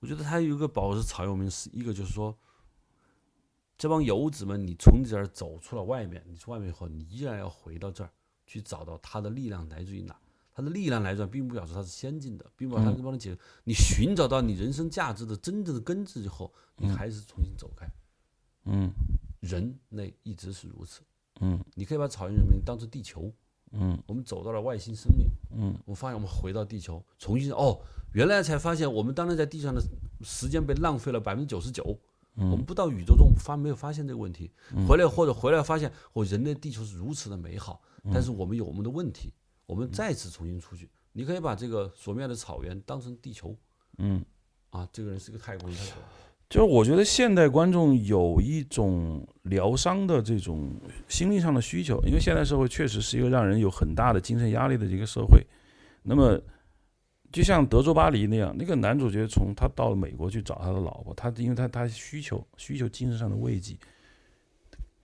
[0.00, 2.36] 我觉得他有一个保持草原文明，是一个就是说，
[3.82, 8.10] 这帮游子们，你从这儿走出了外面，你出外面以后，你依然要回到这儿
[8.46, 10.16] 去找到他的力量来自于哪。
[10.54, 13.40] 他的力量来源并不表示他是先进的，并不表示帮你解决。
[13.64, 17.84] 你寻找到你人生价值的真正的根治以后，你还是重新走开。
[18.66, 18.88] 嗯
[19.40, 21.00] 人类一直是如此。
[21.40, 23.32] 嗯你可以把草原人民当成地球，
[23.72, 25.26] 嗯我们走到了外星生命，
[25.56, 27.80] 嗯，我发现我们回到地球，重新哦，
[28.14, 29.82] 原来才发现我们当年在地上的
[30.20, 31.98] 时间被浪费了百分之九十九。
[32.36, 32.50] 嗯。
[32.50, 34.50] 我们不到宇宙中发没有发现这个问题，
[34.88, 37.80] 回来或者回来发现，哦，人类地球是如此的美好，
[38.12, 39.32] 但是我们有我们的问题，
[39.66, 40.88] 我们再次重新出去。
[41.12, 43.54] 你可以把这个索米亚的草原当成地球，
[43.98, 44.24] 嗯，
[44.70, 45.78] 啊，这个人是个太空人，
[46.48, 50.74] 就是我觉得现代观众有一种疗伤的这种
[51.08, 55.46] 心理上的需求，因为现代社会确实是一个让人有很大的精神压力的一个社会。
[56.02, 56.40] 那么，
[57.32, 63.74] 就像德州巴黎那样，那个男主角从他到了美国去找他的老婆，他因为他他需求需求精神上的慰藉。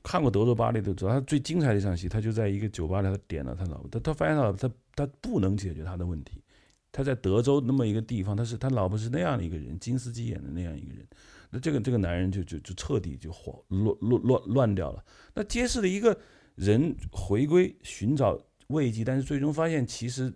[0.03, 6.43] 看过德州巴黎都知道，他最精彩的一场戏，他就在一个酒吧里，他点了他老婆，他他发现到他他不能解决他的问题。
[6.91, 11.07] 他在德州那么一个地方，他是他老婆是那样的一个人，金丝鸡演的那样一个人，
[11.51, 15.05] 那这个这个男人就就就彻底就慌乱乱乱乱掉了。
[15.35, 16.19] 那揭示了一个
[16.55, 20.33] 人回归寻找慰藉，但是最终发现其实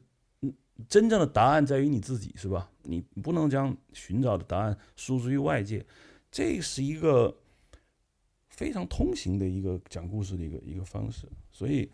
[0.89, 2.71] 真正的答案在于你自己，是吧？
[2.83, 5.85] 你不能将寻找的答案输诸于外界，
[6.31, 7.37] 这是一个
[8.49, 11.29] 非常通行的一个讲故事的一个一个方式。
[11.51, 11.91] 所以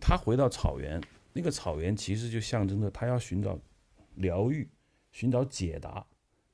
[0.00, 1.00] 他回到草原，
[1.32, 3.58] 那个草原其实就象征着他要寻找
[4.14, 4.68] 疗愈，
[5.12, 6.06] 寻找解答。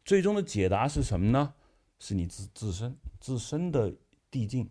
[0.04, 1.54] 最终的解答是什么呢？
[1.98, 3.94] 是你自自身自身的
[4.30, 4.68] 递进。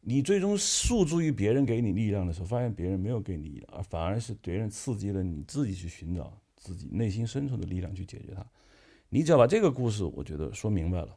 [0.00, 8.44] 你最终诉诸于别人给你力量的时候，发现别人没有给你力量，而反而是别人刺激了你自己去寻找自己内心深处的力量去解决它。
[9.08, 11.16] 你只要把这个故事，我觉得说明白了，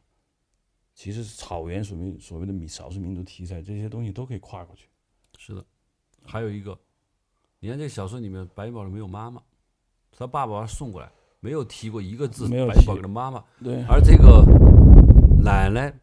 [0.93, 4.87] 其实草原所谓所谓的少数民族题材这些东西都可以跨过去。
[5.37, 5.65] 是的。
[6.25, 6.77] 还有一个，
[7.59, 9.41] 你看这小说里面，白宝没有妈妈，
[10.11, 14.43] 他爸爸把他送过来，没有提过一个字没有白宝提的妈妈，对，而这个
[15.43, 15.93] 奶奶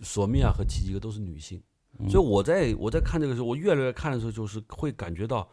[0.00, 1.62] 索米亚和琪琪格都是女性，
[2.08, 5.48] 所以我在我在看这个时候，我越来越看的时候，就是会感觉到，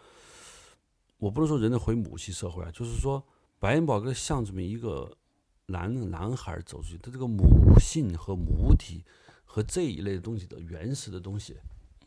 [1.18, 3.24] 我不能说人类回母系社会啊，就是说
[3.60, 5.16] 白元宝哥像这么一个
[5.68, 7.44] 男男孩走出去，他这个母
[7.80, 9.04] 性和母体
[9.44, 11.58] 和这一类的东西的原始的东西，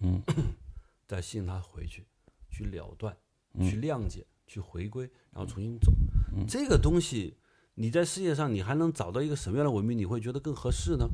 [0.01, 0.21] 嗯，
[1.07, 2.05] 在吸引他回去，
[2.51, 3.17] 去了断，
[3.55, 3.69] 嗯。
[3.69, 5.93] 去谅解，去回归，然后重新走。
[6.49, 7.37] 这个东西，
[7.75, 11.07] 你在世界上你还能找到一个什么样的文明，你会觉得更合适呢？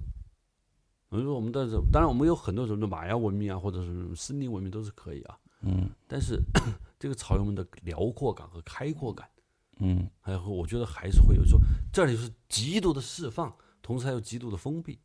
[1.10, 5.38] 比如说我们的，当然我们有很多什么玛雅文明啊，或者是森林文明都是可以啊。
[5.62, 6.40] 嗯但是
[7.00, 9.28] 这个草原们的辽阔感和开阔感，
[9.80, 11.58] 嗯还有我觉得还是会有说，
[11.92, 13.52] 这里是极度的释放，
[13.82, 14.98] 同时还有极度的封闭。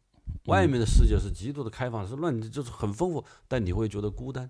[0.45, 4.49] 外面的世界是极度的开放，是乱，就是很丰富，但你会觉得孤单。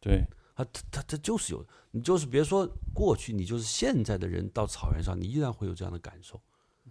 [0.00, 0.24] 对，
[0.54, 6.40] 它它它就是有，你就是别说过去，你就是现在的人到草原上，你依然会有这样的感受。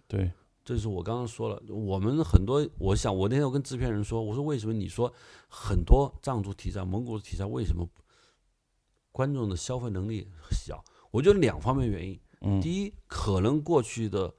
[0.06, 0.30] 对，
[0.64, 5.12] 这是我刚刚说了，我们很多，我想我那天我跟制片人说，我说为什么你说
[5.48, 7.88] 很多藏族题材、蒙古题材为什么
[9.10, 10.82] 观众的消费能力小？
[11.10, 12.18] 我觉得两方面原因。
[12.40, 14.32] 嗯，第一，可能过去的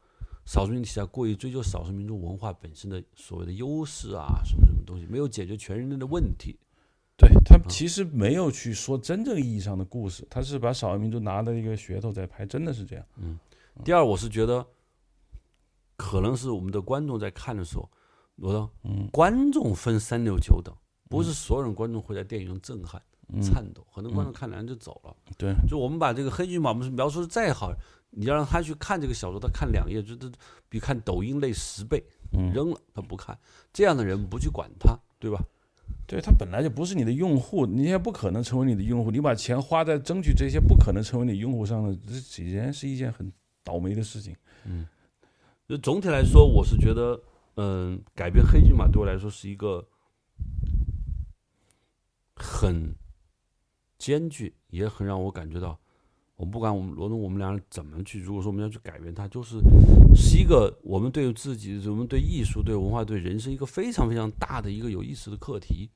[0.46, 6.58] 少数民族题材过于追求少数民族文化本身的所谓的优势啊，什么什么东西，没有解决全人类的问题。
[7.16, 13.06] 对他其实没有去说真正意义上的故事，他是把少数民族拿的一个噱头在拍，真的是这样。
[13.18, 13.38] 嗯
[13.86, 14.66] 第二，我是觉得，
[16.04, 17.90] 可能是我们的观众在看的时候，
[18.36, 20.76] 我说，嗯观众分三六九等，
[21.10, 23.02] 不是所有人观众会在电影中震撼、
[23.42, 25.16] 颤抖，很多观众看完就走了。
[25.28, 27.72] 嗯对，就我们把这个黑骏马，我们描述的再好，
[28.10, 30.30] 你要让他去看这个小说，他看两页，就这
[30.68, 32.04] 比看抖音累十倍，
[32.34, 33.38] 嗯扔了他不看。
[33.72, 35.40] 这样的人不去管他，对吧？
[36.06, 39.10] 对他本来就不是你的用户，你也不可能成为你的用户。
[39.10, 43.32] 你把钱花在争取这些不可能成为你用户上的，这显然是一件很
[43.64, 44.36] 倒霉的事情。
[45.74, 47.20] 就总体来说，我是觉得，
[47.56, 49.84] 嗯，改编黑骏马对我来说是一个
[52.36, 52.94] 很
[53.98, 55.80] 艰巨，也很让我感觉到，
[56.36, 59.58] 我不管我们罗东我们俩人怎么去，如果说我们要去改变它，就是
[60.16, 65.90] 是一个我们对自己、我们对艺术、对文化、对人生一个非常非常大的一个有意思的课题。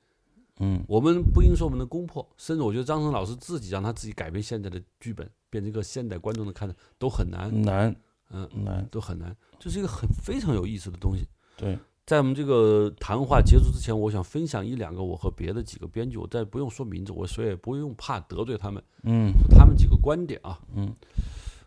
[0.59, 7.95] 嗯我们不应说我们能攻破，甚至我觉得张成老师自己让他自己改变现在的剧本，变成一个现代观众的看的都很难，难，
[8.29, 9.35] 嗯，难，都很难。
[9.59, 11.27] 这是一个很非常有意思的东西。
[11.55, 20.59] 对，在我们这个谈话结束之前，我想分享一两个我和别的几个编剧，我再不用说名字，我所以也不用怕得罪他们，嗯他们几个观点啊。
[20.75, 20.95] 嗯，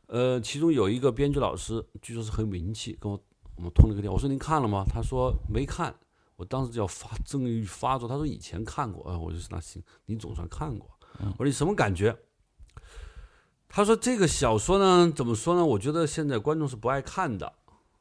[0.07, 3.19] 呃，其中有一个编剧老师，据说是很有名气，跟我
[3.57, 4.85] 我们通了个电话，我说您看了吗？
[4.89, 5.95] 他说没看。
[6.37, 10.89] 我当时就要发正欲发作，他说以前看过，啊、我就说那行，你总算看过。
[11.37, 12.16] 我说你什么感觉？
[13.72, 15.64] 他说这个小说呢，怎么说呢？
[15.64, 17.47] 我觉得现在观众是不爱看的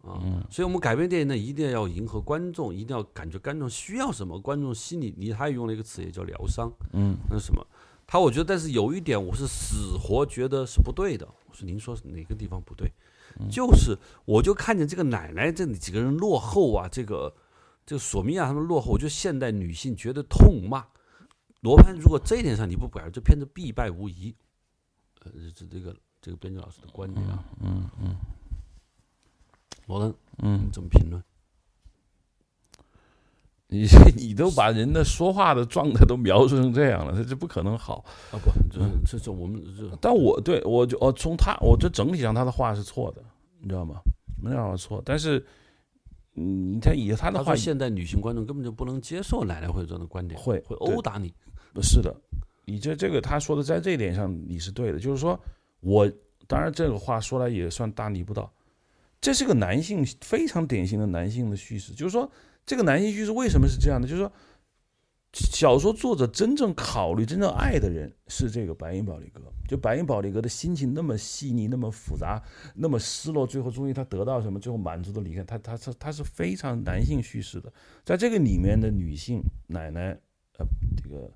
[0.01, 0.17] 啊，
[0.49, 6.71] 所以我们改编电影呢，一定要迎合观众，一定要感觉观众需要什么，观众心里，你他也用了一个词，也叫疗伤。
[6.93, 7.63] 嗯，那是什么？
[8.07, 11.27] 他我觉得，但是有一点我是死活觉得是不对的。
[11.47, 12.91] 我说您说哪个地方不对？
[13.51, 17.31] 就是我就看见这个奶奶这里几个人落后啊，这个
[17.85, 20.83] 这个索米娅他们落后，我觉得现代女性觉得痛骂。
[21.61, 24.33] 罗盘如果这一点上你不改，这片子必败无疑。
[25.23, 28.15] 呃，这这个这个编剧老师的观点啊，嗯嗯
[29.87, 31.21] 罗登，嗯你，怎么评论？
[33.71, 33.85] 你
[34.17, 38.03] 你都把人的说话的状态都描述成这样了，这这不可能好。
[38.31, 43.23] 啊不，这这这我们这但我对我就哦，从他，我这整体上他的话是错的，
[43.59, 44.01] 你知道吗？
[44.41, 45.45] 没有错，但是，
[46.35, 51.33] 嗯，他以他的话现代女性观众根本就不能接受奶奶会这样的观点，会会殴打你。
[51.73, 52.15] 不是的，
[52.69, 55.39] 你这这个他说的在这一点上你是对的，就是说
[55.79, 56.11] 我
[56.47, 58.51] 当然这个话说来也算大逆不道，
[59.19, 62.31] 这是个男性非常典型的男性的叙事，就是说
[62.65, 64.07] 这个男性叙事为什么是这样的？
[64.07, 64.31] 就是说
[65.33, 72.41] 小说作者真正考虑、真正爱的人是这个白银宝利格，就白银宝利格的心情那么细腻、那么复杂、
[72.75, 77.71] 那么失落，最后终于他得到什么，最后满足的离开，他他是他是非常男性叙事的，
[78.03, 80.19] 在这个里面的女性奶奶，
[80.57, 80.65] 呃，
[80.97, 81.31] 这个。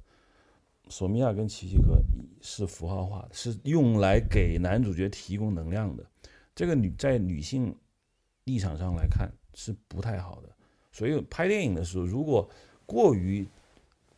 [0.93, 1.99] 索米娅跟奇奇克
[2.39, 6.05] 是符号化的，是用来给男主角提供能量的。
[6.53, 7.75] 这个女在女性
[8.43, 10.55] 立场上来看是不太好的。
[10.91, 12.47] 所以拍电影的时候，如果
[12.85, 13.43] 过于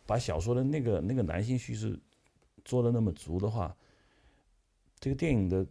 [0.05, 1.97] 把小说的那个那个男性叙事
[2.65, 3.73] 做的那么足的话，
[4.99, 5.65] 这个电影的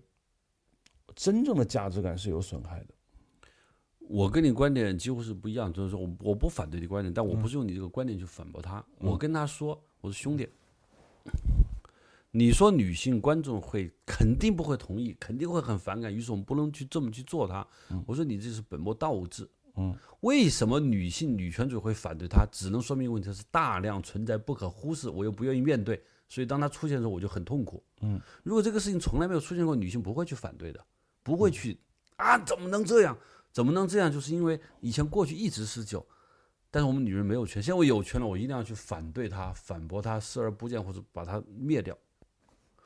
[1.15, 2.95] 真正的价值感是有损害的。
[4.09, 8.83] 我跟你观点几乎是不一样，就是说我我不反对你观点，但我不是用你这个观点去反驳他。
[9.01, 10.49] 我跟他说，我说兄弟，
[12.31, 17.67] 你说女性观众会肯定不会同意，肯定会很反感，于是我们不能去这么去做它。
[18.07, 19.49] 我说你这是本末倒置。
[19.77, 22.47] 嗯，为什么女性女权主义会反对它？
[22.53, 27.83] 只能说明问题是大量存在不可忽视，我又不愿意面对，所以当它出现的时候我就很痛苦。
[28.01, 30.85] 嗯，如果这个事情从来没有出现过，女性不会去反对的，
[31.25, 31.77] 不会去
[32.17, 33.17] 啊，怎么能这样？
[33.53, 34.13] 怎么能这样？
[34.13, 36.05] 就是因为以前过去一直是就，
[36.75, 41.97] 但是我们女人没有权，现在我有权了，我一定要去反对他、反驳他、视而不见或者把他灭掉。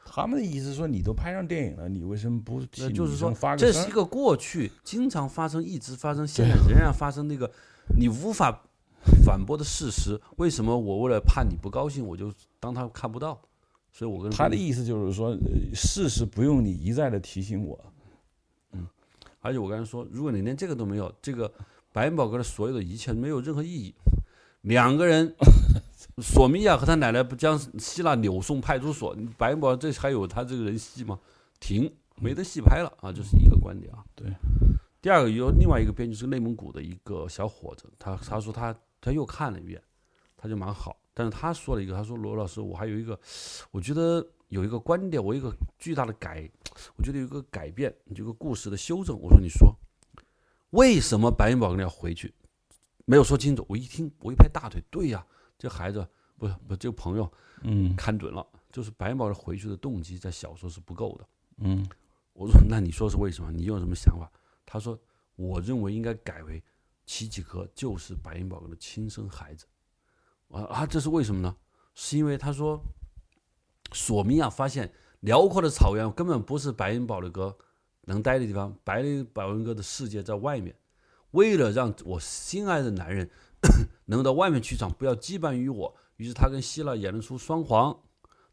[0.05, 7.51] 他们的意思是说，你都拍上电影了，你为什么不就是说这是一个过去经常发生、一直发生，现在仍然发生那个
[7.99, 8.63] 你无法
[9.25, 10.21] 反驳的事实。
[10.37, 13.41] 为什么我为了怕你不高兴，我就当他看不到？
[13.91, 15.39] 所以我跟他的意思就是说，呃
[15.73, 17.83] 事实不用你一再的提醒我。
[18.73, 18.87] 嗯
[19.41, 21.51] 而且我刚才说，如果你连这个都没有，这个
[21.93, 23.95] 白银宝哥的所有的一切没有任何意义。
[24.63, 25.35] 两个人
[26.21, 31.19] 索米娅和他奶奶不将希腊扭送派出所，白云宝这还有他这个人戏吗？
[31.61, 33.13] 停，没得戏拍了啊！
[33.13, 34.05] 这是一个观点啊。
[34.15, 34.27] 对。
[35.01, 39.81] 第二个有另外一个编剧是内蒙古的一个小伙子，他他说他他又看了一遍，
[40.37, 40.97] 他就蛮好。
[41.15, 43.19] 但是他说了一个，他说罗老师，我还有一个，
[43.71, 46.49] 我觉得有一个观点，我一个巨大的改，
[46.97, 49.17] 我觉得有一个改变，这个故事的修正。
[49.19, 49.73] 我说你说，
[50.71, 52.35] 为什么白云宝要回去？
[53.05, 53.65] 没有说清楚。
[53.69, 55.27] 我一听，我一拍大腿，对呀，
[55.59, 57.33] 这孩子不是不这个朋友，
[57.63, 61.29] 嗯看准了，就是白云宝回去的动机在小说是不够的。
[61.59, 61.89] 嗯
[62.35, 63.51] 我说那你说是为什么？
[63.51, 64.31] 你有什么想法？
[64.67, 64.99] 他说
[65.37, 66.63] 我认为应该改为
[67.07, 69.67] 齐齐科就是白云宝哥的亲生孩子。
[70.51, 71.57] 啊啊，这是为什么呢？
[71.95, 72.79] 是因为他说，
[73.93, 77.57] 索米娅发现辽阔的草原根本不是白云宝的哥
[78.09, 80.75] 能待的地方，白云宝哥的世界在外面。
[81.33, 83.29] 为了让我心爱的男人
[84.07, 87.97] 能到外面去闯，不要羁绊于我，于是他跟希腊演了出双簧。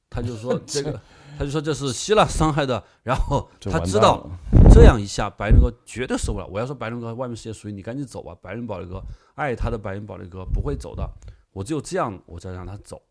[0.09, 1.01] 他就说 这个，
[1.37, 4.29] 他就说这是希腊伤害的，然后他知道
[4.73, 6.45] 这样一下，白人哥绝对受不了。
[6.47, 8.35] 我要说白人哥，外面世界属于你，赶紧走吧。
[8.41, 9.01] 白人宝雷哥
[9.35, 11.09] 爱他的白人宝雷哥不会走的。
[11.53, 13.01] 我只有这样，我才让他走。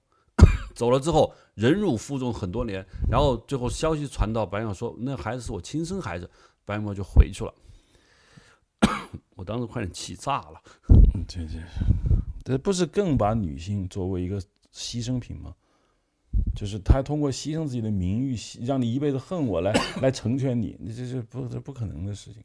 [0.75, 6.29] 走了之后，忍辱负重很多年，然后最后消息传到白羊说，那孩子是我亲生孩子，
[6.65, 7.55] 白羊就回去了。
[9.37, 10.61] 我当时快点气炸了。
[11.27, 11.59] 这这
[12.45, 14.41] 这不是更把女性作为一个
[14.73, 15.55] 牺牲品吗？
[16.55, 19.73] 就是他通过牺牲自己的名誉，让你一辈子恨我来
[20.03, 22.43] 来成全你，你这是不这不可能的事情。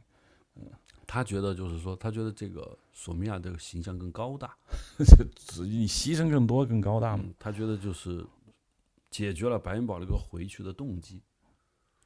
[1.12, 4.56] 他觉得就是说，他觉得这个索米亚这个形象更高大，
[5.36, 7.24] 只你牺牲更多更高大嘛。
[7.40, 8.24] 他觉得就是
[9.10, 11.20] 解决了白云宝那个回去的动机。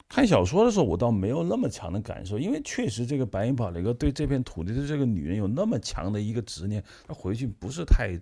[0.08, 8.18] 看小说的时候，我倒没有那么强的感受，因为确实这个白云宝雷哥对这片土地的这个女人有那么强的一个执念，他回去不是太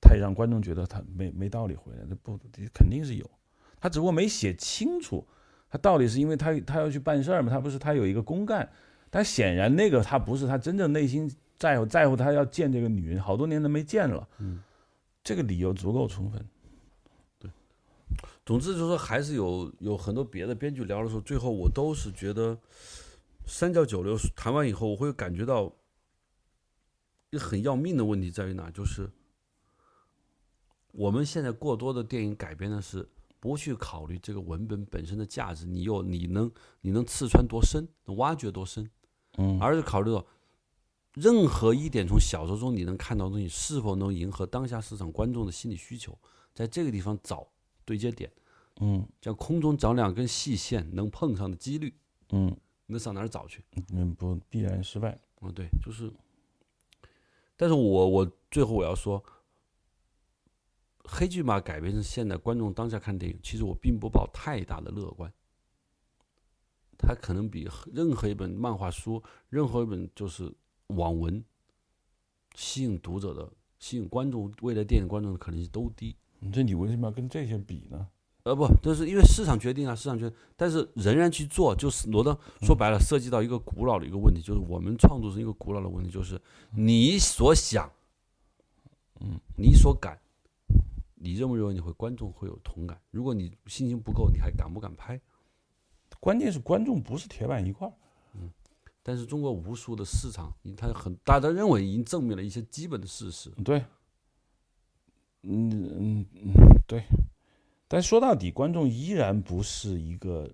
[0.00, 2.36] 太让观众觉得他没没道理回来，那不
[2.74, 3.30] 肯定是有，
[3.78, 5.24] 他只不过没写清楚，
[5.70, 8.68] 他到底是因为他他要去办事儿嘛，他不是他有一个公干。
[9.10, 14.28] 但显然那个他不是他真正内心在乎在乎他要见这个女人，好多年都没见了。
[14.38, 14.62] 嗯，
[15.24, 16.46] 这个理由足够充分。
[17.38, 17.50] 对，
[18.44, 22.58] 总之就是说还是有有很多别的编剧聊的时候，最后我都是觉得
[23.46, 25.72] 三教九流谈完以后，我会感觉到
[27.30, 29.10] 一个很要命的问题在于哪，就是
[30.92, 33.08] 我们现在过多的电影改编的是。
[33.40, 38.90] 不去考虑这个文本本身的价值，你又你能你能刺穿多深，能挖掘多深，
[39.38, 40.24] 嗯，而是考虑到
[41.14, 46.16] 任何一点从小说中你能看到的东西是否能迎合当下市场观众的心理需求，
[46.54, 47.48] 在这个地方找
[47.84, 48.30] 对接点，
[48.80, 51.94] 嗯，像空中找两根细线能碰上的几率，
[52.30, 52.54] 嗯，
[52.86, 53.64] 那上哪儿找去？
[53.92, 55.18] 嗯，不必然失败。
[55.40, 56.12] 嗯，对，就是，
[57.56, 59.24] 但是我我最后我要说。
[61.10, 65.32] 黑骏马改编成现在观众当下看电影，其实我并不抱太大的乐观。
[66.98, 70.52] 它可能比任何一本漫画书、任何一本就是
[70.88, 71.42] 网文
[72.54, 76.16] 吸引读者的、吸引观众未来电影观众的可能性都低。
[76.52, 78.08] 这你为什么要跟这些比呢？
[78.42, 80.38] 呃，不，这是因为市场决定啊，市场决定。
[80.56, 86.40] 但是仍然去做，就是罗德说白了，涉及到一个古老的一个问题，就是我们创作是一个古老的问题，就是
[86.72, 87.90] 你所想，
[89.20, 90.18] 嗯，你所感。
[91.20, 92.96] 你认不认为你会观众会有同感？
[93.10, 95.20] 如果你信心不够，你还敢不敢拍？
[96.20, 97.92] 关键是观众不是铁板一块儿。
[98.34, 98.50] 嗯，
[99.02, 103.50] 但是中国无数的市场，他很大家认为已经证明了一些基本的事实。
[103.64, 103.84] 对，
[105.42, 106.52] 嗯嗯嗯，
[106.86, 107.02] 对。
[107.86, 110.50] 但说到底，观众依然不是一个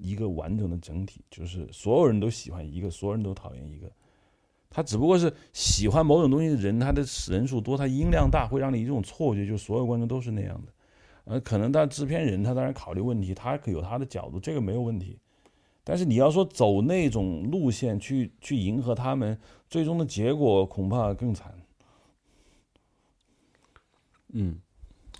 [0.00, 3.90] 一个完整的整体，就是所有人都喜欢一个，所有人都讨厌一个。
[4.68, 10.72] 他只不过是喜欢某种东西的人，他的人数多，他音量大，会让你一种错觉，就所有观众都是那样的。
[11.24, 15.18] 呃，可能他制片人他当然考虑问题，他可有他的角度，这个没有问题。
[15.82, 19.38] 但是你要说走那种路线去去迎合他们，
[19.68, 21.54] 最终的结果恐怕更惨。
[24.32, 24.58] 嗯，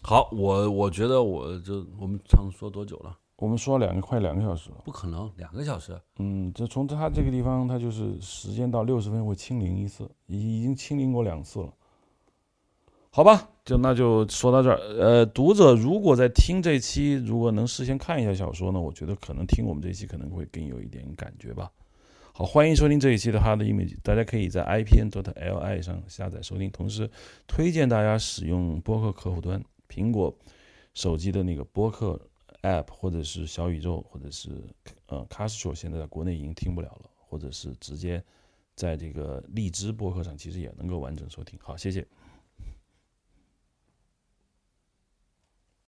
[0.03, 3.19] 好，我我觉得我就我们常说多久了？
[3.37, 6.01] 我们说两个快两个小时了，不可能两个小时。
[6.19, 11.73] 嗯，这从他这个地方，他就是时间到六十分会清零一次，已已经清零过两次了。
[13.17, 14.77] 好吧，就那就说到这儿。
[14.77, 21.71] 呃，读者如果在听这期，如果能事先看一下小说呢，我觉得可能听我们这期可能会更有一点感觉吧。
[22.33, 27.09] 好，欢迎收听这一期的 Hard Image，大家可以在 IPN dot LI 上下载收听，同时
[27.47, 30.37] 推荐大家使用播客客户端，苹果
[30.93, 32.21] 手机的那个播客。
[32.63, 34.51] App 或者是小宇宙，或者是
[35.07, 38.25] 呃 Castro，现在在国内已经听不了了，或者是直接
[38.75, 41.59] 在这个荔枝播客上，其实也能够完整收听。
[41.63, 42.05] 好，谢谢。